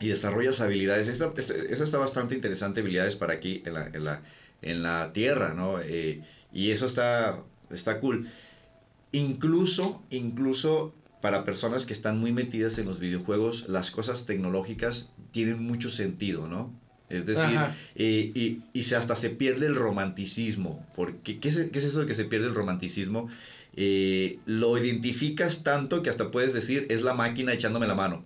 y 0.00 0.08
desarrollas 0.08 0.60
habilidades. 0.60 1.08
Esta, 1.08 1.32
esta- 1.36 1.54
está 1.54 1.98
bastante 1.98 2.34
interesante, 2.34 2.80
habilidades 2.80 3.16
para 3.16 3.34
aquí 3.34 3.62
en 3.66 3.74
la, 3.74 3.86
en 3.86 4.04
la, 4.04 4.22
en 4.62 4.82
la 4.82 5.12
Tierra, 5.12 5.54
¿no? 5.54 5.80
Eh, 5.80 6.22
y 6.52 6.70
eso 6.70 6.86
está, 6.86 7.42
está 7.70 8.00
cool. 8.00 8.28
Incluso, 9.12 10.02
incluso 10.10 10.94
para 11.22 11.44
personas 11.44 11.86
que 11.86 11.92
están 11.92 12.18
muy 12.18 12.32
metidas 12.32 12.78
en 12.78 12.86
los 12.86 12.98
videojuegos, 12.98 13.68
las 13.68 13.90
cosas 13.90 14.26
tecnológicas 14.26 15.12
tienen 15.32 15.62
mucho 15.62 15.90
sentido, 15.90 16.46
¿no? 16.48 16.72
Es 17.08 17.24
decir, 17.24 17.56
eh, 17.94 18.32
y, 18.34 18.62
y 18.72 18.82
se, 18.82 18.96
hasta 18.96 19.14
se 19.14 19.30
pierde 19.30 19.66
el 19.66 19.76
romanticismo. 19.76 20.84
Porque, 20.96 21.38
¿qué, 21.38 21.48
es, 21.48 21.56
qué 21.70 21.78
es 21.78 21.84
eso 21.84 22.00
de 22.00 22.06
que 22.06 22.14
se 22.14 22.24
pierde 22.24 22.48
el 22.48 22.54
romanticismo? 22.54 23.28
Eh, 23.76 24.38
lo 24.46 24.76
identificas 24.78 25.62
tanto 25.62 26.02
que 26.02 26.08
hasta 26.10 26.30
puedes 26.30 26.54
decir, 26.54 26.86
es 26.88 27.02
la 27.02 27.12
máquina 27.12 27.52
echándome 27.52 27.86
la 27.86 27.94
mano. 27.94 28.24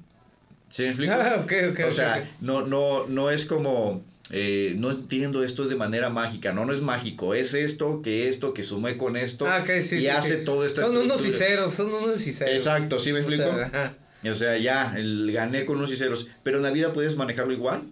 ¿Sí 0.69 0.83
me 0.83 0.89
explico? 0.91 1.13
Ah, 1.19 1.41
ok, 1.43 1.53
ok. 1.73 1.81
o 1.89 1.93
sea, 1.93 2.29
no, 2.41 2.65
no, 2.65 3.07
no 3.09 3.31
es 3.31 3.45
como, 3.47 4.05
eh, 4.31 4.75
no 4.79 4.93
entiendo 4.93 5.43
esto 5.43 5.67
de 5.67 5.75
manera 5.75 6.09
mágica, 6.09 6.53
no, 6.53 6.65
no 6.65 6.73
es 6.73 6.81
mágico, 6.81 7.35
es 7.35 7.55
esto, 7.55 8.01
que 8.03 8.29
esto, 8.29 8.55
que 8.55 8.63
sumé 8.63 8.97
con 8.97 9.17
esto 9.17 9.47
Ah, 9.49 9.65
sí, 9.67 9.97
y 9.97 10.01
sí, 10.03 10.07
hace 10.09 10.39
sí. 10.39 10.45
todo 10.45 10.65
esto. 10.65 10.83
Son 10.83 10.97
unos 10.97 11.27
y 11.27 11.33
ceros, 11.33 11.75
son 11.75 11.93
unos 11.93 12.25
y 12.25 12.33
ceros. 12.33 12.55
Exacto, 12.55 13.01
¿sí 13.01 13.13
me 13.13 13.19
O 13.19 13.23
explico? 13.23 13.45
sea, 13.53 13.67
ajá. 13.67 13.95
O 14.31 14.35
sea, 14.35 14.57
ya, 14.59 14.95
el, 14.97 15.33
gané 15.33 15.65
con 15.65 15.79
unos 15.79 15.91
y 15.91 15.97
ceros, 15.97 16.29
pero 16.45 16.59
en 16.59 16.63
la 16.63 16.71
vida 16.71 16.93
puedes 16.93 17.17
manejarlo 17.17 17.53
igual, 17.53 17.83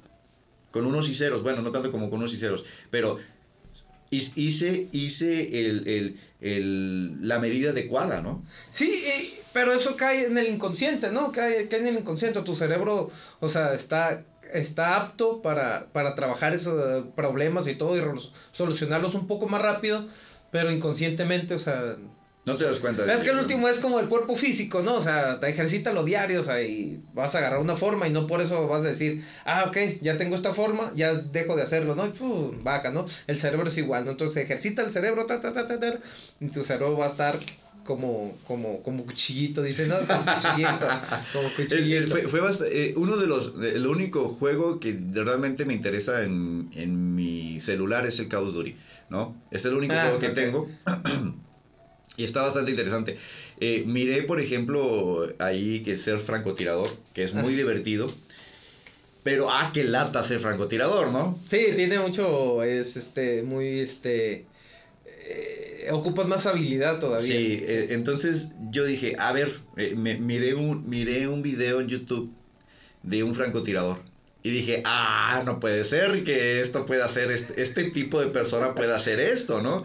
con 0.70 0.86
unos 0.86 1.08
y 1.08 1.14
ceros, 1.14 1.42
bueno, 1.42 1.62
no 1.62 1.72
tanto 1.72 1.90
como 1.90 2.10
con 2.10 2.20
unos 2.20 2.34
y 2.34 2.36
ceros, 2.36 2.64
pero 2.90 3.18
hice, 4.10 4.88
hice 4.92 5.66
el, 5.66 5.86
el- 5.88 6.20
el- 6.40 7.28
la 7.28 7.38
medida 7.38 7.70
adecuada, 7.70 8.20
¿no? 8.20 8.42
Sí, 8.70 9.02
pero 9.52 9.72
eso 9.72 9.96
cae 9.96 10.26
en 10.26 10.38
el 10.38 10.46
inconsciente, 10.48 11.10
¿no? 11.10 11.32
Cae, 11.32 11.68
cae 11.68 11.80
en 11.80 11.86
el 11.88 11.96
inconsciente. 11.98 12.40
Tu 12.42 12.54
cerebro, 12.54 13.10
o 13.40 13.48
sea, 13.48 13.74
está, 13.74 14.24
está 14.52 14.96
apto 14.96 15.42
para, 15.42 15.86
para 15.92 16.14
trabajar 16.14 16.54
esos 16.54 17.04
eh, 17.04 17.10
problemas 17.16 17.66
y 17.66 17.74
todo 17.74 17.96
y 17.96 18.02
solucionarlos 18.52 19.14
un 19.14 19.26
poco 19.26 19.48
más 19.48 19.62
rápido, 19.62 20.06
pero 20.50 20.70
inconscientemente, 20.70 21.54
o 21.54 21.58
sea... 21.58 21.96
No 22.48 22.56
te 22.56 22.64
das 22.64 22.78
cuenta 22.78 23.04
de 23.04 23.12
Es 23.12 23.20
que 23.20 23.28
el 23.28 23.38
último 23.38 23.68
es 23.68 23.78
como 23.78 24.00
el 24.00 24.08
cuerpo 24.08 24.34
físico, 24.34 24.80
¿no? 24.80 24.94
O 24.94 25.00
sea, 25.02 25.38
te 25.38 25.50
ejercita 25.50 25.92
lo 25.92 26.02
diario, 26.02 26.40
o 26.40 26.42
sea, 26.42 26.62
y 26.62 26.98
vas 27.12 27.34
a 27.34 27.38
agarrar 27.38 27.60
una 27.60 27.76
forma 27.76 28.08
y 28.08 28.10
no 28.10 28.26
por 28.26 28.40
eso 28.40 28.66
vas 28.66 28.84
a 28.84 28.88
decir, 28.88 29.22
ah, 29.44 29.66
ok, 29.68 29.76
ya 30.00 30.16
tengo 30.16 30.34
esta 30.34 30.54
forma, 30.54 30.90
ya 30.96 31.12
dejo 31.12 31.56
de 31.56 31.62
hacerlo, 31.62 31.94
¿no? 31.94 32.06
Y 32.06 32.10
¡pum! 32.10 32.64
baja, 32.64 32.90
¿no? 32.90 33.04
El 33.26 33.36
cerebro 33.36 33.68
es 33.68 33.76
igual, 33.76 34.06
¿no? 34.06 34.12
Entonces 34.12 34.38
ejercita 34.42 34.82
el 34.82 34.90
cerebro, 34.92 35.26
ta, 35.26 35.42
ta, 35.42 35.52
ta, 35.52 35.66
ta, 35.66 35.78
ta, 35.78 35.98
y 36.40 36.46
tu 36.48 36.64
cerebro 36.64 36.96
va 36.96 37.04
a 37.04 37.08
estar 37.08 37.38
como, 37.84 38.34
como, 38.46 38.82
como 38.82 39.04
cuchillito, 39.04 39.62
dice, 39.62 39.86
¿no? 39.86 39.96
Como 40.06 40.22
cuchillito, 40.24 40.88
como 41.34 41.48
cuchillito. 41.54 42.28
fue, 42.28 42.40
eh, 42.70 42.94
uno 42.96 43.18
de 43.18 43.26
los, 43.26 43.54
el 43.62 43.86
único 43.86 44.30
juego 44.30 44.80
que 44.80 44.98
realmente 45.12 45.66
me 45.66 45.74
interesa 45.74 46.22
en, 46.22 46.70
en 46.74 47.14
mi 47.14 47.60
celular 47.60 48.06
es 48.06 48.18
el 48.20 48.28
Call 48.28 48.48
of 48.48 48.54
Duty, 48.54 48.74
¿no? 49.10 49.36
Es 49.50 49.66
el 49.66 49.74
único 49.74 49.92
Ah, 49.94 50.04
juego 50.04 50.18
que 50.18 50.28
tengo 50.30 50.68
y 52.18 52.24
está 52.24 52.42
bastante 52.42 52.72
interesante. 52.72 53.16
Eh, 53.60 53.84
miré, 53.86 54.24
por 54.24 54.40
ejemplo, 54.40 55.32
ahí 55.38 55.82
que 55.82 55.96
ser 55.96 56.18
francotirador, 56.18 56.90
que 57.14 57.22
es 57.22 57.32
muy 57.32 57.54
divertido, 57.54 58.12
pero 59.22 59.50
ah, 59.50 59.70
qué 59.72 59.84
lata 59.84 60.22
ser 60.22 60.40
francotirador, 60.40 61.10
¿no? 61.10 61.38
Sí, 61.46 61.66
tiene 61.76 61.98
mucho, 62.00 62.62
es 62.62 62.96
este, 62.96 63.42
muy, 63.42 63.78
este, 63.80 64.46
eh, 65.06 65.88
ocupas 65.92 66.26
más 66.26 66.46
habilidad 66.46 66.98
todavía. 66.98 67.26
Sí, 67.26 67.62
eh, 67.62 67.86
entonces 67.90 68.50
yo 68.70 68.84
dije, 68.84 69.14
a 69.18 69.32
ver, 69.32 69.52
eh, 69.76 69.94
me- 69.96 70.16
miré, 70.18 70.54
un, 70.54 70.88
miré 70.88 71.28
un 71.28 71.42
video 71.42 71.80
en 71.80 71.88
YouTube 71.88 72.32
de 73.02 73.22
un 73.22 73.34
francotirador. 73.34 74.00
Y 74.42 74.50
dije, 74.50 74.82
ah, 74.84 75.42
no 75.44 75.60
puede 75.60 75.84
ser 75.84 76.24
que 76.24 76.62
esto 76.62 76.86
pueda 76.86 77.04
hacer, 77.04 77.30
este, 77.30 77.62
este 77.62 77.84
tipo 77.90 78.20
de 78.20 78.28
persona 78.28 78.74
pueda 78.74 78.96
hacer 78.96 79.20
esto, 79.20 79.60
¿no? 79.62 79.82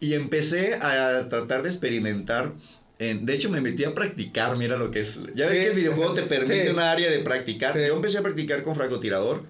Y 0.00 0.14
empecé 0.14 0.74
a 0.74 1.28
tratar 1.28 1.62
de 1.62 1.68
experimentar. 1.68 2.52
en- 2.98 3.24
de 3.24 3.34
hecho, 3.34 3.48
me 3.48 3.62
metí 3.62 3.84
a 3.84 3.94
practicar, 3.94 4.58
mira 4.58 4.76
lo 4.76 4.90
que 4.90 5.00
es. 5.00 5.18
Ya 5.34 5.46
ves 5.48 5.58
que 5.58 5.66
el 5.68 5.74
videojuego 5.76 6.12
te 6.12 6.20
permite 6.22 6.66
Sí. 6.66 6.72
una 6.72 6.90
área 6.90 7.10
de 7.10 7.20
practicar. 7.20 7.72
Sí. 7.72 7.78
Yo 7.86 7.94
empecé 7.96 8.18
a 8.18 8.22
practicar 8.22 8.62
con 8.62 8.74
francotirador 8.74 9.42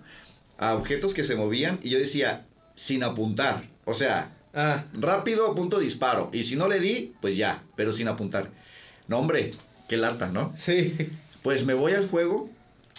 a 0.57 0.75
objetos 0.77 1.15
que 1.15 1.25
se 1.25 1.35
movían 1.35 1.81
y 1.83 1.91
yo 1.91 1.99
decía, 1.99 2.47
sin 2.77 3.03
apuntar. 3.03 3.65
O 3.85 3.95
sea, 3.95 4.37
Ah, 4.55 4.85
rápido, 4.95 5.53
punto 5.55 5.79
disparo. 5.81 6.29
Y 6.33 6.43
si 6.45 6.55
no 6.57 6.67
le 6.69 6.79
di, 6.81 7.13
pues 7.21 7.37
ya, 7.37 7.63
pero 7.77 7.93
sin 7.93 8.07
apuntar. 8.09 8.51
No, 9.09 9.19
hombre, 9.19 9.53
qué 9.89 9.97
lata, 9.97 10.29
¿no? 10.29 10.53
sí. 10.57 10.97
Pues 11.43 11.65
me 11.65 11.75
voy 11.75 11.93
al 11.95 12.09
juego, 12.09 12.51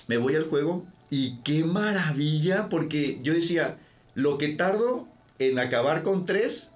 me 0.07 0.17
voy 0.17 0.35
al 0.35 0.45
juego 0.49 0.85
y 1.09 1.37
qué 1.43 1.63
maravilla, 1.63 2.67
porque 2.69 3.19
yo 3.21 3.33
decía, 3.33 3.77
lo 4.15 4.37
que 4.37 4.47
tardo 4.49 5.07
en 5.39 5.59
acabar 5.59 6.03
con 6.03 6.25
tres, 6.25 6.71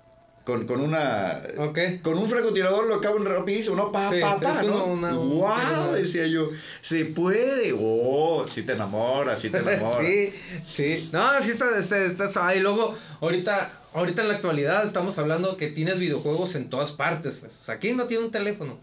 con, 0.45 0.65
con 0.67 0.79
una... 0.79 1.41
Ok. 1.57 1.79
Con 2.03 2.17
un 2.17 2.29
francotirador 2.29 2.85
lo 2.87 2.95
acaban 2.95 3.25
rapidísimo, 3.25 3.75
¿no? 3.75 3.91
Pa, 3.91 4.09
Sí, 4.11 4.19
pa, 4.21 4.39
pa, 4.39 4.61
¿no? 4.63 4.85
una- 4.85 5.07
una- 5.07 5.15
¡Wow! 5.15 5.89
una- 5.89 5.91
Decía 5.93 6.27
yo, 6.27 6.49
se 6.81 7.03
puede. 7.05 7.75
¡Oh! 7.77 8.45
Sí 8.47 8.63
te 8.63 8.73
enamora, 8.73 9.35
sí 9.35 9.49
te 9.49 9.57
enamora. 9.59 10.05
sí, 10.05 10.33
sí. 10.67 11.09
No, 11.11 11.21
sí 11.41 11.51
está, 11.51 11.77
está, 11.77 12.25
está. 12.25 12.55
Y 12.55 12.59
luego, 12.59 12.95
ahorita, 13.21 13.71
ahorita 13.93 14.21
en 14.21 14.27
la 14.29 14.35
actualidad 14.35 14.83
estamos 14.85 15.17
hablando 15.17 15.57
que 15.57 15.67
tienes 15.67 15.97
videojuegos 15.97 16.55
en 16.55 16.69
todas 16.69 16.91
partes, 16.91 17.39
pues. 17.39 17.57
O 17.59 17.63
sea, 17.63 17.79
¿quién 17.79 17.97
no 17.97 18.05
tiene 18.05 18.23
un 18.25 18.31
teléfono? 18.31 18.77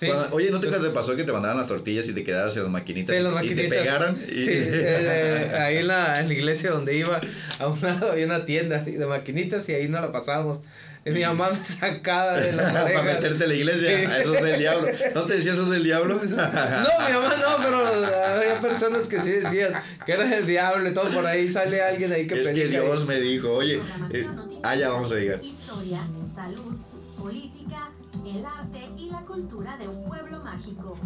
Sí. 0.00 0.06
Cuando- 0.06 0.34
oye, 0.34 0.50
¿no 0.50 0.60
te 0.60 0.68
pasó 0.90 1.14
que 1.14 1.24
te 1.24 1.32
mandaran 1.32 1.58
las 1.58 1.68
tortillas 1.68 2.08
y 2.08 2.14
te 2.14 2.24
quedaras 2.24 2.56
en 2.56 2.62
las 2.62 2.72
maquinitas, 2.72 3.14
Sí, 3.14 3.22
las 3.22 3.32
y- 3.32 3.34
maquinitas. 3.34 3.64
y 3.66 3.68
te 3.68 3.74
pegaran? 3.76 4.16
Y- 4.16 4.44
Sí, 4.44 4.50
eh, 4.50 5.52
ahí 5.60 5.76
en 5.76 5.88
la, 5.88 6.14
en 6.20 6.28
la 6.28 6.32
iglesia 6.34 6.70
donde 6.70 6.96
iba, 6.96 7.20
a 7.58 7.66
un 7.66 7.78
lado 7.82 8.10
había 8.12 8.24
una 8.24 8.46
tienda 8.46 8.78
de 8.78 9.04
maquinitas 9.06 9.68
y 9.68 9.74
ahí 9.74 9.88
nos 9.88 10.00
la 10.00 10.10
pasábamos. 10.10 10.60
Y 11.04 11.10
mi 11.10 11.20
mamá 11.22 11.50
me 11.50 11.62
sacaba 11.62 12.38
de 12.40 12.52
la 12.52 12.62
Para 12.72 13.02
meterte 13.02 13.44
a 13.44 13.46
la 13.46 13.54
iglesia, 13.54 13.88
Sí. 13.98 14.04
eso 14.22 14.34
es 14.34 14.42
del 14.42 14.58
diablo. 14.58 14.88
¿No 15.14 15.22
te 15.24 15.36
decías 15.36 15.54
eso 15.54 15.64
es 15.64 15.70
del 15.70 15.84
diablo? 15.84 16.14
No, 16.18 16.26
mi 16.26 17.12
mamá 17.12 17.34
no, 17.38 17.62
pero 17.62 17.86
había 17.86 18.58
personas 18.62 19.06
que 19.06 19.20
sí 19.20 19.30
decían 19.32 19.74
que 20.06 20.12
era 20.12 20.34
el 20.34 20.46
diablo 20.46 20.88
y 20.88 20.94
todo. 20.94 21.10
Por 21.10 21.26
ahí 21.26 21.46
sale 21.50 21.82
alguien 21.82 22.10
ahí 22.12 22.26
que 22.26 22.40
es 22.40 22.48
que 22.48 22.68
Dios 22.68 23.00
ahí. 23.02 23.06
me 23.06 23.20
dijo, 23.20 23.50
oye, 23.52 23.80
eh, 24.14 24.26
noticias, 24.34 24.62
ah, 24.64 24.76
ya 24.76 24.88
vamos 24.90 25.12
a 25.12 25.16
llegar. 25.16 25.44
Historia, 25.44 26.00
salud, 26.26 26.76
política, 27.18 27.90
el 28.26 28.44
arte 28.44 28.90
y 28.96 29.10
la 29.10 29.20
cultura 29.22 29.76
de 29.76 29.88
un 29.88 30.04
pueblo 30.04 30.40
mágico. 30.40 30.96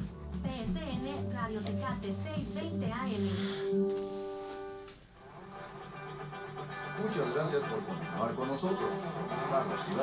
PSN 0.43 1.33
Radio 1.33 1.61
Tecate 1.63 2.13
620 2.13 2.93
AM. 2.93 4.24
Muchas 7.03 7.35
gracias 7.35 7.63
por 7.63 7.85
continuar 7.85 8.35
con 8.35 8.49
nosotros. 8.49 8.91
Carlos 9.51 9.81
y 9.89 9.95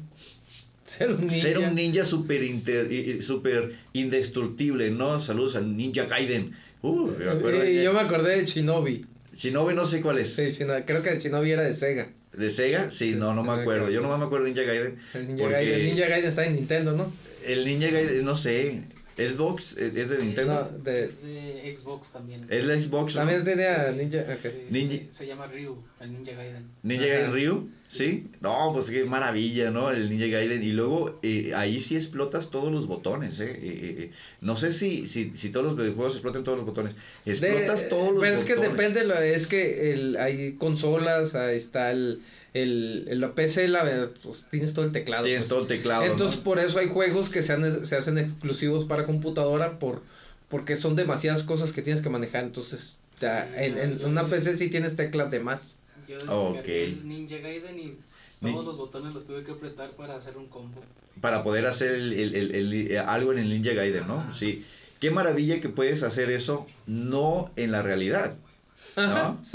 Ser 0.85 1.13
un 1.13 1.21
ninja. 1.21 1.41
ser 1.41 1.59
un 1.59 1.75
ninja 1.75 2.05
súper 2.05 2.43
inter- 2.43 2.91
i- 2.93 3.13
i- 3.19 3.23
súper 3.23 3.75
indestructible, 3.93 4.91
¿no? 4.91 5.21
Saludos 5.21 5.57
al 5.57 5.77
Ninja 5.77 6.05
Gaiden. 6.07 6.53
Uh, 6.83 7.11
me 7.19 7.31
acuerdo 7.31 7.65
Y 7.65 7.77
de- 7.77 7.85
yo 7.85 7.93
me 7.93 8.01
acordé 8.01 8.37
de 8.39 8.47
Shinobi. 8.47 9.05
Shinobi 9.35 9.75
no 9.75 9.85
sé 9.87 10.01
cuál 10.01 10.19
es. 10.19 10.35
Sí, 10.35 10.57
creo 10.87 11.03
que 11.03 11.19
Shinobi 11.19 11.53
era 11.53 11.63
de 11.63 11.73
Sega. 11.73 12.09
¿De 12.33 12.49
Sega? 12.51 12.91
Sí, 12.91 13.13
Sí, 13.13 13.17
no, 13.19 13.35
no 13.35 13.43
me 13.43 13.53
acuerdo. 13.53 13.87
que- 13.89 13.93
Yo 13.93 14.01
no 14.01 14.17
me 14.17 14.25
acuerdo 14.25 14.47
de 14.47 14.53
Ninja 14.53 14.65
Gaiden. 14.67 14.99
El 15.15 15.27
Ninja 15.29 15.43
Porque- 15.43 15.55
Gaiden. 15.57 15.75
El 15.81 15.87
Ninja 15.87 16.09
Gaiden 16.09 16.29
está 16.29 16.47
en 16.47 16.55
Nintendo, 16.57 16.93
¿no? 16.97 17.13
El 17.47 17.65
Ninja 17.65 17.89
Gaiden, 17.91 18.25
no 18.25 18.35
sé. 18.35 18.83
¿Es 19.21 19.37
Box? 19.37 19.77
¿Es 19.77 19.95
de 20.09 20.19
Nintendo? 20.19 20.69
No, 20.73 20.79
de- 20.83 21.05
Es 21.05 21.23
de 21.23 21.75
Xbox 21.77 22.13
también. 22.13 22.47
¿Es 22.49 22.65
la 22.65 22.75
Xbox? 22.77 23.15
¿no? 23.15 23.21
también 23.21 23.45
tenía 23.45 23.93
Ninja. 23.93 24.21
ok. 24.21 24.45
Eh, 24.45 24.67
Ninja- 24.71 25.07
Se, 25.11 25.13
se 25.13 25.27
llama 25.27 25.47
Ryu, 25.47 25.77
el 26.01 26.13
Ninja 26.13 26.33
Gaiden. 26.33 26.65
Ninja 26.83 27.05
Ajá. 27.05 27.13
Gaiden 27.15 27.33
Ryu, 27.33 27.69
¿sí? 27.87 28.29
No, 28.41 28.71
pues 28.73 28.89
qué 28.91 29.05
maravilla, 29.05 29.71
¿no? 29.71 29.91
El 29.91 30.09
Ninja 30.11 30.27
Gaiden. 30.27 30.63
Y 30.63 30.73
luego 30.73 31.19
eh, 31.23 31.53
ahí 31.55 31.81
sí 31.81 31.97
explotas 31.97 32.51
todos 32.51 32.73
los 32.73 32.87
botones, 32.87 33.41
¿eh? 33.41 33.51
Eh, 33.51 33.59
eh, 33.63 34.11
No 34.41 34.57
sé 34.57 34.73
si, 34.73 35.07
si, 35.07 35.33
si 35.37 35.51
todos 35.51 35.67
los 35.67 35.77
videojuegos 35.77 36.15
explotan 36.15 36.43
todos 36.45 36.59
los 36.59 36.67
botones. 36.67 36.95
De- 37.25 37.33
Explotas 37.33 37.89
todos 37.89 38.13
los 38.13 38.21
pero 38.21 38.35
botones. 38.37 38.41
es 38.41 38.45
que 38.45 38.57
depende, 38.57 39.35
es 39.35 39.47
que 39.47 39.93
el, 39.93 40.17
hay 40.17 40.53
consolas, 40.55 41.35
ahí 41.35 41.57
está 41.57 41.91
el, 41.93 42.21
el, 42.55 43.07
el- 43.09 43.21
la 43.21 43.35
PC, 43.35 43.69
la, 43.69 44.09
pues 44.23 44.47
tienes 44.51 44.75
todo 44.75 44.85
el 44.85 44.93
teclado. 44.93 45.23
Tienes 45.25 45.43
pues. 45.43 45.49
todo 45.49 45.61
el 45.63 45.67
teclado, 45.69 46.05
Entonces 46.05 46.39
¿no? 46.39 46.45
por 46.45 46.59
eso 46.59 46.79
hay 46.79 46.89
juegos 46.89 47.29
que 47.31 47.43
se, 47.43 47.53
han- 47.53 47.87
se 47.87 47.97
hacen 47.97 48.19
exclusivos 48.19 48.85
para 48.85 49.05
computadora 49.05 49.79
por 49.79 50.03
porque 50.49 50.75
son 50.75 50.97
demasiadas 50.97 51.45
cosas 51.45 51.73
que 51.73 51.81
tienes 51.81 52.03
que 52.03 52.09
manejar. 52.11 52.43
Entonces 52.43 52.97
ya, 53.21 53.49
en, 53.57 53.79
en 53.79 53.99
yo- 54.01 54.09
una 54.09 54.23
yo- 54.23 54.31
PC 54.31 54.57
sí 54.57 54.69
tienes 54.69 54.97
teclas 54.97 55.31
de 55.31 55.39
más. 55.41 55.77
Yo 56.09 56.17
Ok. 56.29 56.55
descargué 56.55 56.85
el 56.87 57.07
Ninja 57.09 57.37
Gaiden 57.37 57.79
y 57.79 57.95
Ni- 58.41 58.53
todos 58.53 58.65
los 58.65 58.77
botones 58.77 59.15
los 59.15 59.27
tuve 59.27 59.45
que 59.45 59.53
apretar 59.53 59.91
para 59.93 60.17
hacer 60.17 60.37
un 60.37 60.47
combo. 60.49 60.83
Para 61.21 61.45
poder 61.45 61.67
hacer 61.67 61.93
el, 61.95 62.13
el- 62.15 62.35
el- 62.35 62.55
el- 62.55 62.91
eh, 62.91 62.99
algo 62.99 63.33
en 63.33 63.39
el 63.39 63.49
Ninja 63.49 63.75
Gaiden, 63.75 64.09
¿no? 64.09 64.21
Ajá. 64.21 64.35
Sí. 64.35 64.65
Qué 64.99 65.11
maravilla 65.13 65.61
que 65.61 65.69
puedes 65.69 66.03
hacer 66.03 66.31
eso 66.31 66.67
no 66.87 67.51
en 67.57 67.71
la 67.71 67.83
realidad, 67.83 68.35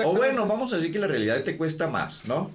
o 0.03 0.13
bueno, 0.15 0.47
vamos 0.47 0.71
a 0.73 0.77
decir 0.77 0.91
que 0.91 0.99
la 0.99 1.07
realidad 1.07 1.43
te 1.43 1.57
cuesta 1.57 1.87
más, 1.87 2.25
¿no? 2.25 2.49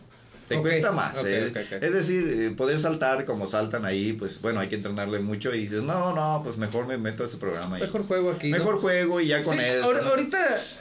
Te 0.56 0.60
cuesta 0.60 0.90
más. 0.92 1.24
¿eh? 1.24 1.52
Es 1.80 1.92
decir, 1.92 2.26
eh, 2.28 2.50
poder 2.50 2.78
saltar 2.80 3.24
como 3.24 3.46
saltan 3.46 3.84
ahí, 3.84 4.12
pues 4.14 4.40
bueno, 4.42 4.60
hay 4.60 4.68
que 4.68 4.74
entrenarle 4.74 5.20
mucho 5.20 5.54
y 5.54 5.60
dices, 5.60 5.82
no, 5.82 6.14
no, 6.14 6.40
pues 6.42 6.56
mejor 6.58 6.86
me 6.86 6.98
meto 6.98 7.22
a 7.22 7.26
este 7.26 7.38
programa. 7.38 7.78
Mejor 7.78 8.06
juego 8.06 8.30
aquí. 8.32 8.50
¿no? 8.50 8.58
mejor 8.58 8.80
juego 8.80 9.20
y 9.20 9.28
ya 9.28 9.42
con 9.42 9.56
Sí, 9.56 9.62
eso. 9.64 9.84
ahor- 9.84 10.02
¿no? 10.02 10.08
ahorita 10.10 10.38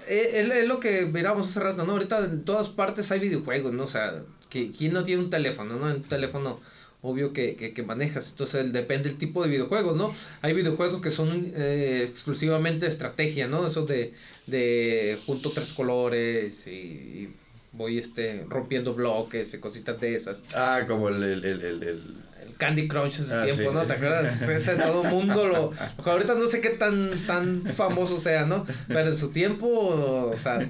eh, 0.08 0.32
es, 0.34 0.50
es 0.50 0.68
lo 0.68 0.80
que 0.80 1.06
mirábamos 1.06 1.48
hace 1.50 1.60
rato, 1.60 1.86
¿no? 1.86 1.94
Ahorita 1.94 2.20
en 2.26 2.44
todas 2.44 2.70
partes 2.70 3.12
hay 3.12 3.20
videojuegos, 3.20 3.72
¿no? 3.74 3.84
O 3.84 3.88
sea, 3.88 4.24
que, 4.50 4.72
¿quién 4.72 4.94
no 4.94 5.04
tiene 5.04 5.22
un 5.24 5.30
teléfono, 5.30 5.76
no? 5.78 5.86
Un 5.86 6.02
teléfono 6.02 6.60
obvio 7.02 7.32
que, 7.32 7.56
que, 7.56 7.74
que 7.74 7.84
manejas. 7.84 8.30
Entonces 8.32 8.56
el- 8.62 8.72
depende 8.74 9.08
del 9.10 9.18
tipo 9.20 9.42
de 9.44 9.50
videojuegos, 9.50 9.96
¿no? 9.96 10.14
Hay 10.42 10.54
videojuegos 10.54 11.00
que 11.00 11.12
son 11.12 11.52
eh, 11.56 12.06
exclusivamente 12.10 12.86
de 12.88 12.92
estrategia, 12.92 13.48
¿no? 13.48 13.68
Esos 13.68 13.88
de, 13.88 14.14
de 14.48 15.18
junto 15.26 15.52
tres 15.52 15.72
colores 15.74 16.68
y, 16.68 16.72
y 16.72 17.34
voy 17.72 17.98
este 17.98 18.46
rompiendo 18.50 18.94
bloques 18.94 19.54
y 19.54 19.60
cositas 19.60 20.00
de 20.00 20.16
esas. 20.16 20.42
Ah, 20.56 20.82
como 20.88 21.10
el, 21.10 21.22
el, 21.24 21.46
el, 21.46 21.62
el- 21.64 21.84
el- 21.84 22.02
Candy 22.58 22.90
Crush 22.90 23.20
en 23.20 23.26
su 23.28 23.34
Ah, 23.34 23.44
tiempo, 23.46 23.70
sí. 23.70 23.70
¿no? 23.74 23.84
¿Te 23.84 23.94
acuerdas? 23.94 24.42
Ese 24.50 24.76
todo 24.76 25.04
mundo 25.06 25.48
lo... 25.48 25.72
ahorita 26.12 26.36
no 26.36 26.46
sé 26.48 26.60
qué 26.60 26.72
tan, 26.72 27.12
tan 27.26 27.64
famoso 27.64 28.20
sea, 28.20 28.46
¿no? 28.46 28.66
Pero 28.90 29.08
en 29.08 29.16
su 29.16 29.32
tiempo, 29.32 29.68
o 30.34 30.38
sea, 30.38 30.68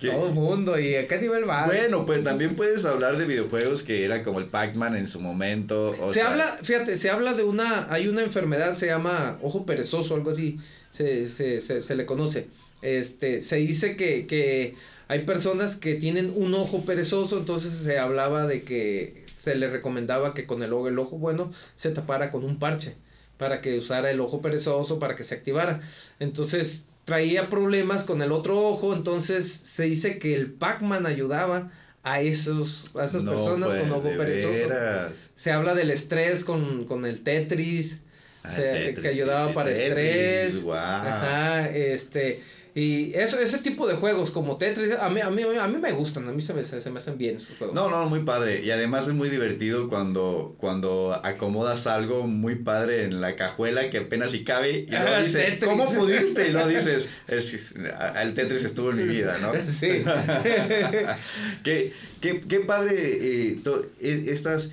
¿Qué? 0.00 0.08
todo 0.08 0.32
mundo. 0.32 0.78
¿Y 0.80 0.94
a 0.94 1.06
qué 1.06 1.18
nivel 1.18 1.46
va? 1.46 1.66
Bueno, 1.66 2.06
pues 2.06 2.24
también 2.24 2.56
puedes 2.56 2.86
hablar 2.86 3.18
de 3.18 3.26
videojuegos 3.26 3.82
que 3.82 4.06
era 4.06 4.22
como 4.22 4.38
el 4.38 4.46
Pac-Man 4.46 4.96
en 4.96 5.06
su 5.06 5.20
momento. 5.20 5.88
o 6.00 6.08
se 6.08 6.14
sea, 6.20 6.30
habla, 6.30 6.58
fíjate, 6.62 6.96
se 6.96 7.10
habla 7.10 7.34
de 7.34 7.44
una... 7.44 7.92
Hay 7.92 8.08
una 8.08 8.22
enfermedad, 8.22 8.74
se 8.74 8.86
llama 8.86 9.38
ojo 9.42 9.66
perezoso, 9.66 10.14
algo 10.14 10.30
así, 10.30 10.58
se, 10.92 11.28
se, 11.28 11.60
se, 11.60 11.82
se 11.82 11.94
le 11.94 12.06
conoce. 12.06 12.48
Este, 12.80 13.42
se 13.42 13.56
dice 13.56 13.96
que, 13.96 14.26
que 14.26 14.76
hay 15.08 15.24
personas 15.24 15.76
que 15.76 15.94
tienen 15.94 16.32
un 16.36 16.54
ojo 16.54 16.84
perezoso, 16.84 17.38
entonces 17.38 17.72
se 17.72 17.98
hablaba 17.98 18.46
de 18.46 18.62
que 18.62 19.24
se 19.38 19.54
le 19.54 19.68
recomendaba 19.68 20.34
que 20.34 20.46
con 20.46 20.62
el 20.62 20.72
ojo, 20.72 20.88
el 20.88 20.98
ojo 20.98 21.18
bueno 21.18 21.52
se 21.76 21.90
tapara 21.90 22.30
con 22.32 22.44
un 22.44 22.58
parche 22.58 22.96
para 23.36 23.60
que 23.60 23.78
usara 23.78 24.10
el 24.10 24.20
ojo 24.20 24.40
perezoso 24.40 24.98
para 24.98 25.14
que 25.14 25.22
se 25.24 25.34
activara. 25.34 25.80
Entonces 26.20 26.86
traía 27.04 27.48
problemas 27.48 28.02
con 28.02 28.20
el 28.22 28.32
otro 28.32 28.58
ojo, 28.58 28.92
entonces 28.94 29.46
se 29.52 29.84
dice 29.84 30.18
que 30.18 30.34
el 30.34 30.50
Pac-Man 30.52 31.06
ayudaba 31.06 31.70
a 32.02 32.20
esos 32.20 32.94
a 32.96 33.04
esas 33.04 33.22
no, 33.22 33.32
personas 33.32 33.68
pues, 33.68 33.82
con 33.82 33.90
ojo 33.92 34.08
de 34.08 34.16
perezoso. 34.16 34.68
veras. 34.68 35.12
Se 35.36 35.52
habla 35.52 35.74
del 35.74 35.90
estrés 35.90 36.42
con, 36.44 36.84
con 36.86 37.04
el 37.04 37.20
Tetris, 37.22 38.00
Ah, 38.42 38.50
se- 38.50 38.62
Tetris, 38.62 38.98
que 39.00 39.08
ayudaba 39.08 39.52
para 39.52 39.70
Tetris, 39.70 39.86
estrés. 39.88 40.62
guau. 40.62 40.78
Ajá, 40.78 41.68
este 41.70 42.40
y 42.78 43.14
eso 43.14 43.38
ese 43.40 43.56
tipo 43.58 43.88
de 43.88 43.94
juegos 43.94 44.30
como 44.30 44.58
Tetris 44.58 44.92
a 45.00 45.08
mí 45.08 45.20
a 45.20 45.30
mí 45.30 45.42
a 45.58 45.66
mí 45.66 45.78
me 45.80 45.92
gustan, 45.92 46.28
a 46.28 46.32
mí 46.32 46.42
se 46.42 46.52
me, 46.52 46.62
se 46.62 46.90
me 46.90 46.98
hacen 46.98 47.16
bien 47.16 47.36
esos 47.36 47.56
juegos. 47.56 47.74
No, 47.74 47.88
no, 47.88 48.06
muy 48.10 48.20
padre. 48.22 48.60
Y 48.62 48.70
además 48.70 49.08
es 49.08 49.14
muy 49.14 49.30
divertido 49.30 49.88
cuando, 49.88 50.54
cuando 50.60 51.18
acomodas 51.24 51.86
algo 51.86 52.26
muy 52.26 52.56
padre 52.56 53.04
en 53.04 53.22
la 53.22 53.34
cajuela 53.34 53.88
que 53.88 53.96
apenas 53.96 54.32
si 54.32 54.44
cabe 54.44 54.80
y 54.86 54.90
luego 54.90 55.06
Ah, 55.08 55.22
dices, 55.22 55.42
Tetris. 55.46 55.64
¿cómo 55.70 55.86
pudiste? 55.86 56.48
Y 56.48 56.52
luego 56.52 56.68
dices, 56.68 57.10
es, 57.28 57.74
el 58.22 58.34
Tetris 58.34 58.64
estuvo 58.64 58.90
en 58.90 58.96
mi 58.96 59.04
vida, 59.04 59.38
¿no? 59.40 59.52
Sí. 59.72 60.04
qué, 61.64 61.92
qué, 62.20 62.40
qué 62.48 62.60
padre 62.60 62.94
eh, 62.98 63.58
to- 63.64 63.86
e- 64.00 64.24
estas 64.28 64.70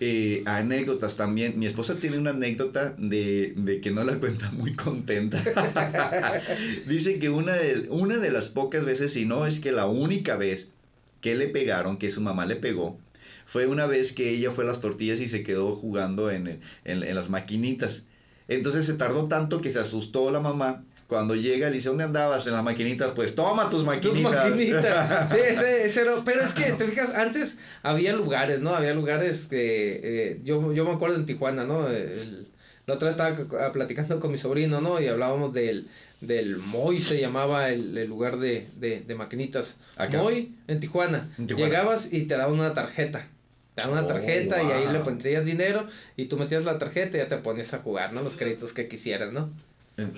eh, 0.00 0.42
anécdotas 0.46 1.16
también. 1.16 1.58
Mi 1.58 1.66
esposa 1.66 1.96
tiene 1.98 2.18
una 2.18 2.30
anécdota 2.30 2.94
de, 2.98 3.52
de 3.56 3.80
que 3.80 3.90
no 3.90 4.04
la 4.04 4.18
cuenta 4.18 4.50
muy 4.52 4.74
contenta. 4.74 5.42
Dice 6.86 7.18
que 7.18 7.30
una 7.30 7.54
de, 7.54 7.86
una 7.90 8.18
de 8.18 8.30
las 8.30 8.48
pocas 8.48 8.84
veces, 8.84 9.12
si 9.12 9.24
no 9.24 9.46
es 9.46 9.60
que 9.60 9.72
la 9.72 9.86
única 9.86 10.36
vez 10.36 10.72
que 11.20 11.34
le 11.34 11.48
pegaron, 11.48 11.96
que 11.98 12.10
su 12.10 12.20
mamá 12.20 12.46
le 12.46 12.56
pegó, 12.56 12.98
fue 13.46 13.66
una 13.66 13.86
vez 13.86 14.12
que 14.12 14.30
ella 14.30 14.50
fue 14.50 14.64
a 14.64 14.68
las 14.68 14.80
tortillas 14.80 15.20
y 15.20 15.28
se 15.28 15.42
quedó 15.42 15.76
jugando 15.76 16.30
en, 16.30 16.60
en- 16.84 17.02
en 17.02 17.14
las 17.14 17.28
maquinitas. 17.30 18.04
Entonces 18.48 18.84
se 18.86 18.94
tardó 18.94 19.26
tanto 19.28 19.60
que 19.60 19.70
se 19.70 19.78
asustó 19.78 20.30
la 20.30 20.40
mamá. 20.40 20.84
Cuando 21.06 21.34
llega, 21.34 21.68
le 21.68 21.74
dice, 21.76 21.88
¿dónde 21.90 22.04
andabas? 22.04 22.46
En 22.46 22.52
las 22.54 22.64
maquinitas. 22.64 23.12
Pues 23.12 23.34
toma 23.34 23.64
tus 23.70 23.80
Tus 23.80 23.84
maquinitas. 23.84 24.32
maquinitas. 24.50 25.30
Sí, 25.30 25.36
ese, 25.46 25.86
ese 25.86 26.00
era- 26.00 26.14
Pero 26.24 26.40
es 26.40 26.52
que, 26.54 26.72
te 26.72 26.84
fijas, 26.86 27.14
antes 27.14 27.58
había 27.82 28.12
lugares, 28.14 28.60
¿no? 28.60 28.74
Había 28.74 28.94
lugares 28.94 29.46
que. 29.46 30.00
eh, 30.02 30.40
yo, 30.44 30.72
yo 30.72 30.84
me 30.84 30.92
acuerdo 30.92 31.16
en 31.16 31.26
Tijuana, 31.26 31.64
¿no? 31.64 31.88
El- 31.88 32.48
la 32.86 32.94
otra 32.94 33.08
vez 33.08 33.16
estaba 33.16 33.72
platicando 33.72 34.20
con 34.20 34.30
mi 34.30 34.36
sobrino, 34.38 34.80
¿no? 34.80 35.00
Y 35.00 35.06
hablábamos 35.08 35.52
del. 35.52 35.88
Del 36.20 36.56
Moy 36.56 37.02
se 37.02 37.20
llamaba 37.20 37.68
el, 37.68 37.98
el 37.98 38.08
lugar 38.08 38.38
de, 38.38 38.66
de, 38.76 39.00
de 39.00 39.14
maquinitas. 39.14 39.76
Acá. 39.96 40.16
Moy 40.22 40.54
en 40.68 40.80
Tijuana. 40.80 41.28
En 41.36 41.46
Tijuana. 41.46 41.68
Llegabas 41.68 42.10
y 42.14 42.22
te 42.22 42.34
daban 42.36 42.54
una 42.54 42.72
tarjeta. 42.72 43.26
Te 43.74 43.82
daban 43.82 43.98
una 43.98 44.04
Oh, 44.06 44.08
tarjeta 44.08 44.62
y 44.62 44.66
ahí 44.70 44.90
le 44.90 45.00
ponías 45.00 45.44
dinero 45.44 45.86
y 46.16 46.26
tú 46.26 46.38
metías 46.38 46.64
la 46.64 46.78
tarjeta 46.78 47.18
y 47.18 47.20
ya 47.20 47.28
te 47.28 47.36
ponías 47.36 47.74
a 47.74 47.80
jugar, 47.80 48.14
¿no? 48.14 48.22
Los 48.22 48.36
créditos 48.36 48.72
que 48.72 48.88
quisieras, 48.88 49.32
¿no? 49.32 49.50
¿En, 49.98 50.12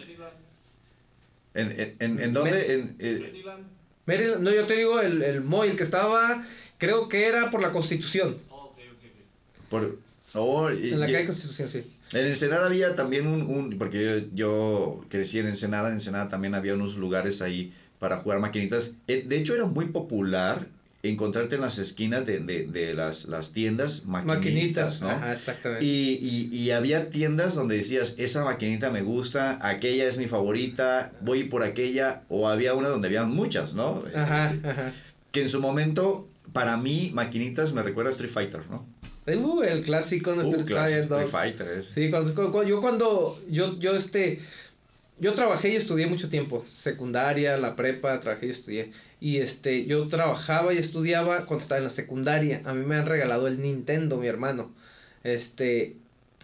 en, 1.59 1.97
en, 1.99 2.21
en 2.21 2.33
dónde? 2.33 2.75
En, 2.75 2.97
eh, 2.99 3.45
Maryland- 4.07 4.41
no, 4.41 4.53
yo 4.53 4.67
te 4.67 4.75
digo 4.77 5.01
el, 5.01 5.23
el 5.23 5.41
Moy, 5.43 5.69
el 5.71 5.77
que 5.77 5.83
estaba, 5.83 6.43
creo 6.79 7.09
que 7.09 7.27
era 7.27 7.51
por 7.51 7.61
la 7.61 7.73
Constitución. 7.73 8.37
por, 9.69 9.99
oh, 10.35 10.71
y- 10.71 10.93
En 10.93 11.01
la 11.01 11.07
calle 11.07 11.27
Constitución, 11.27 11.69
sí. 11.69 11.93
En 12.13 12.25
Ensenada 12.27 12.67
había 12.67 12.95
también 12.95 13.27
un, 13.27 13.43
un- 13.43 13.79
porque 13.79 14.29
yo, 14.35 14.35
yo 14.35 15.05
crecí 15.09 15.41
en 15.41 15.49
Ensenada, 15.49 15.89
en 15.89 15.95
Ensenada 15.95 16.29
también 16.29 16.55
había 16.55 16.75
unos 16.75 16.97
lugares 16.97 17.43
ahí 17.43 17.73
para 17.99 18.19
jugar 18.19 18.39
maquinitas. 18.39 18.93
Eh, 19.09 19.25
De 19.27 19.37
hecho 19.39 19.55
era 19.55 19.65
muy 19.67 19.87
popular 19.87 20.69
encontrarte 21.11 21.55
en 21.57 21.61
las 21.61 21.79
esquinas 21.79 22.25
de, 22.27 22.41
de, 22.41 22.67
de 22.67 22.95
las, 22.95 23.27
las 23.27 23.53
tiendas 23.53 24.05
maquinitas, 24.05 24.37
Maquinitas, 24.37 25.01
¿no? 25.01 25.11
ajá, 25.11 25.33
exactamente. 25.33 25.85
Y, 25.85 26.19
y, 26.53 26.57
y 26.57 26.71
había 26.71 27.11
tiendas 27.11 27.55
donde 27.55 27.77
decías, 27.77 28.15
esa 28.19 28.45
maquinita 28.45 28.91
me 28.91 29.03
gusta, 29.03 29.59
aquella 29.67 30.09
es 30.09 30.19
mi 30.19 30.27
favorita, 30.27 31.13
voy 31.21 31.45
por 31.45 31.63
aquella, 31.63 32.23
o 32.29 32.49
había 32.49 32.75
una 32.75 32.89
donde 32.89 33.09
había 33.09 33.25
muchas, 33.25 33.75
¿no? 33.75 34.03
Ajá, 34.15 34.55
ajá. 34.65 34.93
Que 35.33 35.43
en 35.43 35.51
su 35.51 35.61
momento, 35.61 36.29
para 36.53 36.77
mí, 36.77 37.11
maquinitas 37.15 37.73
me 37.73 37.83
recuerda 37.83 38.11
a 38.11 38.13
Street 38.15 38.31
Fighter, 38.33 38.63
¿no? 38.71 38.87
Uh, 39.27 39.63
el 39.63 39.81
clásico 39.81 40.33
en 40.33 40.39
Uh, 40.41 40.49
Street 40.61 40.67
Fighter 40.69 41.09
2. 41.09 41.23
Street 41.25 41.43
Fighter 41.43 41.69
es. 41.79 41.87
Sí, 41.87 42.11
cuando, 42.11 42.33
cu- 42.35 42.53
cu- 42.53 42.63
yo 42.65 42.81
cuando, 42.81 43.37
yo, 43.51 43.77
yo 43.81 43.97
este, 43.97 44.39
yo 45.19 45.35
trabajé 45.35 45.71
y 45.71 45.77
estudié 45.77 46.07
mucho 46.07 46.29
tiempo, 46.29 46.65
secundaria, 46.71 47.57
la 47.57 47.75
prepa, 47.75 48.21
trabajé 48.21 48.47
y 48.47 48.51
estudié. 48.51 48.93
Y 49.21 49.39
este, 49.39 49.87
yo 49.87 50.09
trabajaba 50.09 50.75
y 50.75 50.79
estudiaba 50.79 51.47
cuando 51.47 51.63
estaba 51.63 51.79
en 51.79 51.85
la 51.85 51.91
secundaria. 51.91 52.61
A 52.65 52.75
mí 52.75 52.85
me 52.85 52.97
han 52.97 53.07
regalado 53.07 53.49
el 53.49 53.63
Nintendo, 53.63 54.19
mi 54.19 54.27
hermano. 54.27 54.73
Este, 55.25 55.97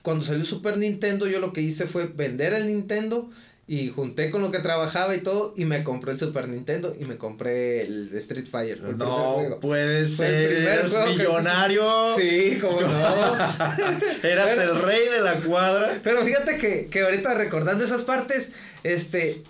cuando 0.03 0.25
salió 0.25 0.45
Super 0.45 0.77
Nintendo, 0.79 1.27
yo 1.27 1.39
lo 1.39 1.53
que 1.53 1.61
hice 1.61 1.87
fue 1.87 2.07
vender 2.07 2.55
el 2.55 2.66
Nintendo 2.66 3.31
y 3.68 3.89
junté 3.91 4.31
con 4.31 4.43
lo 4.43 4.51
que 4.51 4.59
trabajaba 4.59 5.14
y 5.14 5.20
todo 5.20 5.55
y 5.57 5.66
me 5.66 5.85
compré 5.85 6.12
el 6.12 6.18
Super 6.18 6.49
Nintendo 6.49 6.93
y 6.99 7.05
me 7.05 7.16
compré 7.16 7.83
el 7.83 8.11
Street 8.16 8.47
Fighter. 8.51 8.79
el 8.85 8.99
No 8.99 9.59
puede 9.61 10.01
el 10.01 10.09
ser, 10.09 10.53
eres 10.53 10.93
que- 10.93 11.07
millonario. 11.12 11.85
Sí, 12.16 12.59
como 12.61 12.81
no. 12.81 12.89
Eras 14.25 14.51
Pero- 14.57 14.62
el 14.77 14.83
rey 14.83 15.09
de 15.09 15.20
la 15.20 15.35
cuadra. 15.35 16.01
Pero 16.03 16.23
fíjate 16.25 16.59
que, 16.59 16.89
que 16.91 17.03
ahorita 17.03 17.35
recordando 17.35 17.85
esas 17.85 18.03
partes, 18.03 18.53
este. 18.83 19.43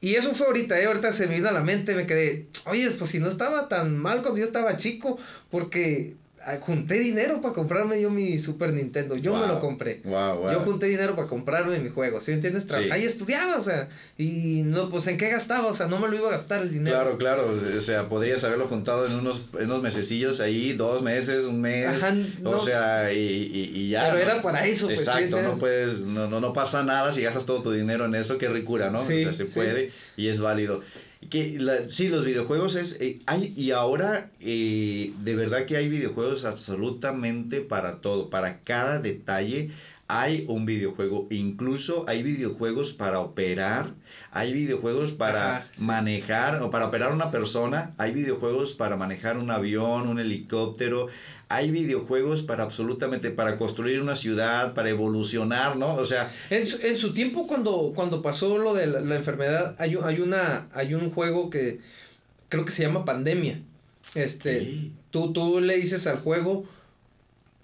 Y 0.00 0.14
eso 0.14 0.34
fue 0.34 0.46
ahorita, 0.46 0.80
¿eh? 0.80 0.86
ahorita 0.86 1.12
se 1.12 1.26
me 1.26 1.34
vino 1.36 1.48
a 1.48 1.52
la 1.52 1.60
mente, 1.60 1.94
me 1.94 2.06
quedé, 2.06 2.46
oye, 2.64 2.90
pues 2.90 3.10
si 3.10 3.18
no 3.18 3.28
estaba 3.28 3.68
tan 3.68 3.98
mal 3.98 4.22
cuando 4.22 4.38
yo 4.38 4.46
estaba 4.46 4.78
chico, 4.78 5.18
porque 5.50 6.16
junté 6.60 6.98
dinero 6.98 7.40
para 7.40 7.54
comprarme 7.54 8.00
yo 8.00 8.10
mi 8.10 8.38
Super 8.38 8.72
Nintendo, 8.72 9.16
yo 9.16 9.36
me 9.38 9.46
lo 9.46 9.60
compré. 9.60 10.00
Wow, 10.04 10.38
wow. 10.38 10.52
Yo 10.52 10.60
junté 10.60 10.86
dinero 10.86 11.14
para 11.14 11.28
comprarme 11.28 11.78
mi 11.80 11.90
juego, 11.90 12.20
¿sí 12.20 12.32
entiendes? 12.32 12.66
Sí. 12.68 12.88
y 12.88 13.04
estudiaba, 13.04 13.56
o 13.56 13.62
sea, 13.62 13.88
y 14.16 14.62
no, 14.64 14.88
pues 14.88 15.06
en 15.06 15.18
qué 15.18 15.28
gastaba, 15.28 15.66
o 15.66 15.74
sea, 15.74 15.86
no 15.86 15.98
me 15.98 16.08
lo 16.08 16.16
iba 16.16 16.28
a 16.28 16.32
gastar 16.32 16.62
el 16.62 16.70
dinero. 16.70 16.96
Claro, 16.96 17.16
claro, 17.18 17.76
o 17.76 17.80
sea, 17.80 18.08
podrías 18.08 18.42
haberlo 18.44 18.68
juntado 18.68 19.06
en 19.06 19.14
unos, 19.14 19.42
en 19.58 19.66
unos 19.66 19.82
mesecillos 19.82 20.40
ahí, 20.40 20.72
dos 20.72 21.02
meses, 21.02 21.44
un 21.44 21.60
mes, 21.60 22.02
Ajá, 22.02 22.14
o 22.44 22.52
no. 22.52 22.58
sea, 22.58 23.12
y, 23.12 23.18
y, 23.18 23.70
y 23.74 23.88
ya. 23.90 24.04
Pero 24.04 24.14
¿no? 24.14 24.30
era 24.30 24.42
para 24.42 24.66
eso, 24.66 24.86
pues, 24.86 25.00
¿sí 25.00 25.10
Exacto, 25.10 25.42
no 25.42 25.58
puedes, 25.58 26.00
no, 26.00 26.28
no, 26.28 26.40
no 26.40 26.52
pasa 26.52 26.82
nada 26.84 27.12
si 27.12 27.22
gastas 27.22 27.44
todo 27.44 27.62
tu 27.62 27.72
dinero 27.72 28.06
en 28.06 28.14
eso, 28.14 28.38
qué 28.38 28.48
ricura, 28.48 28.90
¿no? 28.90 29.04
Sí, 29.04 29.24
o 29.24 29.32
sea, 29.32 29.46
se 29.46 29.52
puede 29.52 29.92
y 30.16 30.28
es 30.28 30.40
válido. 30.40 30.82
Que 31.28 31.58
la- 31.60 31.88
sí, 31.90 32.08
los 32.08 32.24
videojuegos 32.24 32.76
es, 32.76 32.98
eh, 33.00 33.20
hay, 33.26 33.52
y 33.54 33.72
ahora 33.72 34.32
eh, 34.40 35.12
de 35.18 35.34
verdad 35.36 35.66
que 35.66 35.76
hay 35.76 35.86
videojuegos 35.88 36.46
absolutamente 36.46 37.60
para 37.60 38.00
todo, 38.00 38.30
para 38.30 38.60
cada 38.62 38.98
detalle 39.00 39.70
hay 40.12 40.44
un 40.48 40.66
videojuego, 40.66 41.28
incluso 41.30 42.04
hay 42.08 42.22
videojuegos 42.24 42.92
para 42.94 43.20
operar, 43.20 43.94
hay 44.32 44.52
videojuegos 44.52 45.12
para 45.12 45.68
sí. 45.72 45.82
manejar 45.84 46.60
o 46.62 46.70
para 46.70 46.86
operar 46.88 47.12
una 47.12 47.30
persona, 47.30 47.94
hay 47.96 48.10
videojuegos 48.12 48.74
para 48.74 48.96
manejar 48.96 49.38
un 49.38 49.50
avión, 49.52 50.08
un 50.08 50.18
helicóptero, 50.18 51.06
hay 51.48 51.70
videojuegos 51.70 52.42
para 52.42 52.64
absolutamente, 52.64 53.30
para 53.30 53.56
construir 53.56 54.00
una 54.02 54.16
ciudad, 54.16 54.74
para 54.74 54.88
evolucionar, 54.88 55.76
¿no? 55.76 55.94
O 55.94 56.04
sea, 56.04 56.28
En 56.50 56.66
su, 56.66 56.84
en 56.84 56.96
su 56.96 57.12
tiempo 57.12 57.46
cuando, 57.46 57.92
cuando 57.94 58.20
pasó 58.20 58.58
lo 58.58 58.74
de 58.74 58.88
la, 58.88 59.00
la 59.00 59.14
enfermedad, 59.16 59.76
hay, 59.78 59.94
un- 59.96 60.04
hay 60.04 60.20
una 60.20 60.66
hay 60.72 60.94
un 60.94 61.10
juego 61.12 61.50
que 61.50 61.80
creo 62.48 62.64
que 62.64 62.72
se 62.72 62.82
llama 62.82 63.04
Pandemia. 63.04 63.60
Este, 64.16 64.90
tú, 65.12 65.32
tú 65.32 65.60
le 65.60 65.76
dices 65.76 66.08
al 66.08 66.18
juego 66.18 66.64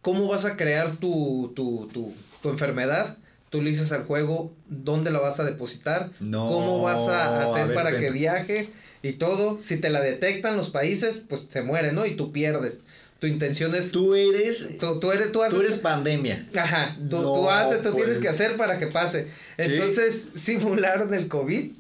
cómo 0.03 0.29
vas 0.29 0.45
a 0.45 0.57
crear 0.57 0.95
tu, 0.97 1.53
tu, 1.57 1.89
tu, 1.93 2.15
tu 2.47 2.53
enfermedad. 2.53 3.17
Tú 3.51 3.63
le 3.63 3.71
dices 3.71 3.93
al 3.93 4.05
juego 4.05 4.53
dónde 4.69 5.11
la 5.11 5.19
vas 5.21 5.39
a 5.41 5.45
depositar, 5.45 6.11
No, 6.21 6.49
cómo 6.49 6.83
vas 6.83 6.99
a 7.09 7.43
hacer 7.45 7.67
ver, 7.69 7.75
para 7.75 7.91
ven. 7.91 8.01
que 8.01 8.11
viaje 8.11 8.69
y 9.03 9.13
todo. 9.15 9.59
Si 9.61 9.77
te 9.77 9.89
la 9.91 10.01
detectan 10.01 10.57
los 10.57 10.71
países, 10.71 11.23
pues 11.29 11.47
se 11.49 11.63
muere, 11.63 11.93
¿no? 11.93 12.07
Y 12.07 12.17
tú 12.17 12.33
pierdes. 12.33 12.79
Tu 13.21 13.27
intención 13.29 13.75
es... 13.75 13.93
Tú, 13.93 14.15
eres, 14.15 14.77
tú, 14.79 15.11
eres... 15.13 15.33
Tú, 15.33 15.43
haces, 15.43 15.55
tú 15.55 15.63
eres 15.63 15.79
pandemia. 15.79 16.45
Ajá, 16.57 16.97
tú, 17.09 17.17
No, 17.17 17.23
tú 17.35 17.51
haces, 17.51 17.79
tú 17.83 17.93
pues. 17.93 18.05
tienes 18.05 18.19
que 18.19 18.29
hacer 18.29 18.57
para 18.57 18.79
que 18.79 18.89
pase. 18.89 19.27
Entonces, 19.57 20.29
simularon 20.35 21.15
el 21.15 21.27
COVID. 21.29 21.71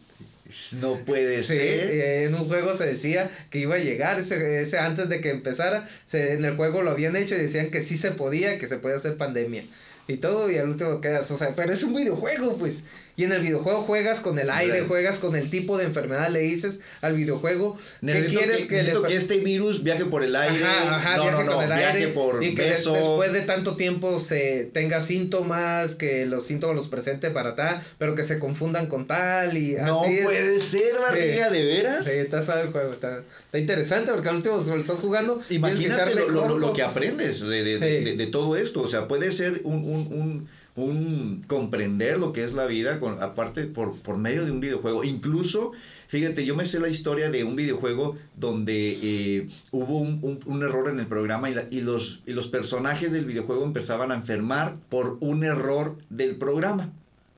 No 0.80 0.98
puede 1.04 1.42
Sí, 1.42 1.48
ser. 1.54 1.90
eh, 1.90 2.24
en 2.24 2.34
un 2.36 2.46
juego 2.46 2.74
se 2.76 2.86
decía 2.86 3.28
que 3.50 3.58
iba 3.58 3.74
a 3.74 3.78
llegar 3.78 4.18
ese, 4.20 4.62
ese 4.62 4.78
antes 4.78 5.08
de 5.08 5.20
que 5.20 5.30
empezara. 5.30 5.86
Se, 6.06 6.32
en 6.34 6.44
el 6.44 6.56
juego 6.56 6.82
lo 6.82 6.90
habían 6.92 7.16
hecho 7.16 7.34
y 7.34 7.38
decían 7.38 7.70
que 7.70 7.82
sí 7.82 7.98
se 7.98 8.12
podía, 8.12 8.58
que 8.58 8.66
se 8.68 8.78
podía 8.78 8.96
hacer 8.96 9.16
pandemia. 9.16 9.64
Y 10.08 10.18
todo, 10.18 10.50
y 10.50 10.58
al 10.58 10.68
último 10.70 11.00
quedas, 11.00 11.30
o 11.30 11.38
sea, 11.38 11.54
pero 11.56 11.72
es 11.72 11.82
un 11.82 11.94
videojuego, 11.94 12.56
pues. 12.58 12.84
Y 13.18 13.24
en 13.24 13.32
el 13.32 13.40
videojuego 13.40 13.80
juegas 13.80 14.20
con 14.20 14.38
el 14.38 14.50
aire, 14.50 14.82
juegas 14.82 15.18
con 15.18 15.36
el 15.36 15.48
tipo 15.48 15.78
de 15.78 15.84
enfermedad, 15.84 16.28
le 16.28 16.40
dices 16.40 16.80
al 17.00 17.14
videojuego, 17.16 17.78
¿qué 18.04 18.26
quieres 18.26 18.56
que, 18.62 18.66
que, 18.68 18.74
le 18.76 18.82
necesito 18.82 19.02
que 19.04 19.16
este 19.16 19.38
virus 19.38 19.82
viaje 19.82 20.04
por 20.04 20.22
el 20.22 20.36
aire. 20.36 20.62
Ajá, 20.62 20.96
ajá, 20.96 21.16
no, 21.16 21.22
viaje 21.22 21.38
no, 21.38 21.44
no, 21.44 21.52
con 21.56 21.62
el 21.64 21.68
viaje 21.78 21.98
aire 21.98 22.08
por 22.08 22.44
y 22.44 22.54
que 22.54 22.62
beso. 22.62 22.92
después 22.92 23.32
de 23.32 23.40
tanto 23.42 23.74
tiempo 23.74 24.20
se 24.20 24.68
tenga 24.74 25.00
síntomas, 25.00 25.94
que 25.94 26.26
los 26.26 26.44
síntomas 26.44 26.76
los 26.76 26.88
presente 26.88 27.30
para 27.30 27.56
tal, 27.56 27.82
pero 27.98 28.14
que 28.14 28.22
se 28.22 28.38
confundan 28.38 28.86
con 28.86 29.06
tal 29.06 29.56
y 29.56 29.72
No 29.80 30.02
así 30.02 30.14
es. 30.18 30.24
puede 30.24 30.60
ser, 30.60 30.94
barriga, 31.00 31.48
¿de 31.50 31.64
veras? 31.64 32.04
Sí, 32.04 32.12
está 32.12 32.42
suave 32.42 32.62
el 32.62 32.68
juego, 32.72 32.90
está, 32.90 33.22
está 33.46 33.58
interesante 33.58 34.12
porque 34.12 34.28
al 34.28 34.36
último 34.36 34.56
lo 34.58 34.76
estás 34.80 34.98
jugando. 34.98 35.40
que 35.48 35.54
Imagínate 35.54 36.14
lo, 36.14 36.28
lo- 36.28 36.58
lo- 36.58 36.72
que 36.74 36.82
aprendes 36.82 37.40
de, 37.40 37.64
de- 37.64 37.78
de- 37.78 37.98
Sí. 37.98 38.04
de- 38.04 38.16
de 38.16 38.26
todo 38.26 38.56
esto. 38.56 38.82
O 38.82 38.88
sea, 38.88 39.08
puede 39.08 39.30
ser 39.32 39.62
un, 39.64 39.76
un- 39.76 40.12
un- 40.12 40.48
un 40.76 41.42
comprender 41.46 42.18
lo 42.18 42.32
que 42.32 42.44
es 42.44 42.52
la 42.54 42.66
vida, 42.66 43.00
con, 43.00 43.22
aparte 43.22 43.64
por, 43.64 43.96
por 43.96 44.18
medio 44.18 44.44
de 44.44 44.50
un 44.52 44.60
videojuego. 44.60 45.04
Incluso, 45.04 45.72
fíjate, 46.08 46.44
yo 46.44 46.54
me 46.54 46.66
sé 46.66 46.78
la 46.80 46.88
historia 46.88 47.30
de 47.30 47.44
un 47.44 47.56
videojuego 47.56 48.16
donde 48.36 48.98
eh, 49.02 49.48
hubo 49.72 49.98
un, 49.98 50.18
un- 50.22 50.40
un 50.44 50.62
error 50.62 50.88
en 50.90 51.00
el 51.00 51.06
programa 51.06 51.50
y, 51.50 51.54
la- 51.54 51.66
y 51.70 51.80
los, 51.80 52.20
y 52.26 52.32
los 52.32 52.48
personajes 52.48 53.10
del 53.10 53.24
videojuego 53.24 53.64
empezaban 53.64 54.12
a 54.12 54.16
enfermar 54.16 54.76
por 54.88 55.16
un 55.20 55.44
error 55.44 55.96
del 56.10 56.36
programa. 56.36 56.92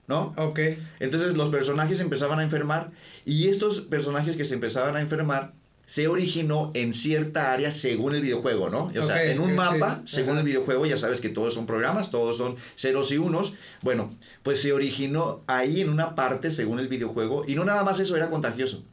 ¿No? 0.08 0.32
Ok. 0.38 0.58
Entonces 1.00 1.34
los 1.34 1.50
personajes 1.50 2.00
empezaban 2.00 2.38
a 2.38 2.42
enfermar 2.42 2.90
y 3.26 3.48
estos 3.48 3.82
personajes 3.82 4.36
que 4.36 4.46
se 4.46 4.54
empezaban 4.54 4.96
a 4.96 5.02
enfermar 5.02 5.52
se 5.88 6.06
originó 6.06 6.70
en 6.74 6.92
cierta 6.92 7.50
área 7.50 7.72
según 7.72 8.14
el 8.14 8.20
videojuego, 8.20 8.68
¿no? 8.68 8.92
O 8.94 9.02
sea, 9.02 9.24
en 9.24 9.40
un 9.40 9.54
mapa, 9.54 10.02
sí. 10.04 10.16
según 10.16 10.32
Ajá. 10.32 10.40
el 10.40 10.46
videojuego, 10.46 10.84
ya 10.84 10.98
sabes 10.98 11.22
que 11.22 11.30
todos 11.30 11.54
son 11.54 11.64
programas, 11.64 12.10
todos 12.10 12.36
son 12.36 12.56
ceros 12.76 13.10
y 13.10 13.16
unos. 13.16 13.54
Bueno, 13.80 14.14
pues 14.42 14.60
se 14.60 14.74
originó 14.74 15.42
ahí 15.46 15.80
en 15.80 15.88
una 15.88 16.14
parte 16.14 16.50
según 16.50 16.78
el 16.78 16.88
videojuego 16.88 17.44
y 17.48 17.54
no 17.54 17.64
nada 17.64 17.84
más 17.84 18.00
eso 18.00 18.14
era 18.16 18.28
contagioso. 18.28 18.84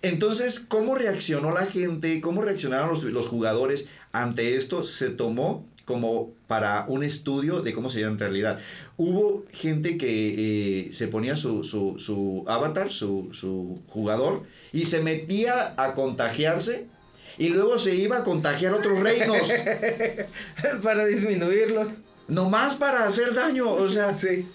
Entonces, 0.00 0.58
¿cómo 0.58 0.94
reaccionó 0.94 1.52
la 1.52 1.66
gente? 1.66 2.22
¿Cómo 2.22 2.40
reaccionaron 2.40 2.88
los, 2.88 3.04
los 3.04 3.28
jugadores 3.28 3.88
ante 4.12 4.56
esto? 4.56 4.84
Se 4.84 5.10
tomó 5.10 5.66
como 5.84 6.30
para 6.46 6.84
un 6.88 7.02
estudio 7.02 7.62
de 7.62 7.72
cómo 7.72 7.88
sería 7.88 8.06
en 8.08 8.18
realidad. 8.18 8.58
Hubo 8.96 9.44
gente 9.52 9.98
que 9.98 10.86
eh, 10.88 10.92
se 10.92 11.08
ponía 11.08 11.36
su, 11.36 11.64
su, 11.64 11.96
su 11.98 12.44
avatar, 12.46 12.90
su, 12.92 13.30
su 13.32 13.80
jugador, 13.88 14.42
y 14.72 14.84
se 14.86 15.00
metía 15.00 15.74
a 15.76 15.94
contagiarse 15.94 16.86
y 17.38 17.48
luego 17.48 17.78
se 17.78 17.94
iba 17.94 18.18
a 18.18 18.24
contagiar 18.24 18.74
otros 18.74 19.00
reinos. 19.00 19.50
Para 20.82 21.04
disminuirlos. 21.06 21.88
nomás 22.28 22.76
para 22.76 23.06
hacer 23.06 23.34
daño. 23.34 23.70
O 23.72 23.88
sea, 23.88 24.14
Sí. 24.14 24.48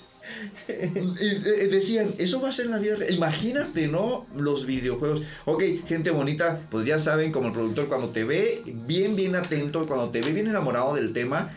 Eh, 0.67 1.67
decían, 1.71 2.13
eso 2.17 2.41
va 2.41 2.49
a 2.49 2.51
ser 2.51 2.65
en 2.65 2.71
la 2.71 2.79
vida 2.79 2.95
real. 2.95 3.13
Imagínate, 3.13 3.87
¿no? 3.87 4.25
Los 4.35 4.65
videojuegos. 4.65 5.23
Ok, 5.45 5.63
gente 5.87 6.11
bonita, 6.11 6.61
pues 6.69 6.85
ya 6.85 6.99
saben, 6.99 7.31
como 7.31 7.47
el 7.47 7.53
productor, 7.53 7.87
cuando 7.87 8.09
te 8.09 8.23
ve 8.23 8.61
bien, 8.65 9.15
bien 9.15 9.35
atento, 9.35 9.85
cuando 9.87 10.09
te 10.09 10.21
ve 10.21 10.31
bien 10.31 10.47
enamorado 10.47 10.95
del 10.95 11.13
tema, 11.13 11.51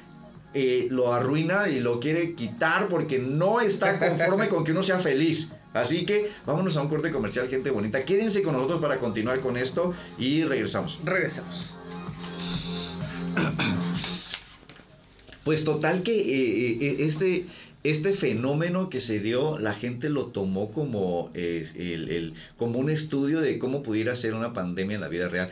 eh, 0.53 0.89
lo 0.91 1.13
arruina 1.13 1.69
y 1.69 1.79
lo 1.79 2.01
quiere 2.01 2.35
quitar 2.35 2.89
porque 2.89 3.21
no 3.21 3.61
está 3.61 3.99
conforme 3.99 4.49
con 4.49 4.65
que 4.65 4.73
uno 4.73 4.83
sea 4.83 4.99
feliz. 4.99 5.53
Así 5.73 6.05
que 6.05 6.31
vámonos 6.47 6.77
a 6.77 6.83
un 6.83 6.89
corte 6.89 7.13
comercial, 7.13 7.49
gente 7.49 7.71
bonita. 7.71 8.05
Quédense 8.05 8.43
con 8.43 8.55
nosotros 8.55 8.81
para 8.81 8.99
continuar 8.99 9.41
con 9.41 9.57
esto 9.57 9.95
y 10.19 10.43
regresamos. 10.43 10.99
Regresamos. 11.05 11.75
Pues 15.45 15.65
total 15.65 16.03
que 16.03 16.13
eh, 16.13 16.79
eh, 16.81 16.97
este, 17.01 17.47
este 17.83 18.13
fenómeno 18.13 18.91
que 18.91 19.01
se 19.01 19.21
dio, 19.21 19.59
la 19.59 19.73
gente 19.75 20.09
lo 20.11 20.27
tomó 20.27 20.71
como, 20.73 21.31
eh, 21.35 21.67
el, 21.77 22.11
el- 22.11 22.35
como 22.57 22.79
un 22.79 22.91
estudio 22.91 23.41
de 23.41 23.59
cómo 23.59 23.83
pudiera 23.83 24.15
ser 24.17 24.35
una 24.35 24.53
pandemia 24.53 24.97
en 24.97 25.01
la 25.01 25.09
vida 25.09 25.29
real. 25.29 25.51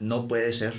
No 0.00 0.26
puede 0.28 0.52
ser. 0.52 0.74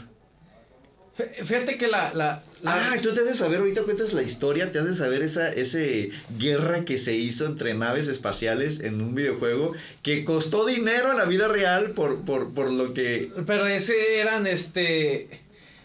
Fí- 1.17 1.43
Fíjate 1.45 1.77
que 1.77 1.87
la, 1.87 2.13
la, 2.13 2.41
la- 2.63 2.91
Ah, 2.93 2.95
tú 3.01 3.13
te 3.13 3.19
has 3.21 3.25
de 3.27 3.33
saber, 3.33 3.59
ahorita 3.59 3.83
cuentas 3.83 4.13
la 4.13 4.23
historia, 4.23 4.71
te 4.71 4.79
has 4.79 4.85
de 4.85 4.95
saber 4.95 5.21
esa 5.21 5.51
ese 5.51 6.09
guerra 6.37 6.85
que 6.85 6.97
se 6.97 7.13
hizo 7.15 7.45
entre 7.45 7.73
naves 7.73 8.07
espaciales 8.07 8.79
en 8.79 9.01
un 9.01 9.13
videojuego 9.15 9.73
que 10.01 10.23
costó 10.23 10.65
dinero 10.65 11.11
en 11.11 11.17
la 11.17 11.25
vida 11.25 11.47
real 11.47 11.91
por, 11.91 12.21
por, 12.21 12.53
por 12.53 12.71
lo 12.71 12.93
que... 12.93 13.31
Pero 13.45 13.67
ese 13.67 14.19
eran 14.21 14.47
este. 14.47 15.27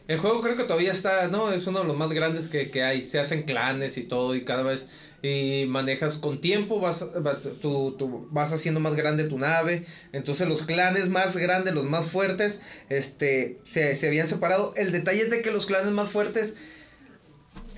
El 0.06 0.18
juego 0.18 0.42
creo 0.42 0.56
que 0.56 0.64
todavía 0.64 0.92
está, 0.92 1.28
¿no? 1.28 1.52
Es 1.52 1.66
uno 1.66 1.80
de 1.80 1.86
los 1.86 1.96
más 1.96 2.10
grandes 2.10 2.48
que, 2.48 2.70
que 2.70 2.82
hay. 2.82 3.06
Se 3.06 3.18
hacen 3.18 3.44
clanes 3.44 3.96
y 3.96 4.02
todo 4.02 4.34
y 4.34 4.44
cada 4.44 4.62
vez 4.62 4.86
y 5.22 5.64
manejas 5.66 6.18
con 6.18 6.42
tiempo, 6.42 6.80
vas, 6.80 7.02
vas, 7.22 7.48
tú, 7.62 7.96
tú 7.98 8.28
vas 8.30 8.52
haciendo 8.52 8.78
más 8.80 8.94
grande 8.94 9.24
tu 9.24 9.38
nave. 9.38 9.82
Entonces 10.12 10.46
los 10.46 10.64
clanes 10.64 11.08
más 11.08 11.38
grandes, 11.38 11.72
los 11.72 11.84
más 11.84 12.10
fuertes, 12.10 12.60
este, 12.90 13.58
se, 13.64 13.96
se 13.96 14.06
habían 14.06 14.28
separado. 14.28 14.74
El 14.76 14.92
detalle 14.92 15.22
es 15.22 15.30
de 15.30 15.40
que 15.40 15.50
los 15.50 15.64
clanes 15.64 15.92
más 15.92 16.10
fuertes 16.10 16.56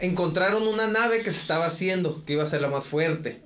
encontraron 0.01 0.67
una 0.67 0.89
nave 0.89 1.23
que 1.23 1.31
se 1.31 1.41
estaba 1.41 1.67
haciendo, 1.67 2.25
que 2.25 2.33
iba 2.33 2.43
a 2.43 2.47
ser 2.47 2.63
la 2.63 2.69
más 2.69 2.85
fuerte. 2.85 3.41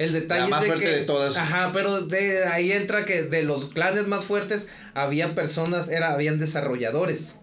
El 0.00 0.12
detalle 0.12 0.42
La 0.42 0.48
más 0.48 0.62
es 0.62 0.64
de 0.64 0.74
fuerte 0.74 0.90
que, 0.90 0.98
de 0.98 1.04
todas. 1.04 1.36
Ajá, 1.36 1.70
pero 1.72 2.00
de 2.00 2.44
ahí 2.44 2.72
entra 2.72 3.04
que 3.04 3.22
de 3.22 3.44
los 3.44 3.70
clanes 3.70 4.08
más 4.08 4.24
fuertes 4.24 4.66
había 4.94 5.36
personas, 5.36 5.88
era, 5.88 6.12
habían 6.12 6.40
desarrolladores. 6.40 7.36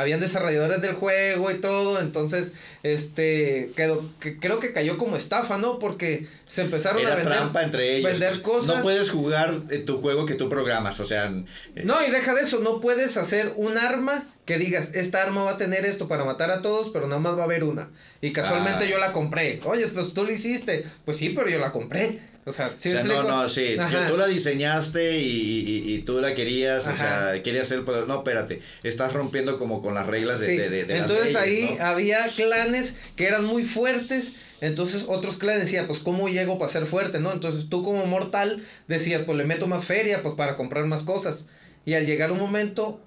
Habían 0.00 0.20
desarrolladores 0.20 0.82
del 0.82 0.94
juego 0.94 1.50
y 1.50 1.60
todo, 1.60 2.00
entonces, 2.00 2.52
este, 2.82 3.70
quedó, 3.76 4.04
que, 4.20 4.38
creo 4.38 4.58
que 4.58 4.72
cayó 4.72 4.98
como 4.98 5.16
estafa, 5.16 5.58
¿no? 5.58 5.78
Porque 5.78 6.26
se 6.46 6.62
empezaron 6.62 7.04
a 7.06 7.14
vender, 7.14 7.32
trampa 7.34 7.62
entre 7.62 7.96
ellos. 7.96 8.12
vender 8.12 8.42
cosas. 8.42 8.76
No 8.76 8.82
puedes 8.82 9.10
jugar 9.10 9.60
tu 9.86 10.00
juego 10.00 10.26
que 10.26 10.34
tú 10.34 10.48
programas, 10.48 10.98
o 11.00 11.04
sea... 11.04 11.26
eh, 11.74 11.82
No, 11.84 12.04
y 12.06 12.10
deja 12.10 12.34
de 12.34 12.42
eso, 12.42 12.60
no 12.60 12.80
puedes 12.80 13.16
hacer 13.16 13.52
un 13.56 13.78
arma 13.78 14.26
que 14.50 14.58
digas, 14.58 14.90
esta 14.94 15.22
arma 15.22 15.44
va 15.44 15.52
a 15.52 15.58
tener 15.58 15.84
esto 15.84 16.08
para 16.08 16.24
matar 16.24 16.50
a 16.50 16.60
todos, 16.60 16.90
pero 16.92 17.06
nada 17.06 17.20
más 17.20 17.36
va 17.36 17.42
a 17.42 17.44
haber 17.44 17.62
una. 17.62 17.88
Y 18.20 18.32
casualmente 18.32 18.84
Ah. 18.84 18.88
yo 18.88 18.98
la 18.98 19.12
compré. 19.12 19.60
Oye, 19.64 19.86
pues 19.86 20.12
tú 20.12 20.24
la 20.24 20.32
hiciste. 20.32 20.84
Pues 21.04 21.18
sí, 21.18 21.28
pero 21.30 21.48
yo 21.48 21.60
la 21.60 21.70
compré. 21.70 22.18
O 22.46 22.50
sea, 22.52 22.72
¿sí 22.76 22.88
o 22.88 22.92
sea, 22.92 23.04
no, 23.04 23.22
no, 23.22 23.48
sí. 23.48 23.76
Ajá. 23.78 24.08
Tú 24.08 24.16
la 24.16 24.26
diseñaste 24.26 25.18
y, 25.20 25.60
y- 25.60 25.94
y 25.94 26.02
tú 26.02 26.20
la 26.20 26.34
querías, 26.34 26.88
o 26.88 26.96
sea, 26.96 27.40
querías 27.44 27.68
ser 27.68 27.84
poder. 27.84 28.08
No, 28.08 28.16
espérate. 28.18 28.60
Estás 28.82 29.12
rompiendo 29.12 29.56
como 29.56 29.82
con 29.82 29.94
las 29.94 30.06
reglas 30.08 30.40
de, 30.40 30.46
Sí, 30.46 30.56
de, 30.56 30.68
de- 30.68 30.84
de 30.84 30.94
las 30.94 31.02
entonces 31.02 31.34
leyes, 31.34 31.36
ahí 31.70 31.76
¿no? 31.78 31.84
había 31.86 32.26
clanes 32.34 32.96
que 33.14 33.26
eran 33.28 33.44
muy 33.44 33.62
fuertes, 33.64 34.32
entonces 34.60 35.04
otros 35.06 35.36
clanes 35.36 35.62
decían, 35.62 35.86
pues 35.86 36.00
¿cómo 36.00 36.28
llego 36.28 36.58
para 36.58 36.72
ser 36.72 36.86
fuerte, 36.86 37.20
no? 37.20 37.30
Entonces 37.32 37.68
tú 37.68 37.84
como 37.84 38.04
mortal 38.06 38.60
decías, 38.88 39.22
pues 39.24 39.38
le 39.38 39.44
meto 39.44 39.68
más 39.68 39.84
feria, 39.84 40.22
pues 40.22 40.34
para 40.34 40.56
comprar 40.56 40.86
más 40.86 41.02
cosas. 41.02 41.44
Y 41.86 41.94
al 41.94 42.04
llegar 42.06 42.32
un 42.32 42.38
momento 42.38 43.00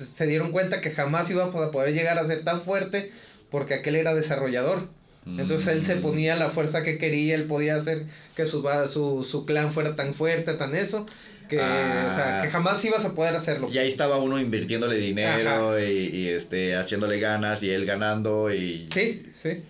se 0.00 0.26
dieron 0.26 0.52
cuenta 0.52 0.80
que 0.80 0.90
jamás 0.90 1.30
iba 1.30 1.44
a 1.44 1.70
poder 1.70 1.92
llegar 1.94 2.18
a 2.18 2.24
ser 2.24 2.42
tan 2.44 2.60
fuerte 2.60 3.10
porque 3.50 3.74
aquel 3.74 3.96
era 3.96 4.14
desarrollador. 4.14 4.88
Entonces 5.24 5.68
él 5.68 5.82
se 5.84 5.94
Mm. 5.96 6.00
ponía 6.02 6.34
la 6.36 6.48
fuerza 6.50 6.82
que 6.82 6.98
quería, 6.98 7.36
él 7.36 7.44
podía 7.44 7.76
hacer 7.76 8.06
que 8.34 8.44
su, 8.46 8.68
su, 8.92 9.22
su 9.22 9.46
clan 9.46 9.70
fuera 9.70 9.94
tan 9.94 10.14
fuerte, 10.14 10.54
tan 10.54 10.74
eso, 10.74 11.06
que, 11.48 11.60
Ah. 11.60 12.08
o 12.10 12.14
sea, 12.14 12.40
que 12.42 12.48
jamás 12.48 12.84
ibas 12.84 13.04
a 13.04 13.14
poder 13.14 13.36
hacerlo. 13.36 13.68
Y 13.72 13.78
ahí 13.78 13.86
estaba 13.86 14.18
uno 14.18 14.40
invirtiéndole 14.40 14.96
dinero 14.96 15.78
y, 15.78 15.84
y, 16.12 16.28
este, 16.28 16.80
echándole 16.80 17.20
ganas 17.20 17.62
y 17.62 17.70
él 17.70 17.86
ganando 17.86 18.52
y... 18.52 18.88
Sí, 18.92 19.26
sí. 19.32 19.62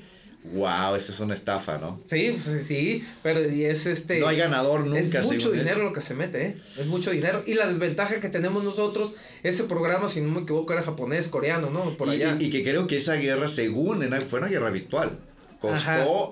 Wow, 0.45 0.97
eso 0.97 1.13
es 1.13 1.21
una 1.21 1.35
estafa, 1.35 1.79
¿no? 1.79 2.01
Sí, 2.07 2.31
pues, 2.33 2.67
sí, 2.67 3.05
pero 3.23 3.49
y 3.49 3.65
es 3.65 3.87
este... 3.87 4.19
No 4.19 4.27
hay 4.27 4.39
ganador 4.39 4.85
nunca. 4.85 4.99
Es 5.21 5.25
mucho 5.25 5.53
dinero 5.53 5.77
eso. 5.77 5.83
lo 5.85 5.93
que 5.93 6.01
se 6.01 6.15
mete, 6.15 6.47
¿eh? 6.47 6.57
Es 6.79 6.87
mucho 6.87 7.13
dinero. 7.13 7.45
Y 7.47 7.55
la 7.55 7.67
desventaja 7.69 8.21
que 8.21 8.29
tenemos 8.29 8.65
nosotros, 8.65 9.13
ese 9.45 9.65
programa, 9.65 10.09
si 10.09 10.21
no 10.21 10.31
me 10.31 10.41
equivoco, 10.41 10.73
era 10.73 10.83
japonés, 10.83 11.29
coreano, 11.29 11.71
¿no? 11.71 11.97
Por 11.97 12.09
Y- 12.09 12.11
allá. 12.23 12.37
Y, 12.41 12.47
y 12.47 12.51
que 12.51 12.65
creo 12.65 12.89
que 12.89 12.97
esa 12.97 13.15
guerra, 13.15 13.47
según 13.47 14.03
en, 14.03 14.13
fue 14.29 14.41
una 14.41 14.49
guerra 14.49 14.71
virtual, 14.71 15.17
costó 15.63 15.77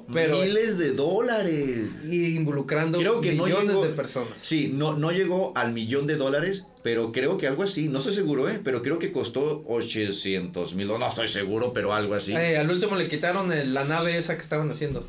Ajá, 0.03 0.13
pero- 0.13 0.37
miles 0.43 0.77
de 0.77 0.91
dólares. 0.93 1.89
Y 2.11 2.37
involucrando 2.37 2.99
Creo 2.99 3.23
que 3.23 3.33
no 3.33 3.45
millones 3.47 3.69
llegó- 3.71 3.85
de 3.87 3.91
personas. 3.91 4.35
Sí, 4.37 4.71
no, 4.75 4.95
no 4.99 5.13
llegó 5.13 5.53
al 5.57 5.73
millón 5.73 6.07
de 6.07 6.17
dólares, 6.17 6.67
pero 6.83 7.13
creo 7.13 7.39
que 7.39 7.47
algo 7.47 7.63
así, 7.63 7.89
no 7.89 7.99
estoy 7.99 8.13
seguro, 8.15 8.51
¿eh? 8.51 8.61
Pero 8.63 8.83
creo 8.83 8.99
que 8.99 9.13
costó 9.13 9.63
800 9.67 10.75
mil, 10.75 10.89
no 10.89 11.09
estoy 11.09 11.29
seguro, 11.29 11.73
pero 11.73 11.95
algo 11.95 12.15
así. 12.15 12.35
Eh, 12.35 12.59
al 12.59 12.71
último 12.71 12.97
le 12.97 13.09
quitaron 13.09 13.51
el- 13.53 13.73
la 13.73 13.85
nave 13.85 14.19
esa 14.19 14.37
que 14.37 14.43
estaban 14.43 14.71
haciendo. 14.71 15.07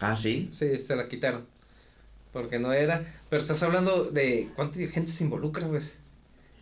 Ah, 0.00 0.16
sí. 0.16 0.48
Sí, 0.52 0.78
se 0.78 0.96
la 0.96 1.08
quitaron. 1.08 1.44
Porque 2.32 2.58
no 2.58 2.72
era. 2.72 3.04
Pero 3.28 3.42
estás 3.42 3.62
hablando 3.62 4.04
de 4.04 4.48
cuánta 4.56 4.78
gente 4.88 5.12
se 5.12 5.24
involucra, 5.24 5.66
pues. 5.68 5.94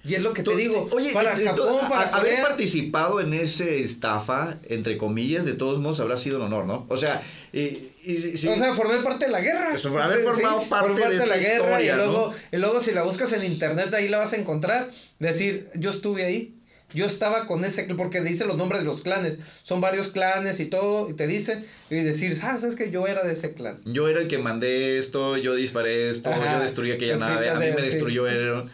Y 0.04 0.14
es 0.14 0.22
lo 0.22 0.32
que 0.32 0.42
te 0.42 0.56
digo. 0.56 0.88
Oye, 0.92 1.12
para 1.12 1.36
Japón, 1.36 1.88
para 1.88 2.08
haber 2.08 2.42
participado 2.42 3.20
en 3.20 3.34
ese 3.34 3.84
estafa, 3.84 4.58
entre 4.68 4.98
comillas, 4.98 5.44
de 5.44 5.52
todos 5.54 5.78
modos, 5.78 6.00
habrá 6.00 6.16
sido 6.16 6.38
un 6.38 6.42
honor, 6.46 6.64
¿no? 6.66 6.86
O 6.88 6.96
sea, 6.96 7.22
y, 7.52 7.60
y- 8.04 8.36
sí. 8.36 8.48
O 8.48 8.54
sea, 8.56 8.74
formé 8.74 8.96
parte 8.96 9.26
de 9.26 9.30
la 9.32 9.40
guerra. 9.40 9.74
Eso, 9.74 9.96
haber 9.96 10.22
formado 10.22 10.62
parte 10.64 10.92
formé 11.00 11.08
de 11.08 11.16
esta 11.22 11.36
historia, 11.38 11.80
y 11.84 11.88
¿no? 11.90 11.96
luego, 11.96 12.32
y 12.50 12.56
luego 12.56 12.80
si 12.80 12.90
la 12.92 13.02
buscas 13.02 13.32
en 13.32 13.44
internet 13.44 13.94
ahí 13.94 14.08
la 14.08 14.18
vas 14.18 14.32
a 14.32 14.36
encontrar. 14.36 14.90
Decir, 15.20 15.68
yo 15.76 15.90
estuve 15.90 16.24
ahí. 16.24 16.56
Yo 16.94 17.06
estaba 17.06 17.46
con 17.46 17.64
ese, 17.64 17.84
porque 17.96 18.20
dice 18.20 18.44
los 18.44 18.58
nombres 18.58 18.80
de 18.82 18.86
los 18.86 19.00
clanes. 19.00 19.38
Son 19.62 19.80
varios 19.80 20.08
clanes 20.08 20.60
y 20.60 20.66
todo, 20.66 21.08
y 21.08 21.14
te 21.14 21.26
dice, 21.26 21.64
y 21.88 21.94
decir, 21.94 22.38
ah, 22.42 22.58
sabes 22.60 22.74
que 22.76 22.90
yo 22.90 23.06
era 23.06 23.22
de 23.22 23.32
ese 23.32 23.54
clan. 23.54 23.80
Yo 23.86 24.08
era 24.08 24.20
el 24.20 24.28
que 24.28 24.36
mandé 24.36 24.98
esto, 24.98 25.38
yo 25.38 25.54
disparé 25.54 26.10
esto, 26.10 26.28
Ajá. 26.28 26.56
yo 26.56 26.62
destruí 26.62 26.90
aquella 26.90 27.14
Cositas 27.14 27.34
nave, 27.34 27.48
a 27.48 27.54
mí 27.54 27.64
de- 27.66 27.72
me 27.74 27.80
sí. 27.80 27.86
destruyó 27.86 28.26
él. 28.28 28.64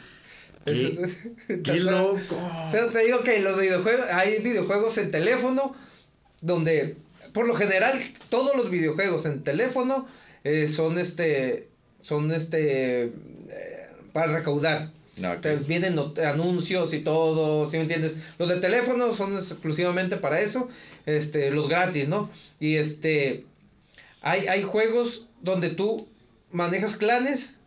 ¿Qué, 1.63 1.75
loco? 1.81 2.19
Pero 2.73 2.89
te 2.89 3.05
digo 3.05 3.23
que 3.23 3.41
los 3.41 3.61
videojuegos, 3.61 4.07
hay 4.13 4.39
videojuegos 4.43 4.99
en 4.99 5.11
teléfono 5.11 5.75
donde, 6.41 6.97
por 7.33 7.47
lo 7.47 7.55
general, 7.55 7.99
todos 8.29 8.57
los 8.57 8.71
videojuegos 8.71 9.27
en 9.27 9.43
teléfono 9.45 10.07
eh, 10.45 10.69
son 10.69 10.99
este, 10.99 11.69
son 12.03 12.33
este, 12.33 13.05
eh, 13.05 13.13
para 14.13 14.33
recaudar. 14.33 14.91
Te 15.43 15.57
vienen 15.57 15.99
anuncios 16.25 16.95
y 16.95 17.01
todo, 17.01 17.69
¿sí 17.69 17.77
me 17.77 17.83
entiendes? 17.83 18.17
Los 18.39 18.49
de 18.49 18.57
teléfono 18.61 19.13
son 19.15 19.35
exclusivamente 19.35 20.17
para 20.17 20.41
eso, 20.41 20.69
este, 21.07 21.51
los 21.51 21.69
gratis, 21.69 22.07
¿no? 22.07 22.31
Y 22.61 22.77
este, 22.77 23.45
hay, 24.21 24.47
hay 24.47 24.63
juegos 24.63 25.27
donde 25.43 25.71
tú 25.71 26.07
manejas 26.53 26.97
clanes. 26.97 27.58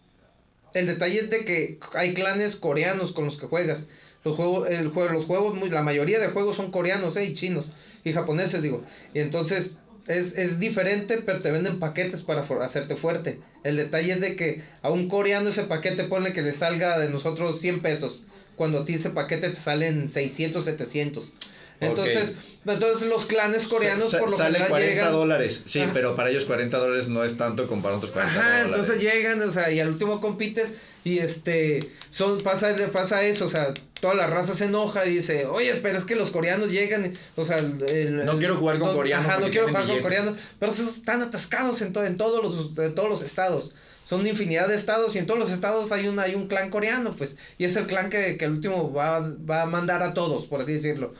El 0.74 0.88
detalle 0.88 1.20
es 1.20 1.30
de 1.30 1.46
que 1.46 1.80
hay 1.94 2.14
clanes 2.14 2.56
coreanos 2.56 3.12
con 3.12 3.26
los 3.26 3.38
que 3.38 3.48
juegas. 3.48 3.86
Los 4.24 4.36
juegos, 4.36 4.70
el 4.70 4.90
juego, 4.90 5.12
los 5.14 5.26
juegos, 5.26 5.56
muy, 5.56 5.70
la 5.70 5.82
mayoría 5.82 6.20
de 6.20 6.28
juegos 6.28 6.56
son 6.56 6.72
coreanos, 6.72 7.16
¿eh? 7.18 7.26
Y 7.26 7.34
chinos. 7.34 7.72
Y 8.04 8.14
japoneses, 8.14 8.62
digo. 8.62 8.84
Y 9.14 9.20
entonces 9.20 9.74
es, 10.08 10.38
es 10.38 10.60
diferente, 10.60 11.18
pero 11.26 11.40
te 11.40 11.52
venden 11.52 11.80
paquetes 11.80 12.22
para 12.22 12.44
for- 12.44 12.62
hacerte 12.62 12.96
fuerte. 12.96 13.40
El 13.64 13.78
detalle 13.78 14.14
es 14.14 14.22
de 14.22 14.36
que 14.36 14.62
a 14.82 14.90
un 14.92 15.10
coreano 15.10 15.50
ese 15.50 15.64
paquete 15.64 16.04
ponle 16.06 16.34
que 16.34 16.42
le 16.42 16.52
salga 16.52 17.00
de 17.00 17.10
nosotros 17.10 17.60
100 17.60 17.82
pesos. 17.82 18.24
Cuando 18.56 18.80
a 18.82 18.86
ti 18.86 18.94
ese 18.96 19.10
paquete 19.10 19.50
te 19.50 19.56
salen 19.56 20.08
600, 20.10 20.64
700. 20.66 21.34
Entonces, 21.82 22.36
entonces 22.66 23.08
los 23.10 23.26
clanes 23.26 23.66
coreanos 23.68 24.12
Sa- 24.12 24.20
por 24.20 24.30
lo 24.32 24.38
sale 24.38 24.54
general 24.54 24.70
40 24.70 24.94
llegan... 24.94 25.12
dólares. 25.12 25.62
Sí, 25.66 25.82
Ajá. 25.82 25.92
pero 25.94 26.16
para 26.16 26.30
ellos 26.30 26.46
40 26.46 26.78
dólares 26.78 27.10
no 27.10 27.24
es 27.24 27.36
tanto 27.38 27.68
comparado 27.68 27.96
a 27.96 27.98
otros 28.00 28.12
40 28.14 28.40
Ajá, 28.40 28.50
dólares. 28.50 28.66
entonces 28.68 29.00
llegan, 29.02 29.42
o 29.42 29.52
sea, 29.52 29.72
y 29.72 29.80
al 29.80 29.90
último 29.90 30.22
compites 30.22 30.74
y 31.04 31.18
este, 31.18 31.80
son, 32.12 32.40
pasa, 32.42 32.76
pasa 32.92 33.24
eso, 33.24 33.46
o 33.46 33.50
sea, 33.50 33.74
toda 34.00 34.14
la 34.14 34.28
raza 34.28 34.54
se 34.54 34.66
enoja 34.66 35.06
y 35.08 35.16
dice, 35.16 35.48
oye, 35.48 35.74
pero 35.82 35.98
es 35.98 36.04
que 36.04 36.16
los 36.16 36.30
coreanos 36.30 36.70
llegan, 36.70 37.12
o 37.36 37.44
sea, 37.44 37.58
el- 37.58 37.82
el- 37.90 38.26
No 38.26 38.38
quiero 38.38 38.56
jugar 38.58 38.78
con 38.78 38.90
no- 38.90 38.96
coreanos 38.96 39.26
Ajá, 39.28 39.40
no 39.40 39.48
quiero 39.50 39.68
jugar 39.68 39.88
con 39.88 40.00
coreanos, 40.00 40.38
pero 40.60 40.72
están 40.72 41.24
atascados 41.24 41.82
en, 41.82 41.92
to- 41.94 42.06
en 42.06 42.18
todos 42.18 42.44
los, 42.44 42.78
en 42.78 42.94
todos 42.94 43.10
los 43.10 43.24
estados. 43.24 43.72
son 44.06 44.28
infinidad 44.28 44.68
de 44.68 44.76
estados 44.76 45.16
y 45.16 45.20
en 45.20 45.26
todos 45.26 45.40
los 45.40 45.52
estados 45.52 45.92
hay 45.94 46.08
un, 46.08 46.20
hay 46.20 46.36
un 46.36 46.48
clan 46.48 46.70
coreano, 46.70 47.16
pues, 47.18 47.36
y 47.58 47.64
es 47.66 47.76
el 47.78 47.88
clan 47.88 48.10
que, 48.10 48.36
que 48.38 48.46
el 48.46 48.52
último 48.52 48.92
va, 48.94 49.22
va 49.50 49.62
a 49.62 49.66
mandar 49.66 50.04
a 50.04 50.14
todos, 50.14 50.46
por 50.48 50.62
así 50.62 50.74
decirlo. 50.74 51.14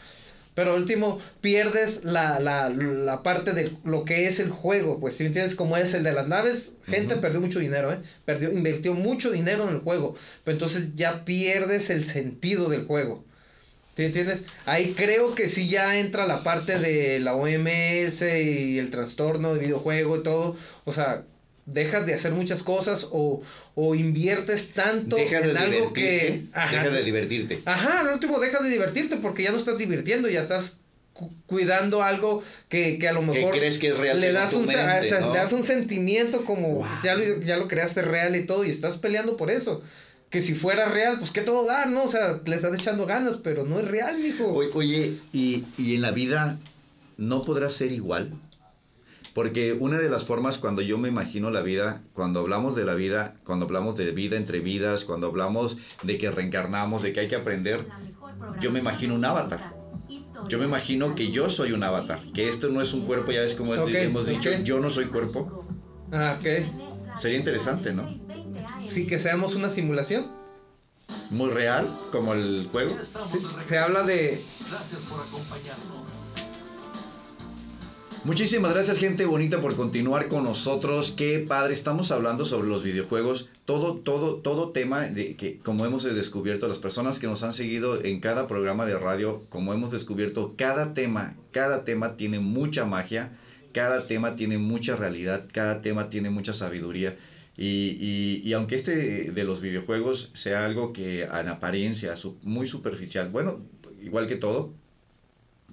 Pero 0.54 0.76
último 0.76 1.20
pierdes 1.40 2.04
la, 2.04 2.40
la, 2.40 2.70
la 2.70 3.24
parte 3.24 3.54
de 3.54 3.72
lo 3.86 4.04
que 4.04 4.28
es 4.28 4.40
el 4.40 4.50
juego, 4.50 5.00
pues 5.00 5.16
si 5.16 5.26
entiendes 5.26 5.56
cómo 5.56 5.78
es 5.78 5.94
el 5.94 6.04
de 6.04 6.12
las 6.12 6.28
naves, 6.28 6.74
gente 6.86 7.16
perdió 7.16 7.40
mucho 7.40 7.60
dinero, 7.60 7.92
¿eh? 7.92 8.00
Perdió, 8.26 8.52
invirtió 8.52 8.94
mucho 8.94 9.32
dinero 9.32 9.64
en 9.64 9.76
el 9.76 9.82
juego, 9.82 10.16
pero 10.44 10.56
entonces 10.56 10.96
ya 10.96 11.24
pierdes 11.24 11.90
el 11.90 12.04
sentido 12.04 12.70
del 12.70 12.86
juego. 12.86 13.24
¿Sí 13.96 14.04
entiendes? 14.06 14.44
Ahí 14.66 14.94
creo 14.96 15.36
que 15.36 15.50
sí 15.50 15.68
ya 15.68 16.00
entra 16.00 16.26
la 16.26 16.44
parte 16.44 16.80
de 16.80 17.20
la 17.20 17.36
OMS 17.36 18.22
y 18.22 18.80
el 18.80 18.90
trastorno 18.90 19.54
de 19.54 19.60
videojuego 19.60 20.18
y 20.18 20.24
todo. 20.24 20.56
O 20.86 20.92
sea, 20.94 21.24
dejas 21.66 22.06
de 22.06 22.14
hacer 22.14 22.32
muchas 22.32 22.64
cosas 22.64 23.08
o, 23.12 23.42
o 23.76 23.96
inviertes 23.96 24.74
tanto 24.74 25.16
Dejas 25.16 25.44
en 25.44 25.58
algo 25.58 25.94
que... 25.94 26.44
Ajá. 26.54 26.76
Dejas 26.78 26.94
de 26.94 27.04
divertirte. 27.04 27.62
Ajá, 27.66 28.00
al 28.02 28.08
último 28.14 28.40
dejas 28.40 28.64
de 28.64 28.70
divertirte 28.70 29.18
porque 29.18 29.44
ya 29.44 29.52
no 29.52 29.58
estás 29.58 29.78
divirtiendo, 29.78 30.28
ya 30.28 30.42
estás 30.42 30.78
cu- 31.14 31.32
cuidando 31.46 32.04
algo 32.04 32.42
que, 32.68 32.98
que 32.98 33.08
a 33.08 33.14
lo 33.14 33.20
Que 33.22 33.26
mejor 33.28 33.52
crees 33.58 33.78
que 33.78 33.90
es 33.90 33.98
real 33.98 34.20
le 34.20 34.32
das, 34.32 34.54
un, 34.54 34.68
se- 34.68 34.76
mente, 34.76 35.00
o 35.00 35.04
sea, 35.10 35.20
¿no? 35.22 35.32
le 35.34 35.38
das 35.40 35.54
un 35.54 35.64
sentimiento 35.64 36.44
como 36.46 36.76
Wow. 36.76 36.86
ya, 37.04 37.16
lo, 37.16 37.40
ya 37.42 37.58
lo 37.58 37.68
creaste 37.68 38.02
real 38.02 38.36
y 38.36 38.46
todo 38.46 38.66
y 38.66 38.70
estás 38.70 38.98
peleando 38.98 39.38
por 39.38 39.52
eso. 39.52 39.82
Que 40.32 40.42
si 40.42 40.54
fuera 40.56 40.86
real, 40.88 41.18
pues 41.20 41.30
qué 41.32 41.42
todo 41.42 41.66
dar, 41.66 41.90
¿no? 41.90 42.04
O 42.04 42.08
sea, 42.08 42.40
le 42.46 42.56
estás 42.56 42.74
echando 42.74 43.06
ganas, 43.06 43.36
pero 43.44 43.66
no 43.66 43.80
es 43.82 43.88
real, 43.88 44.18
mijo. 44.18 44.48
Oye, 44.48 44.70
oye, 44.74 45.14
y, 45.34 45.66
y 45.78 45.96
en 45.96 46.02
la 46.02 46.12
vida 46.12 46.58
no 47.18 47.42
podrá 47.44 47.70
ser 47.70 47.92
igual. 47.92 48.32
Porque 49.34 49.74
una 49.80 50.00
de 50.00 50.10
las 50.10 50.26
formas 50.26 50.58
cuando 50.58 50.82
yo 50.82 50.98
me 50.98 51.08
imagino 51.08 51.50
la 51.52 51.62
vida, 51.62 52.02
cuando 52.14 52.42
hablamos 52.42 52.76
de 52.76 52.84
la 52.84 52.96
vida, 52.96 53.36
cuando 53.46 53.66
hablamos 53.66 53.96
de 53.98 54.12
vida 54.12 54.36
entre 54.38 54.60
vidas, 54.60 55.06
cuando 55.06 55.28
hablamos 55.28 55.78
de 56.04 56.18
que 56.18 56.30
reencarnamos, 56.32 57.02
de 57.02 57.14
que 57.14 57.22
hay 57.22 57.28
que 57.30 57.36
aprender, 57.38 57.86
Yo 58.60 58.72
me 58.72 58.80
imagino 58.80 59.16
un 59.16 59.24
avatar. 59.24 59.74
yo 60.50 60.58
me 60.60 60.66
imagino 60.66 61.16
que 61.16 61.32
yo 61.32 61.50
soy 61.50 61.72
un 61.72 61.84
avatar, 61.84 62.20
que 62.34 62.50
esto 62.50 62.68
no 62.70 62.82
es 62.82 62.94
un 62.94 63.06
cuerpo, 63.06 63.32
ya 63.32 63.42
ves 63.42 63.54
como 63.56 63.72
Ok, 63.74 63.90
hemos 63.94 64.26
dicho, 64.28 64.50
ok. 64.50 64.64
yo 64.64 64.80
no 64.82 64.90
soy 64.90 65.06
cuerpo. 65.06 65.66
Ah, 66.12 66.36
ok. 66.38 67.20
Sería 67.20 67.38
interesante, 67.38 67.94
¿no? 67.94 68.14
Sí, 68.86 69.08
que 69.08 69.18
seamos 69.20 69.56
una 69.56 69.70
simulación. 69.70 70.32
Muy 71.32 71.50
real, 71.52 71.86
como 72.12 72.34
el 72.34 72.68
juego. 72.72 72.96
Sí, 73.02 73.40
se 73.68 73.78
habla 73.78 74.04
de... 74.04 74.44
Gracias 74.70 75.06
por 75.06 75.20
acompañarnos. 75.20 76.01
Muchísimas 78.24 78.74
gracias 78.76 79.00
gente 79.00 79.26
bonita 79.26 79.58
por 79.60 79.76
continuar 79.76 80.28
con 80.28 80.44
nosotros. 80.44 81.10
Qué 81.12 81.44
padre, 81.48 81.74
estamos 81.74 82.12
hablando 82.12 82.46
sobre 82.46 82.68
los 82.68 82.84
videojuegos. 82.84 83.50
Todo, 83.66 83.96
todo, 83.96 84.36
todo 84.36 84.70
tema 84.70 85.02
de 85.08 85.36
que 85.36 85.58
como 85.58 85.86
hemos 85.88 86.04
descubierto, 86.04 86.68
las 86.68 86.78
personas 86.78 87.18
que 87.18 87.26
nos 87.26 87.42
han 87.44 87.54
seguido 87.54 88.04
en 88.04 88.20
cada 88.20 88.48
programa 88.48 88.86
de 88.86 88.98
radio, 89.00 89.44
como 89.50 89.74
hemos 89.74 89.92
descubierto, 89.92 90.54
cada 90.56 90.94
tema, 90.94 91.36
cada 91.52 91.84
tema 91.84 92.16
tiene 92.16 92.40
mucha 92.40 92.86
magia, 92.86 93.32
cada 93.74 94.06
tema 94.06 94.36
tiene 94.36 94.60
mucha 94.60 94.96
realidad, 94.96 95.46
cada 95.52 95.82
tema 95.82 96.10
tiene 96.10 96.30
mucha 96.30 96.54
sabiduría. 96.54 97.18
Y, 97.58 97.98
y- 98.00 98.42
y 98.44 98.54
aunque 98.54 98.76
este 98.76 99.32
de 99.32 99.44
los 99.44 99.62
videojuegos 99.62 100.30
sea 100.36 100.66
algo 100.66 100.94
que 100.94 101.24
en 101.24 101.48
apariencia 101.48 102.14
muy 102.44 102.68
superficial, 102.68 103.30
bueno, 103.30 103.62
igual 104.00 104.28
que 104.28 104.36
todo, 104.36 104.74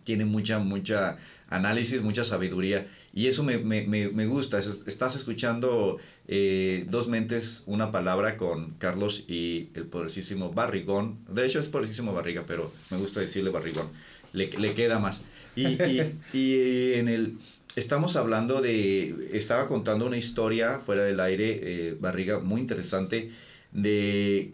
tiene 0.04 0.24
mucha, 0.24 0.58
mucha 0.58 1.18
análisis, 1.48 2.02
mucha 2.02 2.24
sabiduría. 2.24 2.86
Y 3.12 3.26
eso 3.26 3.42
me, 3.42 3.58
me, 3.58 3.86
me, 3.86 4.08
me 4.08 4.26
gusta. 4.26 4.58
Es- 4.58 4.84
Estás 4.86 5.16
escuchando 5.16 5.98
eh, 6.26 6.86
Dos 6.90 7.08
Mentes, 7.08 7.62
una 7.66 7.90
palabra 7.90 8.36
con 8.36 8.70
Carlos 8.78 9.24
y 9.28 9.68
el 9.74 9.86
poderosísimo 9.86 10.52
Barrigón. 10.52 11.18
De 11.28 11.46
hecho 11.46 11.60
es 11.60 11.68
poderosísimo 11.68 12.12
Barriga, 12.12 12.44
pero 12.46 12.72
me 12.90 12.98
gusta 12.98 13.20
decirle 13.20 13.50
Barrigón. 13.50 13.88
Le, 14.32 14.48
le 14.58 14.74
queda 14.74 14.98
más. 14.98 15.22
Y, 15.56 15.66
y, 15.82 16.14
y 16.32 16.92
en 16.94 17.08
el... 17.08 17.38
Estamos 17.76 18.16
hablando 18.16 18.60
de... 18.60 19.30
Estaba 19.32 19.68
contando 19.68 20.06
una 20.06 20.18
historia 20.18 20.80
fuera 20.84 21.04
del 21.04 21.20
aire, 21.20 21.60
eh, 21.62 21.96
Barriga, 21.98 22.40
muy 22.40 22.60
interesante, 22.60 23.30
de 23.72 24.52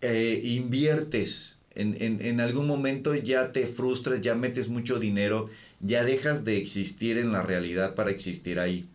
eh, 0.00 0.40
inviertes, 0.44 1.57
en, 1.78 1.96
en, 2.00 2.20
en 2.24 2.40
algún 2.40 2.66
momento 2.66 3.14
ya 3.14 3.52
te 3.52 3.66
frustras, 3.66 4.20
ya 4.20 4.34
metes 4.34 4.68
mucho 4.68 4.98
dinero, 4.98 5.48
ya 5.80 6.04
dejas 6.04 6.44
de 6.44 6.56
existir 6.58 7.16
en 7.18 7.32
la 7.32 7.42
realidad 7.42 7.94
para 7.94 8.10
existir 8.10 8.58
ahí. 8.58 8.86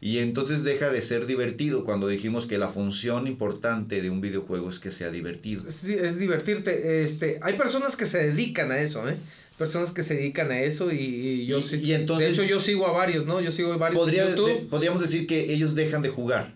Y 0.00 0.18
entonces 0.18 0.64
deja 0.64 0.90
de 0.90 1.00
ser 1.00 1.24
divertido 1.26 1.84
cuando 1.84 2.08
dijimos 2.08 2.46
que 2.46 2.58
la 2.58 2.68
función 2.68 3.26
importante 3.26 4.02
de 4.02 4.10
un 4.10 4.20
videojuego 4.20 4.68
es 4.68 4.78
que 4.78 4.90
sea 4.90 5.10
divertido. 5.10 5.62
Es, 5.66 5.82
di- 5.82 5.94
es 5.94 6.18
divertirte. 6.18 7.04
Este, 7.04 7.38
hay 7.42 7.54
personas 7.54 7.96
que 7.96 8.04
se 8.04 8.18
dedican 8.18 8.70
a 8.70 8.80
eso, 8.80 9.08
¿eh? 9.08 9.16
Personas 9.56 9.92
que 9.92 10.02
se 10.02 10.14
dedican 10.16 10.50
a 10.50 10.60
eso 10.60 10.92
y, 10.92 10.96
y 10.98 11.46
yo 11.46 11.58
Y- 11.58 11.62
sí. 11.62 11.80
y 11.82 11.92
entonces- 11.94 12.26
de 12.26 12.32
hecho, 12.32 12.42
yo 12.44 12.60
sigo 12.60 12.86
a 12.86 12.92
varios, 12.92 13.24
¿no? 13.24 13.40
Yo 13.40 13.50
sigo 13.50 13.72
a 13.72 13.76
varios 13.78 13.98
Podría, 14.02 14.24
en 14.24 14.30
YouTube. 14.30 14.48
de- 14.48 14.66
podríamos 14.66 15.00
decir 15.00 15.26
que 15.26 15.52
ellos 15.54 15.74
dejan 15.74 16.02
de 16.02 16.10
jugar. 16.10 16.54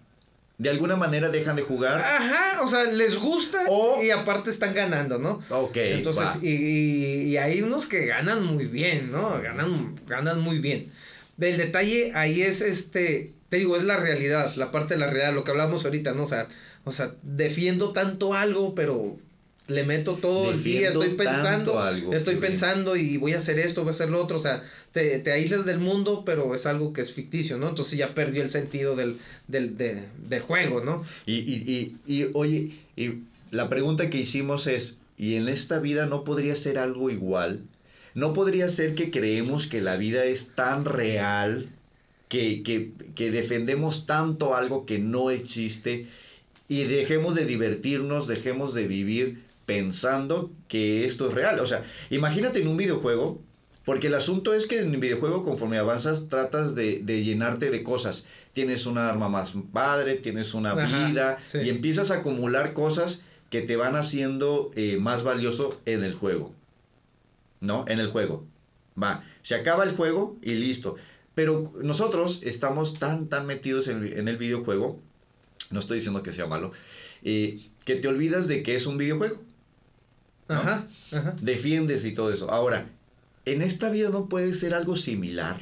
De 0.59 0.69
alguna 0.71 0.97
manera 0.97 1.29
dejan 1.31 1.55
de 1.57 1.63
jugar. 1.63 2.01
Ajá, 2.01 2.63
o 2.63 2.67
sea, 2.69 2.83
les 2.85 3.17
gusta 3.17 3.63
O- 3.69 4.03
y 4.03 4.11
aparte 4.11 4.51
están 4.51 4.75
ganando, 4.75 5.19
¿no? 5.19 5.41
Ok, 5.51 5.77
Entonces, 5.77 6.43
y- 6.43 7.29
y 7.31 7.37
hay 7.37 7.63
unos 7.63 7.87
que 7.87 8.07
ganan 8.07 8.43
muy 8.45 8.65
bien, 8.67 9.13
¿no? 9.13 9.41
Ganan, 9.41 9.95
ganan 10.09 10.41
muy 10.41 10.59
bien. 10.59 10.93
El 11.41 11.57
detalle 11.57 12.11
ahí 12.17 12.43
es 12.43 12.61
este, 12.61 13.33
te 13.49 13.59
digo, 13.59 13.77
es 13.77 13.85
la 13.85 13.97
realidad, 13.99 14.53
la 14.57 14.73
parte 14.73 14.95
de 14.95 15.01
la 15.01 15.07
realidad, 15.07 15.33
lo 15.33 15.45
que 15.45 15.53
hablamos 15.53 15.85
ahorita, 15.85 16.13
¿no? 16.13 16.25
O 16.25 16.27
sea, 16.27 16.49
o 16.85 16.91
sea, 16.91 17.13
defiendo 17.23 17.93
tanto 17.93 18.35
algo, 18.35 18.75
pero 18.75 19.17
le 19.69 19.85
meto 19.85 20.17
todo 20.17 20.51
el 20.51 20.63
día, 20.65 20.89
estoy 20.89 21.11
pensando, 21.11 21.79
algo, 21.79 22.15
estoy 22.15 22.35
bien. 22.37 22.47
pensando 22.47 22.97
y 22.97 23.19
voy 23.19 23.35
a 23.35 23.37
hacer 23.39 23.59
esto, 23.59 23.83
voy 23.83 23.89
a 23.89 23.93
hacer 23.93 24.09
lo 24.09 24.23
otro, 24.23 24.39
o 24.39 24.43
sea, 24.43 24.65
te, 24.93 25.19
te 25.19 25.31
aíslas 25.31 25.67
del 25.67 25.79
mundo, 25.79 26.23
pero 26.25 26.55
es 26.55 26.65
algo 26.67 26.93
que 26.95 27.03
es 27.03 27.13
ficticio, 27.13 27.59
¿no? 27.59 27.69
Entonces 27.69 27.99
ya 27.99 28.15
perdió 28.15 28.43
el 28.43 28.51
sentido 28.51 28.97
del, 28.97 29.19
del, 29.47 29.77
de- 29.77 30.03
del 30.27 30.41
juego, 30.41 30.83
¿no? 30.83 31.05
Y, 31.27 31.35
y, 31.35 31.97
y, 32.07 32.15
y, 32.23 32.27
oye, 32.33 32.71
y 32.97 33.11
la 33.51 33.69
pregunta 33.69 34.09
que 34.11 34.19
hicimos 34.19 34.67
es, 34.67 34.99
¿y 35.19 35.35
en 35.35 35.49
esta 35.49 35.79
vida 35.81 36.07
no 36.07 36.25
podría 36.25 36.57
ser 36.57 36.79
algo 36.79 37.11
igual? 37.11 37.61
¿No 38.15 38.33
podría 38.33 38.69
ser 38.71 38.95
que 38.95 39.11
creemos 39.11 39.67
que 39.67 39.83
la 39.83 39.97
vida 39.99 40.25
es 40.25 40.55
tan 40.55 40.87
real, 40.87 41.69
que, 42.31 42.63
que, 42.63 42.91
que 43.15 43.31
defendemos 43.31 44.07
tanto 44.07 44.55
algo 44.55 44.87
que 44.87 44.99
no 44.99 45.31
existe 45.31 46.07
y 46.69 46.85
dejemos 46.85 47.35
de 47.35 47.45
divertirnos, 47.47 48.27
dejemos 48.29 48.73
de 48.75 48.87
vivir 48.87 49.47
pensando 49.69 50.51
que 50.67 51.05
esto 51.05 51.29
es 51.29 51.35
real? 51.35 51.61
O 51.61 51.67
sea, 51.67 51.85
imagínate 52.09 52.63
en 52.63 52.69
un 52.69 52.79
videojuego, 52.79 53.39
porque 53.85 54.07
el 54.07 54.15
asunto 54.15 54.55
es 54.55 54.67
que 54.67 54.81
en 54.81 54.95
el 54.95 54.99
videojuego 54.99 55.43
conforme 55.43 55.77
avanzas 55.77 56.31
tratas 56.31 56.75
de, 56.75 57.01
de 57.03 57.23
llenarte 57.23 57.71
de 57.71 57.83
cosas. 57.83 58.25
Tienes 58.55 58.87
una 58.87 59.11
arma 59.11 59.29
más 59.29 59.53
padre, 59.71 60.15
tienes 60.15 60.55
una 60.55 60.73
Ajá, 60.73 61.07
vida 61.07 61.39
sí. 61.47 61.59
y 61.59 61.69
empiezas 61.69 62.11
a 62.11 62.17
acumular 62.17 62.73
cosas 62.73 63.25
que 63.51 63.61
te 63.61 63.77
van 63.77 63.95
haciendo 63.95 64.71
eh, 64.75 64.97
más 64.99 65.23
valioso 65.23 65.79
en 65.85 66.03
el 66.03 66.15
juego. 66.15 66.55
¿No? 67.61 67.85
En 67.89 68.01
el 68.01 68.09
juego. 68.09 68.47
Va, 69.01 69.23
se 69.43 69.55
acaba 69.55 69.85
el 69.85 69.95
juego 69.95 70.39
y 70.41 70.55
listo. 70.55 70.97
Pero 71.35 71.75
nosotros 71.83 72.41
estamos 72.43 72.99
tan, 72.99 73.29
tan 73.29 73.45
metidos 73.45 73.87
en, 73.89 74.03
en 74.19 74.29
el 74.29 74.39
videojuego, 74.39 74.99
no 75.71 75.79
estoy 75.79 75.99
diciendo 75.99 76.23
que 76.23 76.33
sea 76.33 76.47
malo, 76.47 76.73
eh, 77.23 77.61
que 77.85 77.97
te 77.97 78.09
olvidas 78.09 78.49
de 78.49 78.63
que 78.63 78.75
es 78.75 78.87
un 78.87 78.97
videojuego. 78.97 79.48
¿No? 80.49 80.55
Ajá, 80.57 80.87
ajá. 81.13 81.35
defiendes 81.41 82.05
y 82.05 82.13
todo 82.13 82.33
eso. 82.33 82.51
Ahora, 82.51 82.87
en 83.45 83.63
esta 83.63 83.91
vida 83.91 84.11
no 84.11 84.29
puede 84.29 84.55
ser 84.55 84.75
algo 84.75 84.97
similar. 84.97 85.59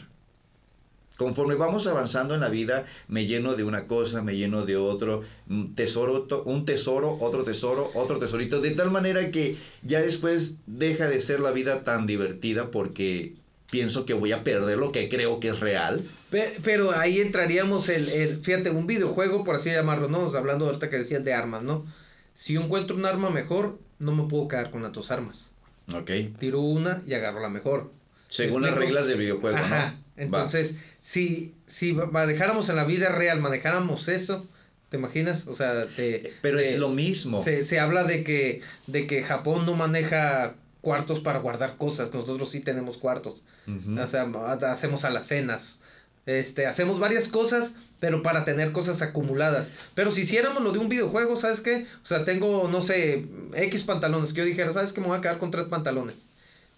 Conforme 1.17 1.55
vamos 1.55 1.87
avanzando 1.87 2.35
en 2.35 2.41
la 2.41 2.51
vida, 2.51 2.85
me 3.09 3.25
lleno 3.27 3.55
de 3.55 3.65
una 3.65 3.87
cosa, 3.87 4.21
me 4.21 4.37
lleno 4.37 4.67
de 4.67 4.77
otro, 4.77 5.23
un 5.49 5.75
tesoro, 5.75 6.27
un 6.45 6.67
tesoro, 6.67 7.17
otro 7.21 7.43
tesoro, 7.43 7.91
otro 7.95 8.19
tesorito, 8.19 8.61
de 8.61 8.73
tal 8.73 8.91
manera 8.91 9.31
que 9.31 9.57
ya 9.83 10.03
después 10.03 10.57
deja 10.67 11.09
de 11.09 11.19
ser 11.23 11.41
la 11.41 11.53
vida 11.53 11.85
tan 11.85 12.07
divertida 12.07 12.71
porque 12.71 13.33
pienso 13.71 14.05
que 14.05 14.13
voy 14.13 14.33
a 14.33 14.45
perder 14.45 14.77
lo 14.77 14.93
que 14.93 15.09
creo 15.09 15.41
que 15.41 15.49
es 15.49 15.61
real. 15.61 16.05
Pe- 16.29 16.55
Pero 16.63 16.93
ahí 16.93 17.19
entraríamos 17.21 17.89
el, 17.89 18.11
el- 18.11 18.45
fíjate, 18.45 18.69
un 18.71 18.87
videojuego, 18.87 19.43
por 19.43 19.55
así 19.57 19.71
llamarlo, 19.71 20.09
¿no? 20.09 20.31
Hablando 20.37 20.67
ahorita 20.67 20.91
que 20.91 20.99
decías 20.99 21.25
de 21.25 21.33
armas, 21.33 21.63
¿no? 21.63 21.87
Si 22.35 22.53
yo 22.53 22.61
encuentro 22.61 22.95
un 22.95 23.07
arma 23.07 23.31
mejor, 23.31 23.79
no 23.99 24.13
me 24.15 24.29
puedo 24.29 24.49
quedar 24.49 24.71
con 24.71 24.83
las 24.83 24.93
dos 24.93 25.11
armas. 25.11 25.47
Ok. 25.95 26.11
Tiro 26.39 26.61
una 26.61 27.03
y 27.07 27.15
agarro 27.15 27.41
la 27.41 27.49
mejor. 27.49 27.91
Según 28.29 28.63
¿Me 28.63 28.69
las 28.69 28.77
reglas 28.77 29.07
del 29.09 29.19
videojuego, 29.19 29.57
Ajá. 29.57 29.69
¿no? 29.69 29.75
Va. 29.85 29.95
Entonces, 30.17 30.77
si, 31.01 31.55
si 31.67 31.93
ma- 31.93 32.07
manejáramos 32.07 32.69
en 32.69 32.77
la 32.77 32.85
vida 32.85 33.09
real, 33.11 33.41
manejáramos 33.41 34.09
eso, 34.09 34.47
¿te 34.89 34.97
imaginas? 34.97 35.47
O 35.47 35.55
sea, 35.55 35.87
te, 35.87 36.33
Pero 36.43 36.59
te- 36.59 36.71
es 36.71 36.79
lo 36.79 36.89
mismo. 36.89 37.43
se, 37.43 37.63
se 37.65 37.79
habla 37.79 38.03
de 38.05 38.25
que, 38.25 38.63
de 38.89 39.07
que 39.07 39.23
Japón 39.23 39.65
no 39.67 39.75
maneja 39.75 40.55
cuartos 40.81 41.21
para 41.21 41.39
guardar 41.39 41.77
cosas, 41.77 42.13
nosotros 42.15 42.51
sí 42.51 42.61
tenemos 42.61 42.97
cuartos. 42.97 43.43
O 43.69 44.07
sea, 44.07 44.23
ha- 44.23 44.73
hacemos 44.73 45.05
alacenas. 45.05 45.81
Este, 46.27 46.67
hacemos 46.67 46.99
varias 46.99 47.29
cosas, 47.29 47.75
pero 48.01 48.23
para 48.23 48.45
tener 48.45 48.73
cosas 48.73 49.01
acumuladas. 49.01 49.71
Pero 49.95 50.11
si 50.11 50.23
hiciéramos 50.23 50.63
lo 50.63 50.73
de 50.73 50.79
un 50.81 50.89
videojuego, 50.89 51.37
¿sabes 51.37 51.61
qué? 51.61 51.87
O 52.03 52.07
sea, 52.07 52.25
tengo, 52.25 52.69
no 52.71 52.83
sé, 52.83 53.27
X 53.55 53.85
pantalones, 53.85 54.33
que 54.33 54.41
yo 54.41 54.45
dijera, 54.45 54.73
¿sabes 54.73 54.93
qué? 54.93 55.01
Me 55.01 55.07
voy 55.07 55.19
a 55.19 55.21
quedar 55.21 55.39
con 55.39 55.51
tres 55.51 55.67
pantalones. 55.67 56.17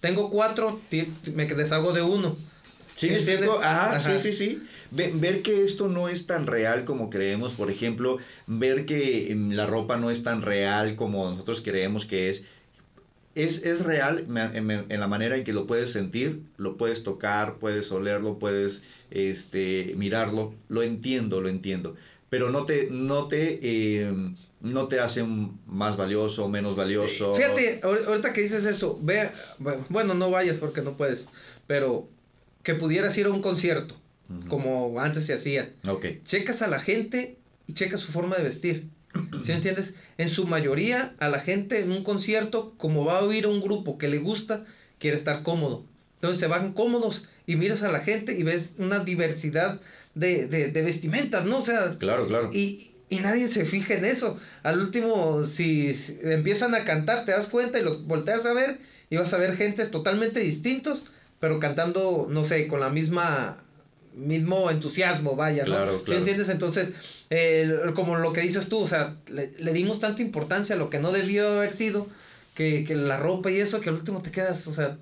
Tengo 0.00 0.30
cuatro, 0.30 0.80
me 1.34 1.46
deshago 1.46 1.92
de 1.92 2.02
uno. 2.02 2.36
¿Sí 2.94 3.06
me 3.08 3.16
¿Entiendes? 3.16 3.46
explico? 3.46 3.58
Ajá, 3.64 3.96
Ajá. 3.96 4.00
sí, 4.00 4.18
sí, 4.18 4.32
sí. 4.32 4.62
Ve- 4.90 5.12
ver 5.14 5.42
que 5.42 5.64
esto 5.64 5.88
no 5.88 6.08
es 6.08 6.26
tan 6.26 6.46
real 6.46 6.84
como 6.84 7.10
creemos, 7.10 7.52
por 7.52 7.70
ejemplo, 7.70 8.18
ver 8.46 8.86
que 8.86 9.30
em, 9.32 9.50
la 9.52 9.66
ropa 9.66 9.96
no 9.96 10.10
es 10.10 10.22
tan 10.22 10.42
real 10.42 10.94
como 10.96 11.28
nosotros 11.30 11.60
creemos 11.62 12.04
que 12.06 12.30
es. 12.30 12.44
Es, 13.42 13.64
es 13.64 13.84
real 13.84 14.26
en, 14.54 14.70
en 14.70 15.00
la 15.00 15.06
manera 15.08 15.36
en 15.36 15.44
que 15.44 15.52
lo 15.52 15.66
puedes 15.66 15.92
sentir, 15.92 16.42
lo 16.56 16.76
puedes 16.76 17.02
tocar, 17.04 17.56
puedes 17.58 17.90
olerlo, 17.92 18.38
puedes 18.38 18.82
este, 19.10 19.94
mirarlo. 19.96 20.54
Lo 20.68 20.82
entiendo, 20.82 21.40
lo 21.40 21.48
entiendo. 21.48 21.94
Pero 22.30 22.50
no 22.50 22.66
te, 22.66 22.88
no 22.90 23.26
te, 23.28 24.00
em, 24.02 24.36
no 24.60 24.88
te 24.88 25.00
hace 25.00 25.24
más 25.66 25.96
valioso 25.96 26.44
o 26.44 26.48
menos 26.48 26.76
valioso. 26.76 27.34
Fíjate, 27.34 27.80
ahor- 27.82 28.04
ahorita 28.06 28.32
que 28.32 28.42
dices 28.42 28.64
eso, 28.66 28.98
ve, 29.02 29.30
bueno, 29.88 30.14
no 30.14 30.30
vayas 30.30 30.56
porque 30.58 30.82
no 30.82 30.96
puedes, 30.96 31.26
pero 31.66 32.08
que 32.62 32.74
pudieras 32.74 33.16
ir 33.16 33.26
a 33.26 33.30
un 33.30 33.40
concierto, 33.40 33.94
como 34.48 35.00
antes 35.00 35.24
se 35.24 35.32
hacía. 35.32 35.72
Ok. 35.88 36.04
Checas 36.24 36.60
a 36.60 36.66
la 36.66 36.80
gente 36.80 37.38
y 37.66 37.72
checas 37.72 38.00
su 38.00 38.12
forma 38.12 38.36
de 38.36 38.42
vestir. 38.44 38.88
¿Sí 39.42 39.48
me 39.50 39.56
entiendes? 39.56 39.94
En 40.18 40.30
su 40.30 40.46
mayoría, 40.46 41.14
a 41.18 41.28
la 41.28 41.40
gente 41.40 41.80
en 41.80 41.90
un 41.92 42.04
concierto, 42.04 42.74
como 42.78 43.04
va 43.04 43.18
a 43.18 43.22
oír 43.24 43.44
a 43.44 43.48
un 43.48 43.60
grupo 43.60 43.98
que 43.98 44.08
le 44.08 44.18
gusta, 44.18 44.64
quiere 44.98 45.16
estar 45.16 45.42
cómodo. 45.42 45.84
Entonces 46.16 46.40
se 46.40 46.46
van 46.48 46.72
cómodos 46.72 47.24
y 47.46 47.56
miras 47.56 47.82
a 47.82 47.92
la 47.92 48.00
gente 48.00 48.36
y 48.36 48.42
ves 48.42 48.74
una 48.78 49.00
diversidad 49.04 49.80
de, 50.14 50.46
de, 50.46 50.68
de 50.72 50.82
vestimentas, 50.82 51.44
¿no? 51.44 51.58
O 51.58 51.64
sea, 51.64 51.94
Claro, 51.98 52.26
claro. 52.26 52.50
y, 52.52 52.90
y 53.08 53.20
nadie 53.20 53.46
se 53.48 53.64
fija 53.64 53.94
en 53.94 54.04
eso. 54.04 54.36
Al 54.64 54.80
último, 54.80 55.44
si, 55.44 55.94
si 55.94 56.18
empiezan 56.22 56.74
a 56.74 56.84
cantar, 56.84 57.24
te 57.24 57.30
das 57.32 57.46
cuenta 57.46 57.78
y 57.78 57.84
lo 57.84 58.00
volteas 58.02 58.44
a 58.46 58.52
ver 58.52 58.80
y 59.10 59.16
vas 59.16 59.32
a 59.32 59.38
ver 59.38 59.56
gentes 59.56 59.90
totalmente 59.92 60.40
distintos, 60.40 61.04
pero 61.38 61.60
cantando, 61.60 62.26
no 62.28 62.44
sé, 62.44 62.66
con 62.66 62.80
la 62.80 62.90
misma 62.90 63.62
mismo 64.14 64.68
entusiasmo, 64.70 65.36
vaya, 65.36 65.62
¿no? 65.64 65.70
Claro, 65.70 65.98
¿Sí 65.98 66.04
claro. 66.06 66.18
entiendes? 66.18 66.48
Entonces, 66.48 66.90
eh, 67.30 67.72
como 67.94 68.16
lo 68.16 68.32
que 68.32 68.40
dices 68.40 68.68
tú, 68.68 68.78
o 68.80 68.86
sea, 68.86 69.16
le, 69.28 69.52
le 69.58 69.72
dimos 69.72 70.00
tanta 70.00 70.22
importancia 70.22 70.74
a 70.74 70.78
lo 70.78 70.90
que 70.90 70.98
no 70.98 71.12
debió 71.12 71.48
haber 71.58 71.70
sido, 71.70 72.06
que, 72.54 72.84
que 72.86 72.94
la 72.94 73.16
ropa 73.16 73.50
y 73.50 73.58
eso, 73.60 73.80
que 73.80 73.90
al 73.90 73.96
último 73.96 74.22
te 74.22 74.30
quedas, 74.30 74.66
o 74.66 74.74
sea, 74.74 74.96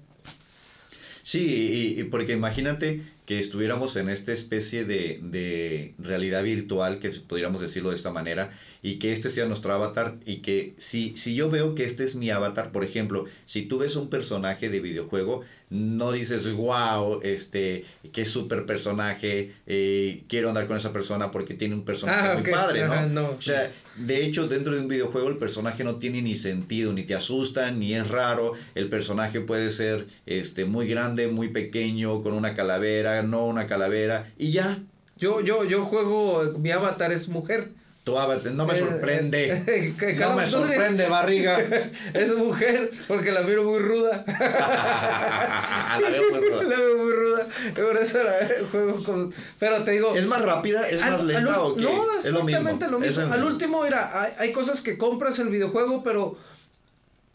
Sí, 1.22 1.92
y, 1.96 2.00
y 2.00 2.04
porque 2.04 2.34
imagínate 2.34 3.02
que 3.26 3.40
estuviéramos 3.40 3.96
en 3.96 4.08
esta 4.08 4.32
especie 4.32 4.84
de, 4.84 5.18
de 5.22 5.94
realidad 5.98 6.44
virtual, 6.44 7.00
que 7.00 7.10
pudiéramos 7.10 7.60
decirlo 7.60 7.90
de 7.90 7.96
esta 7.96 8.12
manera, 8.12 8.50
y 8.82 8.98
que 9.00 9.12
este 9.12 9.30
sea 9.30 9.46
nuestro 9.46 9.72
avatar, 9.72 10.14
y 10.24 10.36
que 10.38 10.74
si, 10.78 11.16
si 11.16 11.34
yo 11.34 11.50
veo 11.50 11.74
que 11.74 11.84
este 11.84 12.04
es 12.04 12.14
mi 12.14 12.30
avatar, 12.30 12.70
por 12.70 12.84
ejemplo, 12.84 13.24
si 13.44 13.62
tú 13.62 13.78
ves 13.78 13.96
un 13.96 14.08
personaje 14.10 14.70
de 14.70 14.78
videojuego, 14.80 15.42
no 15.68 16.12
dices, 16.12 16.48
wow, 16.52 17.20
este, 17.24 17.84
qué 18.12 18.24
super 18.24 18.66
personaje, 18.66 19.52
eh, 19.66 20.22
quiero 20.28 20.48
andar 20.48 20.68
con 20.68 20.76
esa 20.76 20.92
persona 20.92 21.32
porque 21.32 21.54
tiene 21.54 21.74
un 21.74 21.84
personaje 21.84 22.28
Ah, 22.28 22.34
muy 22.40 22.48
padre, 22.52 22.86
¿no? 22.86 22.92
ajá, 22.92 23.06
no. 23.06 23.30
O 23.30 23.42
sea, 23.42 23.68
de 23.96 24.24
hecho, 24.24 24.46
dentro 24.46 24.74
de 24.74 24.80
un 24.80 24.86
videojuego 24.86 25.28
el 25.28 25.38
personaje 25.38 25.82
no 25.82 25.96
tiene 25.96 26.22
ni 26.22 26.36
sentido, 26.36 26.92
ni 26.92 27.02
te 27.02 27.16
asusta, 27.16 27.72
ni 27.72 27.94
es 27.94 28.06
raro. 28.08 28.52
El 28.76 28.88
personaje 28.88 29.40
puede 29.40 29.72
ser 29.72 30.06
este, 30.26 30.66
muy 30.66 30.86
grande, 30.86 31.26
muy 31.26 31.48
pequeño, 31.48 32.22
con 32.22 32.34
una 32.34 32.54
calavera, 32.54 33.15
no 33.22 33.46
una 33.46 33.66
calavera, 33.66 34.30
y 34.38 34.50
ya. 34.52 34.78
yo, 35.16 35.40
yo, 35.40 35.64
yo 35.64 35.84
juego, 35.86 36.42
mi 36.58 36.70
avatar 36.70 37.12
es 37.12 37.28
mujer. 37.28 37.70
Tu 38.04 38.16
avatar, 38.16 38.52
no 38.52 38.66
me 38.66 38.74
Eh, 38.74 38.78
sorprende. 38.78 39.52
eh, 39.66 39.94
que 39.98 40.14
No 40.20 40.34
me 40.34 40.46
sorprende, 40.46 41.08
barriga. 41.08 41.58
Es 42.14 42.36
mujer, 42.36 42.92
porque 43.08 43.32
la 43.32 43.40
miro 43.42 43.64
muy 43.64 43.80
ruda. 43.80 44.22
La 46.00 46.08
veo 46.10 46.22
muy 46.30 46.40
ruda. 46.48 46.62
La 46.62 46.76
veo 46.76 46.96
muy 46.98 47.12
ruda. 47.12 47.46
Por 47.74 47.96
eso 47.96 48.18
la 48.22 48.34
juego 48.70 49.02
con. 49.02 49.32
Pero 49.58 49.82
te 49.84 49.90
digo. 49.92 50.14
¿Es 50.14 50.26
más 50.26 50.42
rápida? 50.42 50.88
¿Es 50.88 51.02
al- 51.02 51.12
más 51.14 51.24
lenta 51.24 51.60
o 51.62 51.74
qué? 51.76 51.82
No, 51.82 51.90
es 51.90 52.24
lo 52.26 52.44
mismo. 52.44 52.48
exactamente 52.48 52.88
lo 52.90 52.98
mismo. 53.00 53.32
Al 53.32 53.44
último, 53.44 53.82
mira, 53.82 54.22
hay, 54.22 54.32
hay 54.38 54.52
cosas 54.52 54.80
que 54.82 54.96
compras 54.98 55.38
en 55.38 55.46
el 55.46 55.52
videojuego, 55.52 56.02
pero. 56.04 56.36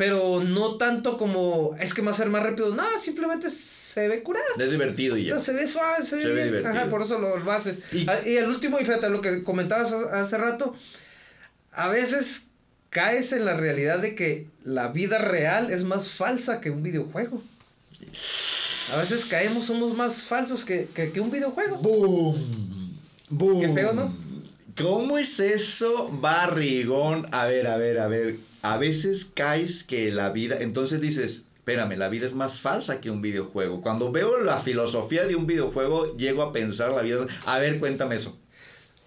Pero 0.01 0.41
no 0.43 0.77
tanto 0.77 1.15
como. 1.15 1.75
Es 1.79 1.93
que 1.93 2.01
va 2.01 2.09
a 2.09 2.15
ser 2.15 2.27
más 2.31 2.41
rápido. 2.41 2.73
No, 2.73 2.83
simplemente 2.99 3.51
se 3.51 4.07
ve 4.07 4.23
curar. 4.23 4.41
Es 4.57 4.71
divertido 4.71 5.15
y 5.15 5.25
O 5.25 5.25
sea, 5.27 5.37
ya. 5.37 5.43
se 5.43 5.53
ve 5.53 5.67
suave, 5.67 6.03
se 6.03 6.15
ve, 6.15 6.21
Se 6.23 6.27
ve 6.29 6.33
bien. 6.33 6.45
divertido. 6.47 6.73
Ajá, 6.75 6.89
por 6.89 7.03
eso 7.03 7.19
lo, 7.19 7.37
lo 7.37 7.51
haces. 7.51 7.77
Y- 7.93 8.07
Ah, 8.09 8.17
Y, 8.25 8.35
al 8.37 8.49
último, 8.49 8.79
y 8.79 8.83
fíjate 8.85 9.09
lo 9.11 9.21
que 9.21 9.43
comentabas 9.43 9.91
ha- 9.91 10.21
hace 10.21 10.39
rato, 10.39 10.73
a 11.71 11.87
veces 11.87 12.47
caes 12.89 13.31
en 13.31 13.45
la 13.45 13.53
realidad 13.55 13.99
de 13.99 14.15
que 14.15 14.47
la 14.63 14.87
vida 14.87 15.19
real 15.19 15.69
es 15.69 15.83
más 15.83 16.07
falsa 16.13 16.61
que 16.61 16.71
un 16.71 16.81
videojuego. 16.81 17.43
A 18.93 18.97
veces 18.97 19.23
caemos, 19.25 19.67
somos 19.67 19.95
más 19.95 20.23
falsos 20.23 20.65
que, 20.65 20.87
que, 20.95 21.11
que 21.11 21.21
un 21.21 21.29
videojuego. 21.29 21.77
¡Boom! 21.77 22.97
¡Boom! 23.29 23.61
Qué 23.61 23.69
feo, 23.69 23.93
¿no? 23.93 24.11
¿Cómo 24.81 25.19
es 25.19 25.39
eso, 25.39 26.09
barrigón? 26.09 27.27
A 27.31 27.45
ver, 27.45 27.67
a 27.67 27.77
ver, 27.77 27.99
a 27.99 28.07
ver. 28.07 28.37
A 28.61 28.77
veces 28.77 29.25
caes 29.25 29.83
que 29.83 30.11
la 30.11 30.29
vida. 30.29 30.57
Entonces 30.59 31.01
dices, 31.01 31.47
espérame, 31.57 31.97
la 31.97 32.09
vida 32.09 32.25
es 32.25 32.33
más 32.33 32.59
falsa 32.59 33.01
que 33.01 33.11
un 33.11 33.21
videojuego. 33.21 33.81
Cuando 33.81 34.11
veo 34.11 34.39
la 34.39 34.59
filosofía 34.59 35.25
de 35.25 35.35
un 35.35 35.47
videojuego, 35.47 36.15
llego 36.17 36.41
a 36.41 36.51
pensar 36.51 36.91
la 36.91 37.01
vida. 37.01 37.27
A 37.45 37.59
ver, 37.59 37.79
cuéntame 37.79 38.15
eso. 38.15 38.37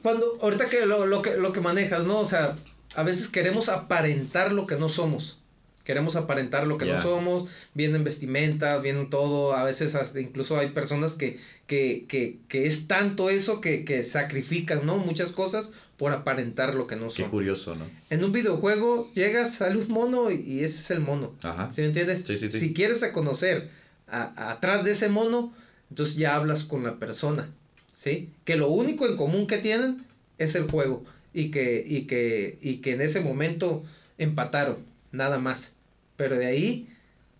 Cuando, 0.02 0.38
ahorita 0.42 0.68
que 0.68 0.86
lo, 0.86 1.06
lo 1.06 1.22
que 1.22 1.36
lo 1.36 1.52
que 1.52 1.60
manejas, 1.60 2.04
¿no? 2.04 2.20
O 2.20 2.24
sea, 2.26 2.56
a 2.94 3.02
veces 3.02 3.28
queremos 3.28 3.68
aparentar 3.68 4.52
lo 4.52 4.66
que 4.66 4.76
no 4.76 4.88
somos. 4.88 5.38
Queremos 5.84 6.16
aparentar 6.16 6.66
lo 6.66 6.78
que 6.78 6.86
no 6.86 7.00
somos, 7.02 7.50
vienen 7.74 8.04
vestimentas, 8.04 8.80
vienen 8.80 9.10
todo, 9.10 9.52
a 9.52 9.64
veces 9.64 9.94
hasta 9.94 10.18
incluso 10.18 10.56
hay 10.56 10.70
personas 10.70 11.14
que, 11.14 11.38
que, 11.66 12.06
que, 12.08 12.38
que 12.48 12.64
es 12.64 12.86
tanto 12.88 13.28
eso 13.28 13.60
que, 13.60 13.84
que 13.84 14.02
sacrifican, 14.02 14.86
¿no? 14.86 14.96
Muchas 14.96 15.30
cosas 15.30 15.72
por 15.96 16.12
aparentar 16.12 16.74
lo 16.74 16.86
que 16.86 16.96
no 16.96 17.08
Qué 17.08 17.22
son. 17.22 17.30
curioso, 17.30 17.74
¿no? 17.76 17.84
En 18.10 18.24
un 18.24 18.32
videojuego 18.32 19.10
llegas, 19.14 19.54
sale 19.54 19.78
un 19.78 19.88
mono 19.88 20.30
y, 20.30 20.64
ese 20.64 20.78
es 20.78 20.90
el 20.90 21.00
mono. 21.00 21.34
Ajá. 21.42 21.70
¿Sí 21.72 21.80
me 21.82 21.88
entiendes? 21.88 22.24
Sí, 22.26 22.36
sí, 22.38 22.50
sí. 22.50 22.58
Si 22.58 22.74
quieres 22.74 23.02
a 23.02 23.12
conocer 23.12 23.70
a- 24.08 24.50
atrás 24.52 24.84
de 24.84 24.92
ese 24.92 25.08
mono, 25.08 25.52
entonces 25.90 26.16
ya 26.16 26.34
hablas 26.34 26.64
con 26.64 26.82
la 26.82 26.98
persona, 26.98 27.50
¿sí? 27.92 28.30
Que 28.44 28.56
lo 28.56 28.68
único 28.68 29.06
en 29.06 29.16
común 29.16 29.46
que 29.46 29.58
tienen 29.58 30.04
es 30.38 30.54
el 30.56 30.68
juego 30.68 31.04
y 31.32 31.50
que, 31.50 31.84
y 31.86 32.02
que, 32.02 32.58
y 32.60 32.76
que 32.78 32.92
en 32.94 33.00
ese 33.00 33.20
momento 33.20 33.84
empataron, 34.18 34.78
nada 35.12 35.38
más. 35.38 35.72
Pero 36.16 36.36
de 36.36 36.46
ahí 36.46 36.88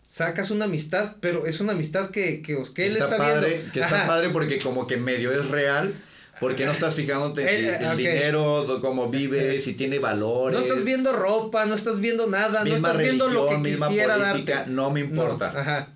sacas 0.08 0.50
una 0.52 0.66
amistad, 0.66 1.16
pero 1.20 1.46
es 1.46 1.60
una 1.60 1.72
amistad 1.72 2.10
que, 2.10 2.40
que, 2.42 2.54
os- 2.54 2.70
que 2.70 2.86
él 2.86 2.92
está, 2.96 3.16
padre, 3.16 3.48
viendo. 3.54 3.72
Que 3.72 3.80
está 3.80 3.96
Ajá. 3.98 4.06
padre 4.06 4.30
porque 4.30 4.58
como 4.58 4.86
que 4.86 4.96
medio 4.96 5.32
es 5.32 5.48
real. 5.48 5.92
Porque 6.44 6.66
no 6.66 6.72
estás 6.72 6.94
fijándote 6.94 7.42
en 7.42 7.64
Eh, 7.74 7.78
el 7.90 7.96
dinero, 7.96 8.78
cómo 8.80 9.08
vive, 9.08 9.60
si 9.60 9.74
tiene 9.74 9.98
valores. 9.98 10.58
No 10.58 10.64
estás 10.64 10.84
viendo 10.84 11.12
ropa, 11.12 11.64
no 11.66 11.74
estás 11.74 12.00
viendo 12.00 12.26
nada, 12.26 12.64
no 12.64 12.74
estás 12.74 12.98
viendo 12.98 13.28
lo 13.28 13.48
que 13.48 13.62
quisiera 13.70 14.16
política, 14.18 14.56
darte. 14.56 14.70
no 14.70 14.90
me 14.90 15.00
No, 15.00 15.06
importa. 15.06 15.48
ajá. 15.58 15.88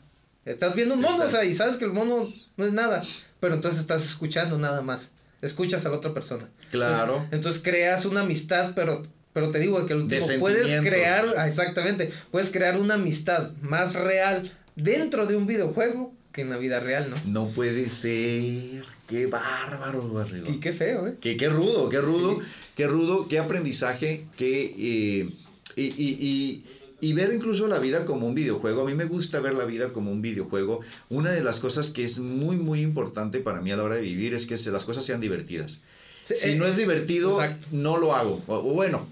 Estás 0.44 0.74
viendo 0.74 0.94
un 0.94 1.00
mono, 1.02 1.14
Está- 1.22 1.26
o 1.26 1.30
sea, 1.30 1.44
y 1.44 1.52
sabes 1.52 1.76
que 1.76 1.84
el 1.84 1.92
mono 1.92 2.32
no 2.56 2.64
es 2.64 2.72
nada, 2.72 3.02
pero 3.40 3.54
entonces 3.54 3.80
estás 3.80 4.04
escuchando 4.04 4.56
nada 4.58 4.80
más. 4.80 5.10
Escuchas 5.42 5.84
a 5.86 5.90
la 5.90 5.96
otra 5.96 6.14
persona. 6.14 6.48
Claro. 6.70 7.12
Entonces, 7.14 7.32
entonces 7.32 7.62
creas 7.62 8.04
una 8.06 8.20
amistad, 8.22 8.72
pero 8.74 9.02
pero 9.34 9.50
te 9.50 9.58
digo 9.60 9.84
que 9.86 9.94
último 9.94 10.26
De 10.26 10.38
puedes 10.38 10.80
crear, 10.80 11.24
ah, 11.36 11.46
exactamente, 11.46 12.10
puedes 12.32 12.50
crear 12.50 12.76
una 12.76 12.94
amistad 12.94 13.52
más 13.60 13.94
real 13.94 14.50
dentro 14.74 15.26
de 15.26 15.36
un 15.36 15.46
videojuego 15.46 16.12
que 16.38 16.42
en 16.42 16.50
la 16.50 16.56
vida 16.56 16.78
real, 16.78 17.10
¿no? 17.10 17.16
No 17.26 17.48
puede 17.50 17.90
ser. 17.90 18.84
Qué 19.08 19.26
bárbaro, 19.26 20.08
barrigo. 20.12 20.48
Y 20.48 20.60
qué 20.60 20.72
feo, 20.72 21.08
¿eh? 21.08 21.14
Qué, 21.20 21.36
qué 21.36 21.48
rudo, 21.48 21.88
qué 21.88 22.00
rudo, 22.00 22.38
Sí. 22.40 22.46
qué 22.76 22.86
rudo, 22.86 23.26
qué 23.26 23.40
aprendizaje, 23.40 24.24
qué... 24.36 24.72
eh, 24.78 25.30
y, 25.74 25.82
y, 25.82 26.16
y, 26.20 26.64
y 27.00 27.12
ver 27.14 27.32
incluso 27.34 27.66
la 27.66 27.80
vida 27.80 28.04
como 28.04 28.28
un 28.28 28.36
videojuego. 28.36 28.82
A 28.82 28.84
mí 28.84 28.94
me 28.94 29.06
gusta 29.06 29.40
ver 29.40 29.54
la 29.54 29.64
vida 29.64 29.92
como 29.92 30.12
un 30.12 30.22
videojuego. 30.22 30.80
Una 31.08 31.32
de 31.32 31.42
las 31.42 31.58
cosas 31.58 31.90
que 31.90 32.04
es 32.04 32.20
muy, 32.20 32.54
muy 32.56 32.82
importante 32.82 33.40
para 33.40 33.60
mí 33.60 33.72
a 33.72 33.76
la 33.76 33.82
hora 33.82 33.96
de 33.96 34.02
vivir 34.02 34.32
es 34.34 34.46
que 34.46 34.56
las 34.70 34.84
cosas 34.84 35.04
sean 35.04 35.20
divertidas. 35.20 35.80
Sí, 36.22 36.34
Si 36.36 36.50
eh, 36.50 36.56
no 36.56 36.66
es 36.66 36.76
divertido, 36.76 37.42
exacto. 37.42 37.66
no 37.72 37.96
lo 37.96 38.14
hago. 38.14 38.42
O 38.46 38.62
bueno, 38.62 39.04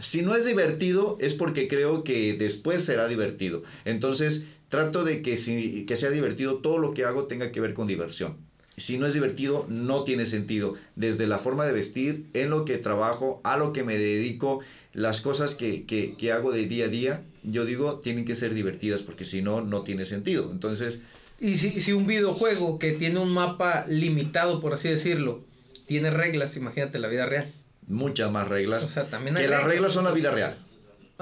si 0.00 0.22
no 0.22 0.34
es 0.34 0.44
divertido 0.44 1.16
es 1.20 1.34
porque 1.34 1.68
creo 1.68 2.02
que 2.02 2.32
después 2.34 2.82
será 2.84 3.06
divertido. 3.06 3.62
Entonces, 3.84 4.46
trato 4.72 5.04
de 5.04 5.20
que, 5.20 5.36
si, 5.36 5.84
que 5.84 5.96
sea 5.96 6.08
divertido, 6.08 6.56
todo 6.56 6.78
lo 6.78 6.94
que 6.94 7.04
hago 7.04 7.26
tenga 7.26 7.52
que 7.52 7.60
ver 7.60 7.74
con 7.74 7.86
diversión. 7.86 8.38
Si 8.78 8.96
no 8.96 9.06
es 9.06 9.12
divertido, 9.12 9.66
no 9.68 10.04
tiene 10.04 10.24
sentido. 10.24 10.76
Desde 10.96 11.26
la 11.26 11.38
forma 11.38 11.66
de 11.66 11.74
vestir, 11.74 12.24
en 12.32 12.48
lo 12.48 12.64
que 12.64 12.78
trabajo, 12.78 13.42
a 13.44 13.58
lo 13.58 13.74
que 13.74 13.82
me 13.82 13.98
dedico, 13.98 14.60
las 14.94 15.20
cosas 15.20 15.54
que, 15.54 15.84
que, 15.84 16.16
que 16.16 16.32
hago 16.32 16.52
de 16.52 16.64
día 16.64 16.86
a 16.86 16.88
día, 16.88 17.22
yo 17.42 17.66
digo, 17.66 17.98
tienen 17.98 18.24
que 18.24 18.34
ser 18.34 18.54
divertidas 18.54 19.02
porque 19.02 19.24
si 19.24 19.42
no, 19.42 19.60
no 19.60 19.82
tiene 19.82 20.06
sentido. 20.06 20.50
Entonces, 20.50 21.00
Y 21.38 21.56
si, 21.58 21.78
si 21.78 21.92
un 21.92 22.06
videojuego 22.06 22.78
que 22.78 22.92
tiene 22.92 23.18
un 23.18 23.30
mapa 23.30 23.84
limitado, 23.88 24.58
por 24.58 24.72
así 24.72 24.88
decirlo, 24.88 25.44
tiene 25.86 26.10
reglas, 26.10 26.56
imagínate 26.56 26.98
la 26.98 27.08
vida 27.08 27.26
real. 27.26 27.46
Muchas 27.88 28.32
más 28.32 28.48
reglas. 28.48 28.84
O 28.84 28.88
sea, 28.88 29.04
también 29.10 29.36
hay 29.36 29.42
que 29.42 29.50
las 29.50 29.58
reglas. 29.58 29.74
reglas 29.74 29.92
son 29.92 30.04
la 30.04 30.12
vida 30.12 30.30
real. 30.30 30.56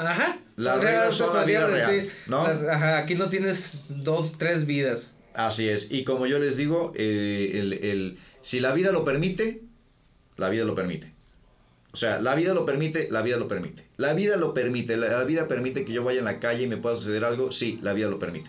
Ajá. 0.00 0.38
Las 0.56 0.76
Podría- 0.76 0.90
reglas 0.90 1.12
se 1.12 1.18
son 1.18 1.26
la 1.34 1.40
podría 1.40 1.66
vida 1.66 1.76
real, 1.86 2.10
¿no? 2.26 2.40
Ajá, 2.70 2.98
aquí 2.98 3.14
no 3.14 3.28
tienes 3.28 3.80
dos, 3.88 4.36
tres 4.38 4.66
vidas. 4.66 5.12
Así 5.34 5.68
es. 5.68 5.88
Y 5.90 6.04
como 6.04 6.26
yo 6.26 6.38
les 6.38 6.56
digo, 6.56 6.92
eh, 6.96 7.52
el, 7.54 7.72
el- 7.74 8.18
si 8.42 8.60
la 8.60 8.72
vida 8.72 8.92
lo 8.92 9.04
permite, 9.04 9.62
la 10.36 10.48
vida 10.50 10.64
lo 10.64 10.74
permite. 10.74 11.12
O 11.92 11.96
sea, 11.96 12.20
la 12.20 12.34
vida 12.34 12.54
lo 12.54 12.64
permite, 12.66 13.08
la 13.10 13.22
vida 13.22 13.36
lo 13.36 13.48
permite. 13.48 13.84
La 13.96 14.12
vida 14.12 14.36
lo 14.36 14.54
permite, 14.54 14.96
la, 14.96 15.08
la 15.08 15.24
vida 15.24 15.48
permite 15.48 15.84
que 15.84 15.92
yo 15.92 16.04
vaya 16.04 16.18
en 16.20 16.24
la 16.24 16.38
calle 16.38 16.64
y 16.64 16.66
me 16.66 16.76
pueda 16.76 16.96
suceder 16.96 17.24
algo, 17.24 17.52
sí, 17.52 17.78
la 17.82 17.92
vida 17.92 18.08
lo 18.08 18.18
permite. 18.18 18.48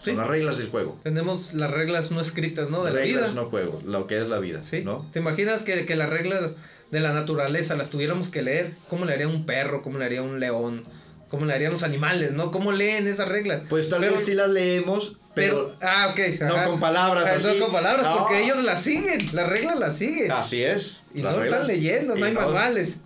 Son 0.00 0.12
Sí. 0.12 0.16
las 0.16 0.26
reglas 0.28 0.58
del 0.58 0.68
juego. 0.68 1.00
Tenemos 1.02 1.54
las 1.54 1.70
reglas 1.70 2.10
no 2.10 2.20
escritas, 2.20 2.68
¿no? 2.70 2.84
De 2.84 2.90
reglas 2.90 3.22
la 3.22 3.28
vida. 3.32 3.42
no 3.42 3.48
juego, 3.48 3.82
lo 3.86 4.06
que 4.06 4.20
es 4.20 4.28
la 4.28 4.38
vida, 4.38 4.60
¿Sí? 4.62 4.82
¿no? 4.84 5.04
¿Te 5.12 5.18
imaginas 5.20 5.62
que, 5.62 5.86
que 5.86 5.96
las 5.96 6.10
reglas 6.10 6.54
de 6.90 7.00
la 7.00 7.12
naturaleza 7.12 7.74
las 7.76 7.90
tuviéramos 7.90 8.28
que 8.28 8.42
leer? 8.42 8.72
¿Cómo 8.88 9.04
le 9.04 9.12
haría 9.14 9.28
un 9.28 9.46
perro? 9.46 9.82
¿Cómo 9.82 9.98
le 9.98 10.04
haría 10.04 10.22
un 10.22 10.40
león? 10.40 10.84
¿Cómo 11.28 11.46
le 11.46 11.52
harían 11.54 11.72
los 11.72 11.82
animales? 11.82 12.32
¿No? 12.32 12.52
¿Cómo 12.52 12.70
leen 12.70 13.08
esas 13.08 13.28
reglas? 13.28 13.62
Pues 13.68 13.88
tal 13.90 14.00
Pero- 14.00 14.12
vez 14.12 14.24
sí 14.24 14.34
las 14.34 14.48
leemos, 14.50 15.16
pero, 15.34 15.74
ah, 15.82 16.12
ok. 16.12 16.20
no 16.42 16.54
ajá. 16.54 16.66
con 16.66 16.78
palabras 16.80 17.24
Ah, 17.28 17.34
así. 17.36 17.46
No 17.58 17.64
con 17.64 17.72
palabras, 17.72 18.06
No. 18.06 18.18
porque 18.18 18.44
ellos 18.44 18.62
las 18.62 18.82
siguen. 18.82 19.18
Las 19.32 19.48
reglas 19.48 19.78
las 19.80 19.96
siguen. 19.98 20.30
así 20.30 20.62
es. 20.62 21.04
y 21.12 21.22
no 21.22 21.30
reglas. 21.36 21.60
están 21.62 21.66
leyendo, 21.66 22.14
no 22.14 22.24
hay 22.24 22.32
manuales. 22.32 22.98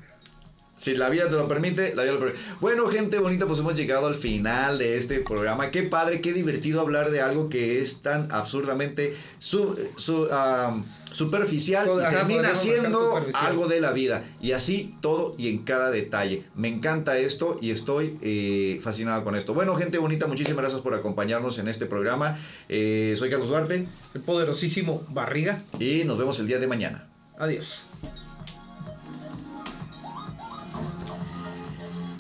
Si 0.79 0.95
la 0.97 1.09
vida 1.11 1.25
te 1.25 1.33
lo 1.33 1.47
permite, 1.49 1.95
la 1.95 2.03
vida 2.05 2.13
lo 2.15 2.21
permite. 2.21 2.41
Bueno, 2.61 2.89
gente 2.89 3.19
bonita, 3.19 3.47
pues 3.47 3.59
hemos 3.59 3.75
llegado 3.75 4.07
al 4.07 4.15
final 4.15 4.79
de 4.79 4.97
este 4.97 5.19
programa. 5.21 5.71
Qué 5.71 5.83
padre, 5.83 6.21
qué 6.21 6.33
divertido 6.33 6.81
hablar 6.81 7.11
de 7.11 7.21
algo 7.21 7.49
que 7.49 7.83
es 7.83 8.01
tan 8.03 8.31
absurdamente 8.33 9.17
su- 9.41 9.77
su- 9.97 10.29
am, 10.33 10.85
superficial 11.13 11.89
y 11.89 12.15
termina 12.15 12.55
siendo 12.55 13.21
algo 13.35 13.67
de 13.67 13.81
la 13.81 13.91
vida. 13.93 14.23
Y 14.41 14.53
así 14.53 14.95
todo 15.01 15.35
y 15.37 15.49
en 15.49 15.59
cada 15.65 15.91
detalle. 15.91 16.45
Me 16.55 16.69
encanta 16.69 17.19
esto 17.19 17.59
y 17.61 17.71
estoy 17.71 18.17
eh, 18.23 18.79
fascinado 18.83 19.25
con 19.25 19.35
esto. 19.35 19.55
Bueno, 19.55 19.75
gente 19.75 19.99
bonita, 19.99 20.27
muchísimas 20.29 20.59
gracias 20.61 20.81
por 20.81 20.95
acompañarnos 20.95 21.59
en 21.59 21.67
este 21.67 21.87
programa. 21.87 22.39
Eh, 22.69 23.15
soy 23.19 23.31
Carlos 23.31 23.49
Duarte 23.49 23.87
El 24.15 24.21
poderosísimo 24.21 25.03
Barriga. 25.09 25.63
y 25.81 26.05
nos 26.05 26.19
vemos 26.19 26.39
el 26.39 26.47
día 26.47 26.61
de 26.61 26.67
mañana. 26.69 27.07
Adiós. 27.39 27.88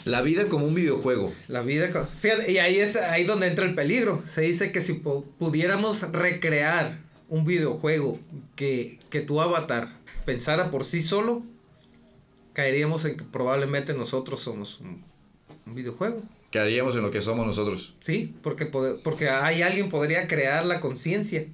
La 0.08 0.22
vida 0.22 0.46
como 0.48 0.66
un 0.66 0.74
videojuego. 0.74 1.32
La 1.48 1.60
vida. 1.62 1.90
co- 1.92 2.06
Fíjate, 2.20 2.50
y 2.50 2.58
ahí 2.58 2.78
es 2.78 2.96
ahí 2.96 3.24
donde 3.24 3.46
entra 3.46 3.64
el 3.66 3.74
peligro. 3.74 4.22
Se 4.26 4.40
dice 4.42 4.72
que 4.72 4.80
si 4.80 4.94
pu- 4.94 5.24
pudiéramos 5.38 6.02
recrear 6.12 6.98
un 7.28 7.44
videojuego 7.44 8.18
que, 8.56 8.98
que 9.10 9.20
tu 9.20 9.40
avatar 9.40 9.96
pensara 10.24 10.70
por 10.70 10.84
sí 10.84 11.02
solo, 11.02 11.42
caeríamos 12.52 13.04
en 13.04 13.16
que 13.16 13.24
probablemente 13.24 13.94
nosotros 13.94 14.40
somos 14.40 14.80
un, 14.80 15.04
un 15.66 15.74
videojuego. 15.74 16.22
Que 16.50 16.58
haríamos 16.58 16.96
en 16.96 17.02
lo 17.02 17.10
que 17.10 17.20
somos 17.20 17.46
nosotros. 17.46 17.94
Sí, 18.00 18.34
porque, 18.42 18.64
porque 18.66 19.28
hay 19.28 19.60
alguien 19.62 19.90
podría 19.90 20.26
crear 20.26 20.64
la 20.64 20.80
conciencia. 20.80 21.46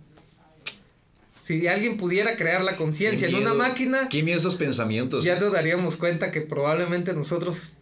Si 1.33 1.67
alguien 1.67 1.97
pudiera 1.99 2.37
crear 2.37 2.63
la 2.65 2.77
conciencia 2.77 3.29
en 3.29 3.35
una 3.35 3.53
máquina, 3.53 4.09
Qué 4.09 4.23
miedo 4.23 4.39
esos 4.39 4.55
pensamientos. 4.57 5.25
ya 5.25 5.39
nos 5.39 5.53
daríamos 5.53 5.97
cuenta 5.97 6.31
que 6.31 6.41
probablemente 6.41 7.13
nosotros 7.13 7.73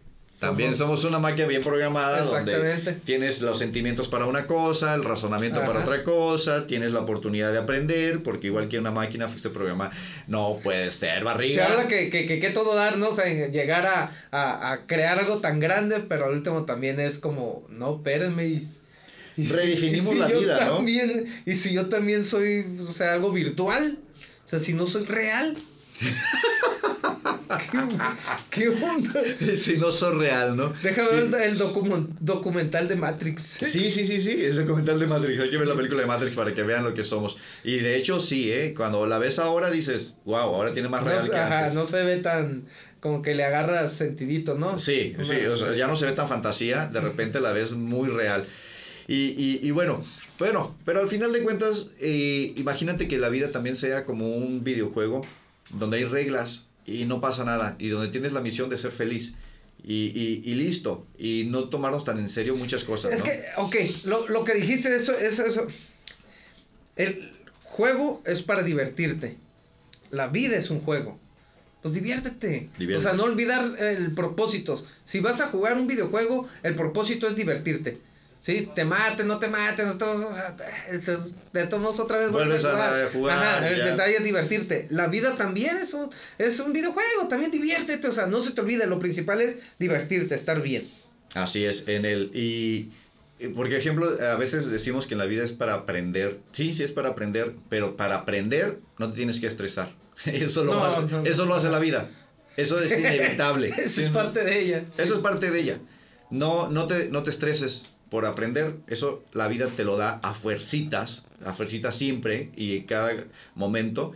También 0.48 0.74
somos 0.74 1.04
una 1.04 1.18
máquina 1.18 1.46
bien 1.46 1.62
programada 1.62 2.22
donde 2.22 2.96
tienes 3.04 3.40
los 3.42 3.58
sentimientos 3.58 4.08
para 4.08 4.26
una 4.26 4.46
cosa, 4.46 4.94
el 4.94 5.04
razonamiento 5.04 5.60
para 5.64 5.80
otra 5.80 6.02
cosa, 6.04 6.66
tienes 6.66 6.92
la 6.92 7.00
oportunidad 7.00 7.52
de 7.52 7.58
aprender, 7.58 8.22
porque 8.22 8.48
igual 8.48 8.68
que 8.68 8.78
una 8.78 8.90
máquina 8.90 9.28
fuiste 9.28 9.50
programada. 9.50 9.92
No 10.26 10.58
puede 10.62 10.90
ser, 10.90 11.18
Se 11.18 11.24
barriga. 11.24 11.66
habla 11.66 11.88
que, 11.88 12.10
que, 12.10 12.26
que, 12.26 12.40
que 12.40 12.50
todo 12.50 12.74
dar, 12.74 12.98
¿no? 12.98 13.08
O 13.10 13.14
sea, 13.14 13.26
llegar 13.48 13.86
a, 13.86 14.10
a, 14.30 14.72
a 14.72 14.86
crear 14.86 15.18
algo 15.18 15.38
tan 15.38 15.60
grande, 15.60 16.00
pero 16.08 16.26
al 16.26 16.32
último 16.34 16.64
también 16.64 17.00
es 17.00 17.18
como, 17.18 17.64
no, 17.70 17.96
espérenme. 17.96 18.46
Y, 18.46 18.68
Redefinimos 19.36 20.08
y 20.10 20.12
si 20.12 20.18
la 20.18 20.26
vida, 20.26 20.64
¿no? 20.66 20.84
Y 21.46 21.54
si 21.54 21.72
yo 21.72 21.86
también 21.86 22.24
soy, 22.24 22.66
o 22.80 22.92
sea, 22.92 23.14
algo 23.14 23.32
virtual, 23.32 23.98
o 24.44 24.48
sea, 24.48 24.58
si 24.58 24.74
no 24.74 24.86
soy 24.86 25.04
real. 25.04 25.56
¿Qué, 27.70 27.78
qué 28.50 28.68
onda? 28.68 29.56
si 29.56 29.76
no 29.76 29.92
sos 29.92 30.16
real, 30.16 30.56
¿no? 30.56 30.72
Déjame 30.82 31.08
ver 31.10 31.22
el, 31.24 31.34
el 31.34 31.58
documen- 31.58 32.08
documental 32.20 32.88
de 32.88 32.96
Matrix. 32.96 33.42
Sí, 33.42 33.90
sí, 33.90 34.04
sí, 34.04 34.20
sí, 34.20 34.44
el 34.44 34.56
documental 34.56 34.98
de 34.98 35.06
Matrix. 35.06 35.40
Hay 35.40 35.50
que 35.50 35.58
ver 35.58 35.68
la 35.68 35.76
película 35.76 36.00
de 36.02 36.06
Matrix 36.06 36.34
para 36.34 36.52
que 36.52 36.62
vean 36.62 36.84
lo 36.84 36.94
que 36.94 37.04
somos. 37.04 37.36
Y 37.64 37.76
de 37.78 37.96
hecho, 37.96 38.18
sí, 38.20 38.50
¿eh? 38.52 38.74
Cuando 38.76 39.06
la 39.06 39.18
ves 39.18 39.38
ahora 39.38 39.70
dices, 39.70 40.18
wow, 40.24 40.36
ahora 40.54 40.72
tiene 40.72 40.88
más 40.88 41.02
No, 41.02 41.08
real 41.10 41.24
se- 41.24 41.30
que 41.30 41.36
ajá, 41.36 41.58
antes. 41.60 41.74
no 41.74 41.84
se 41.84 42.02
ve 42.04 42.16
tan, 42.18 42.64
como 43.00 43.20
que 43.22 43.34
le 43.34 43.44
agarras 43.44 43.92
sentidito, 43.92 44.56
¿no? 44.56 44.78
Sí, 44.78 45.14
sí, 45.20 45.36
o 45.46 45.56
sea, 45.56 45.74
ya 45.74 45.86
no 45.86 45.96
se 45.96 46.06
ve 46.06 46.12
tan 46.12 46.28
fantasía, 46.28 46.86
de 46.86 47.00
repente 47.00 47.40
la 47.40 47.52
ves 47.52 47.72
muy 47.72 48.08
real. 48.08 48.44
Y, 49.08 49.34
y, 49.36 49.60
y 49.62 49.70
bueno, 49.72 50.02
bueno, 50.38 50.74
pero 50.84 51.00
al 51.00 51.08
final 51.08 51.32
de 51.32 51.42
cuentas, 51.42 51.90
eh, 52.00 52.54
imagínate 52.56 53.08
que 53.08 53.18
la 53.18 53.28
vida 53.28 53.50
también 53.50 53.76
sea 53.76 54.04
como 54.04 54.34
un 54.36 54.64
videojuego 54.64 55.26
donde 55.72 55.98
hay 55.98 56.04
reglas 56.04 56.70
y 56.86 57.04
no 57.04 57.20
pasa 57.20 57.44
nada 57.44 57.76
y 57.78 57.88
donde 57.88 58.08
tienes 58.08 58.32
la 58.32 58.40
misión 58.40 58.68
de 58.70 58.78
ser 58.78 58.92
feliz. 58.92 59.34
Y, 59.84 60.12
y, 60.14 60.42
y 60.44 60.54
listo, 60.54 61.08
y 61.18 61.44
no 61.48 61.64
tomarnos 61.64 62.04
tan 62.04 62.20
en 62.20 62.30
serio 62.30 62.54
muchas 62.54 62.84
cosas, 62.84 63.14
Es 63.14 63.18
¿no? 63.18 63.24
que, 63.24 63.42
ok, 63.56 63.76
lo, 64.04 64.28
lo 64.28 64.44
que 64.44 64.54
dijiste, 64.54 64.94
eso, 64.94 65.12
eso, 65.12 65.44
eso. 65.44 65.66
El 66.94 67.32
juego 67.64 68.22
es 68.24 68.42
para 68.42 68.62
divertirte. 68.62 69.38
La 70.10 70.28
vida 70.28 70.56
es 70.56 70.70
un 70.70 70.80
juego. 70.80 71.18
Pues 71.80 71.94
diviértete. 71.94 72.68
Diviértete. 72.78 72.94
O 72.96 73.00
sea, 73.00 73.14
no 73.14 73.24
olvidar 73.24 73.74
el 73.80 74.12
propósito. 74.14 74.84
Si 75.04 75.18
vas 75.18 75.40
a 75.40 75.48
jugar 75.48 75.76
un 75.76 75.88
videojuego, 75.88 76.48
el 76.62 76.76
propósito 76.76 77.26
es 77.26 77.34
divertirte. 77.34 77.98
¿Sí? 78.42 78.68
Te 78.74 78.84
maten, 78.84 79.28
no 79.28 79.38
te 79.38 79.46
maten, 79.46 79.86
de 79.88 79.94
todos 79.94 81.80
modos 81.80 82.00
otra 82.00 82.18
vez 82.18 82.32
Vuelves 82.32 82.64
a 82.64 83.06
jugar, 83.12 83.38
Ajá, 83.38 83.68
el 83.68 83.84
detalle 83.84 84.16
es 84.16 84.24
divertirte. 84.24 84.88
La 84.90 85.06
vida 85.06 85.36
también 85.36 85.76
es 85.76 85.94
un, 85.94 86.10
es 86.38 86.58
un 86.58 86.72
videojuego, 86.72 87.28
también 87.28 87.52
diviértete. 87.52 88.08
O 88.08 88.12
sea, 88.12 88.26
no 88.26 88.42
se 88.42 88.50
te 88.50 88.60
olvide, 88.60 88.86
lo 88.88 88.98
principal 88.98 89.40
es 89.40 89.58
divertirte, 89.78 90.34
estar 90.34 90.60
bien. 90.60 90.90
Así 91.34 91.64
es, 91.64 91.86
en 91.86 92.04
el... 92.04 92.32
Y, 92.34 92.90
y, 93.38 93.48
por 93.54 93.72
ejemplo, 93.72 94.18
a 94.20 94.34
veces 94.34 94.68
decimos 94.68 95.06
que 95.06 95.14
la 95.14 95.26
vida 95.26 95.44
es 95.44 95.52
para 95.52 95.74
aprender. 95.74 96.40
Sí, 96.52 96.74
sí 96.74 96.82
es 96.82 96.90
para 96.90 97.10
aprender, 97.10 97.52
pero 97.68 97.96
para 97.96 98.16
aprender 98.16 98.78
no 98.98 99.08
te 99.08 99.16
tienes 99.16 99.38
que 99.38 99.46
estresar. 99.46 99.92
Eso 100.26 100.64
lo, 100.64 100.74
No, 100.74 100.84
hace, 100.84 101.02
no. 101.06 101.24
eso 101.24 101.46
lo 101.46 101.54
hace 101.54 101.68
la 101.68 101.78
vida. 101.78 102.08
Eso 102.56 102.80
es 102.80 102.90
inevitable. 102.98 103.72
Eso 103.78 104.02
es 104.02 104.10
parte 104.10 104.42
de 104.42 104.58
ella. 104.58 104.84
Eso 104.98 105.14
es 105.14 105.20
parte 105.20 105.50
de 105.52 105.60
ella. 105.60 105.78
No, 106.30 106.68
no, 106.68 106.88
te, 106.88 107.08
no 107.08 107.22
te 107.22 107.30
estreses 107.30 107.92
por 108.12 108.26
aprender. 108.26 108.74
Eso 108.88 109.22
la 109.32 109.48
vida 109.48 109.68
te 109.74 109.84
lo 109.84 109.96
da 109.96 110.20
a 110.22 110.34
fuercitas, 110.34 111.28
a 111.46 111.54
fuercitas 111.54 111.96
siempre 111.96 112.50
y 112.54 112.82
cada 112.82 113.24
momento. 113.54 114.12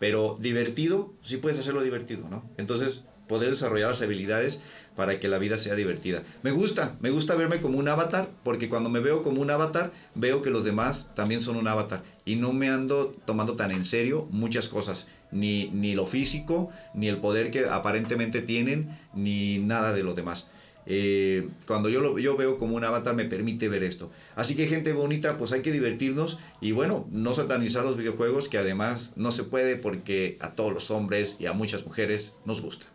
Pero 0.00 0.36
divertido, 0.40 1.12
sí 1.22 1.36
puedes 1.36 1.60
hacerlo 1.60 1.80
divertido, 1.82 2.28
¿no? 2.28 2.42
Entonces, 2.56 3.02
poder 3.28 3.50
desarrollar 3.50 3.90
las 3.90 4.02
habilidades 4.02 4.62
para 4.96 5.20
que 5.20 5.28
la 5.28 5.38
vida 5.38 5.58
sea 5.58 5.76
divertida. 5.76 6.24
Me 6.42 6.50
gusta, 6.50 6.96
me 7.00 7.10
gusta 7.10 7.36
verme 7.36 7.60
como 7.60 7.78
un 7.78 7.86
avatar, 7.86 8.28
porque 8.42 8.68
cuando 8.68 8.90
me 8.90 8.98
veo 8.98 9.22
como 9.22 9.40
un 9.40 9.50
avatar, 9.50 9.92
veo 10.16 10.42
que 10.42 10.50
los 10.50 10.64
demás 10.64 11.10
también 11.14 11.40
son 11.40 11.54
un 11.54 11.68
avatar. 11.68 12.02
Y 12.24 12.34
no 12.34 12.52
me 12.52 12.68
ando 12.68 13.14
tomando 13.26 13.54
tan 13.54 13.70
en 13.70 13.84
serio 13.84 14.26
muchas 14.30 14.68
cosas, 14.68 15.06
ni, 15.30 15.68
ni 15.68 15.94
lo 15.94 16.04
físico, 16.06 16.70
ni 16.94 17.06
el 17.06 17.18
poder 17.18 17.52
que 17.52 17.66
aparentemente 17.66 18.42
tienen, 18.42 18.98
ni 19.14 19.58
nada 19.58 19.92
de 19.92 20.02
lo 20.02 20.14
demás. 20.14 20.48
Eh, 20.86 21.48
cuando 21.66 21.88
yo 21.88 22.00
lo 22.00 22.18
yo 22.18 22.36
veo 22.36 22.58
como 22.58 22.76
un 22.76 22.84
avatar 22.84 23.14
me 23.14 23.24
permite 23.24 23.68
ver 23.68 23.82
esto. 23.82 24.10
Así 24.36 24.54
que 24.54 24.66
gente 24.68 24.92
bonita, 24.92 25.36
pues 25.36 25.52
hay 25.52 25.62
que 25.62 25.72
divertirnos 25.72 26.38
y 26.60 26.72
bueno, 26.72 27.06
no 27.10 27.34
satanizar 27.34 27.84
los 27.84 27.96
videojuegos, 27.96 28.48
que 28.48 28.58
además 28.58 29.12
no 29.16 29.32
se 29.32 29.44
puede 29.44 29.76
porque 29.76 30.38
a 30.40 30.52
todos 30.52 30.72
los 30.72 30.90
hombres 30.90 31.36
y 31.40 31.46
a 31.46 31.52
muchas 31.52 31.84
mujeres 31.84 32.36
nos 32.44 32.60
gusta. 32.60 32.86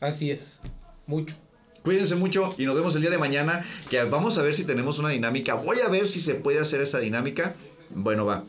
Así 0.00 0.30
es. 0.30 0.60
Mucho. 1.06 1.36
Cuídense 1.82 2.16
mucho 2.16 2.52
y 2.58 2.64
nos 2.64 2.74
vemos 2.74 2.96
el 2.96 3.02
día 3.02 3.10
de 3.10 3.18
mañana, 3.18 3.64
que 3.88 4.02
vamos 4.02 4.38
a 4.38 4.42
ver 4.42 4.56
si 4.56 4.64
tenemos 4.64 4.98
una 4.98 5.10
dinámica. 5.10 5.54
Voy 5.54 5.78
a 5.78 5.88
ver 5.88 6.08
si 6.08 6.20
se 6.20 6.34
puede 6.34 6.58
hacer 6.58 6.80
esa 6.80 6.98
dinámica. 6.98 7.54
Bueno, 7.90 8.26
va. 8.26 8.42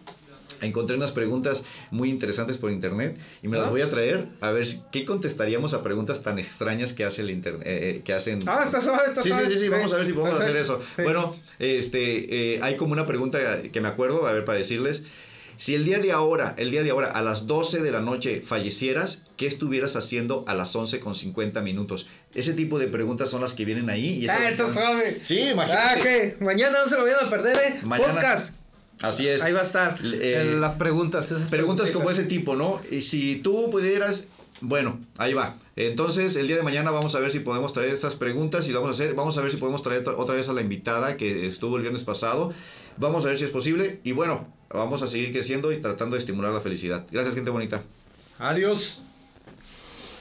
Encontré 0.61 0.95
unas 0.95 1.11
preguntas 1.11 1.63
muy 1.91 2.09
interesantes 2.09 2.57
por 2.57 2.71
internet 2.71 3.17
y 3.43 3.47
me 3.47 3.57
las 3.57 3.67
¿Ah? 3.67 3.69
voy 3.71 3.81
a 3.81 3.89
traer 3.89 4.27
a 4.41 4.51
ver 4.51 4.65
si- 4.65 4.81
qué 4.91 5.05
contestaríamos 5.05 5.73
a 5.73 5.83
preguntas 5.83 6.23
tan 6.23 6.39
extrañas 6.39 6.93
que 6.93 7.03
hace 7.05 7.21
el 7.21 7.29
internet, 7.31 7.63
eh, 7.65 8.01
que 8.03 8.13
hacen. 8.13 8.39
Ah, 8.47 8.63
está 8.65 8.81
suave, 8.81 9.03
está 9.07 9.21
Sí, 9.21 9.29
sí, 9.29 9.35
suave. 9.35 9.49
sí, 9.55 9.59
sí, 9.61 9.69
vamos 9.69 9.93
a 9.93 9.97
ver 9.97 10.05
si 10.07 10.13
podemos 10.13 10.39
hacer 10.41 10.55
eso. 10.55 10.81
sí. 10.95 11.01
Bueno, 11.03 11.35
este, 11.59 12.53
eh, 12.55 12.59
hay 12.61 12.75
como 12.77 12.93
una 12.93 13.05
pregunta 13.07 13.61
que 13.71 13.81
me 13.81 13.87
acuerdo, 13.87 14.25
a 14.27 14.31
ver, 14.33 14.45
para 14.45 14.57
decirles. 14.57 15.03
Si 15.59 15.73
el 15.73 15.85
día 15.85 15.97
de 15.97 16.11
ahora, 16.11 16.53
el 16.59 16.69
día 16.69 16.83
de 16.83 16.91
ahora, 16.91 17.07
a 17.07 17.23
las 17.23 17.47
12 17.47 17.79
de 17.81 17.89
la 17.89 17.99
noche 17.99 18.43
fallecieras, 18.45 19.25
¿qué 19.37 19.47
estuvieras 19.47 19.95
haciendo 19.95 20.45
a 20.47 20.53
las 20.53 20.75
11 20.75 20.99
con 20.99 21.15
50 21.15 21.61
minutos? 21.61 22.07
Ese 22.35 22.53
tipo 22.53 22.77
de 22.77 22.87
preguntas 22.87 23.29
son 23.29 23.41
las 23.41 23.55
que 23.55 23.65
vienen 23.65 23.89
ahí. 23.89 24.23
Y 24.23 24.29
Ah, 24.29 24.49
estas- 24.49 24.69
está 24.69 24.73
suave. 24.73 25.17
Sí, 25.23 25.39
Ah, 25.41 25.51
imagínate. 25.53 26.01
que 26.37 26.43
mañana 26.45 26.77
no 26.83 26.87
se 26.87 26.95
lo 26.95 27.01
vayan 27.03 27.25
a 27.25 27.29
perder, 27.31 27.57
eh. 27.57 27.79
Mañana- 27.83 28.13
Podcast. 28.13 28.53
Así 29.01 29.27
es. 29.27 29.43
Ahí 29.43 29.53
va 29.53 29.59
a 29.59 29.63
estar 29.63 29.99
Eh, 30.03 30.41
en 30.41 30.61
las 30.61 30.73
preguntas. 30.73 31.31
esas 31.31 31.49
Preguntas 31.49 31.91
como 31.91 32.09
ese 32.09 32.23
tipo, 32.23 32.55
¿no? 32.55 32.79
Y 32.91 33.01
si 33.01 33.37
tú 33.37 33.69
pudieras, 33.69 34.27
bueno, 34.61 34.99
ahí 35.17 35.33
va. 35.33 35.55
Entonces, 35.75 36.35
el 36.35 36.47
día 36.47 36.55
de 36.57 36.63
mañana 36.63 36.89
vamos 36.89 37.13
a 37.15 37.19
ver 37.19 37.29
si 37.31 37.39
podemos 37.39 37.73
traer 37.73 37.91
estas 37.93 38.15
preguntas 38.15 38.67
y 38.67 38.73
vamos 38.73 38.89
a 38.89 38.93
hacer, 38.93 39.13
vamos 39.13 39.37
a 39.37 39.41
ver 39.41 39.51
si 39.51 39.57
podemos 39.57 39.83
traer 39.83 40.07
otra 40.09 40.33
vez 40.35 40.49
a 40.49 40.53
la 40.53 40.61
invitada 40.61 41.15
que 41.17 41.45
estuvo 41.45 41.75
el 41.77 41.83
viernes 41.83 42.03
pasado. 42.03 42.53
Vamos 42.97 43.23
a 43.25 43.27
ver 43.27 43.37
si 43.37 43.43
es 43.45 43.51
posible 43.51 43.99
y 44.03 44.13
bueno, 44.13 44.47
vamos 44.69 45.03
a 45.03 45.07
seguir 45.07 45.31
creciendo 45.31 45.71
y 45.71 45.77
tratando 45.81 46.15
de 46.15 46.19
estimular 46.19 46.51
la 46.51 46.61
felicidad. 46.61 47.05
Gracias, 47.11 47.35
gente 47.35 47.51
bonita. 47.51 47.83
Adiós. 48.39 49.01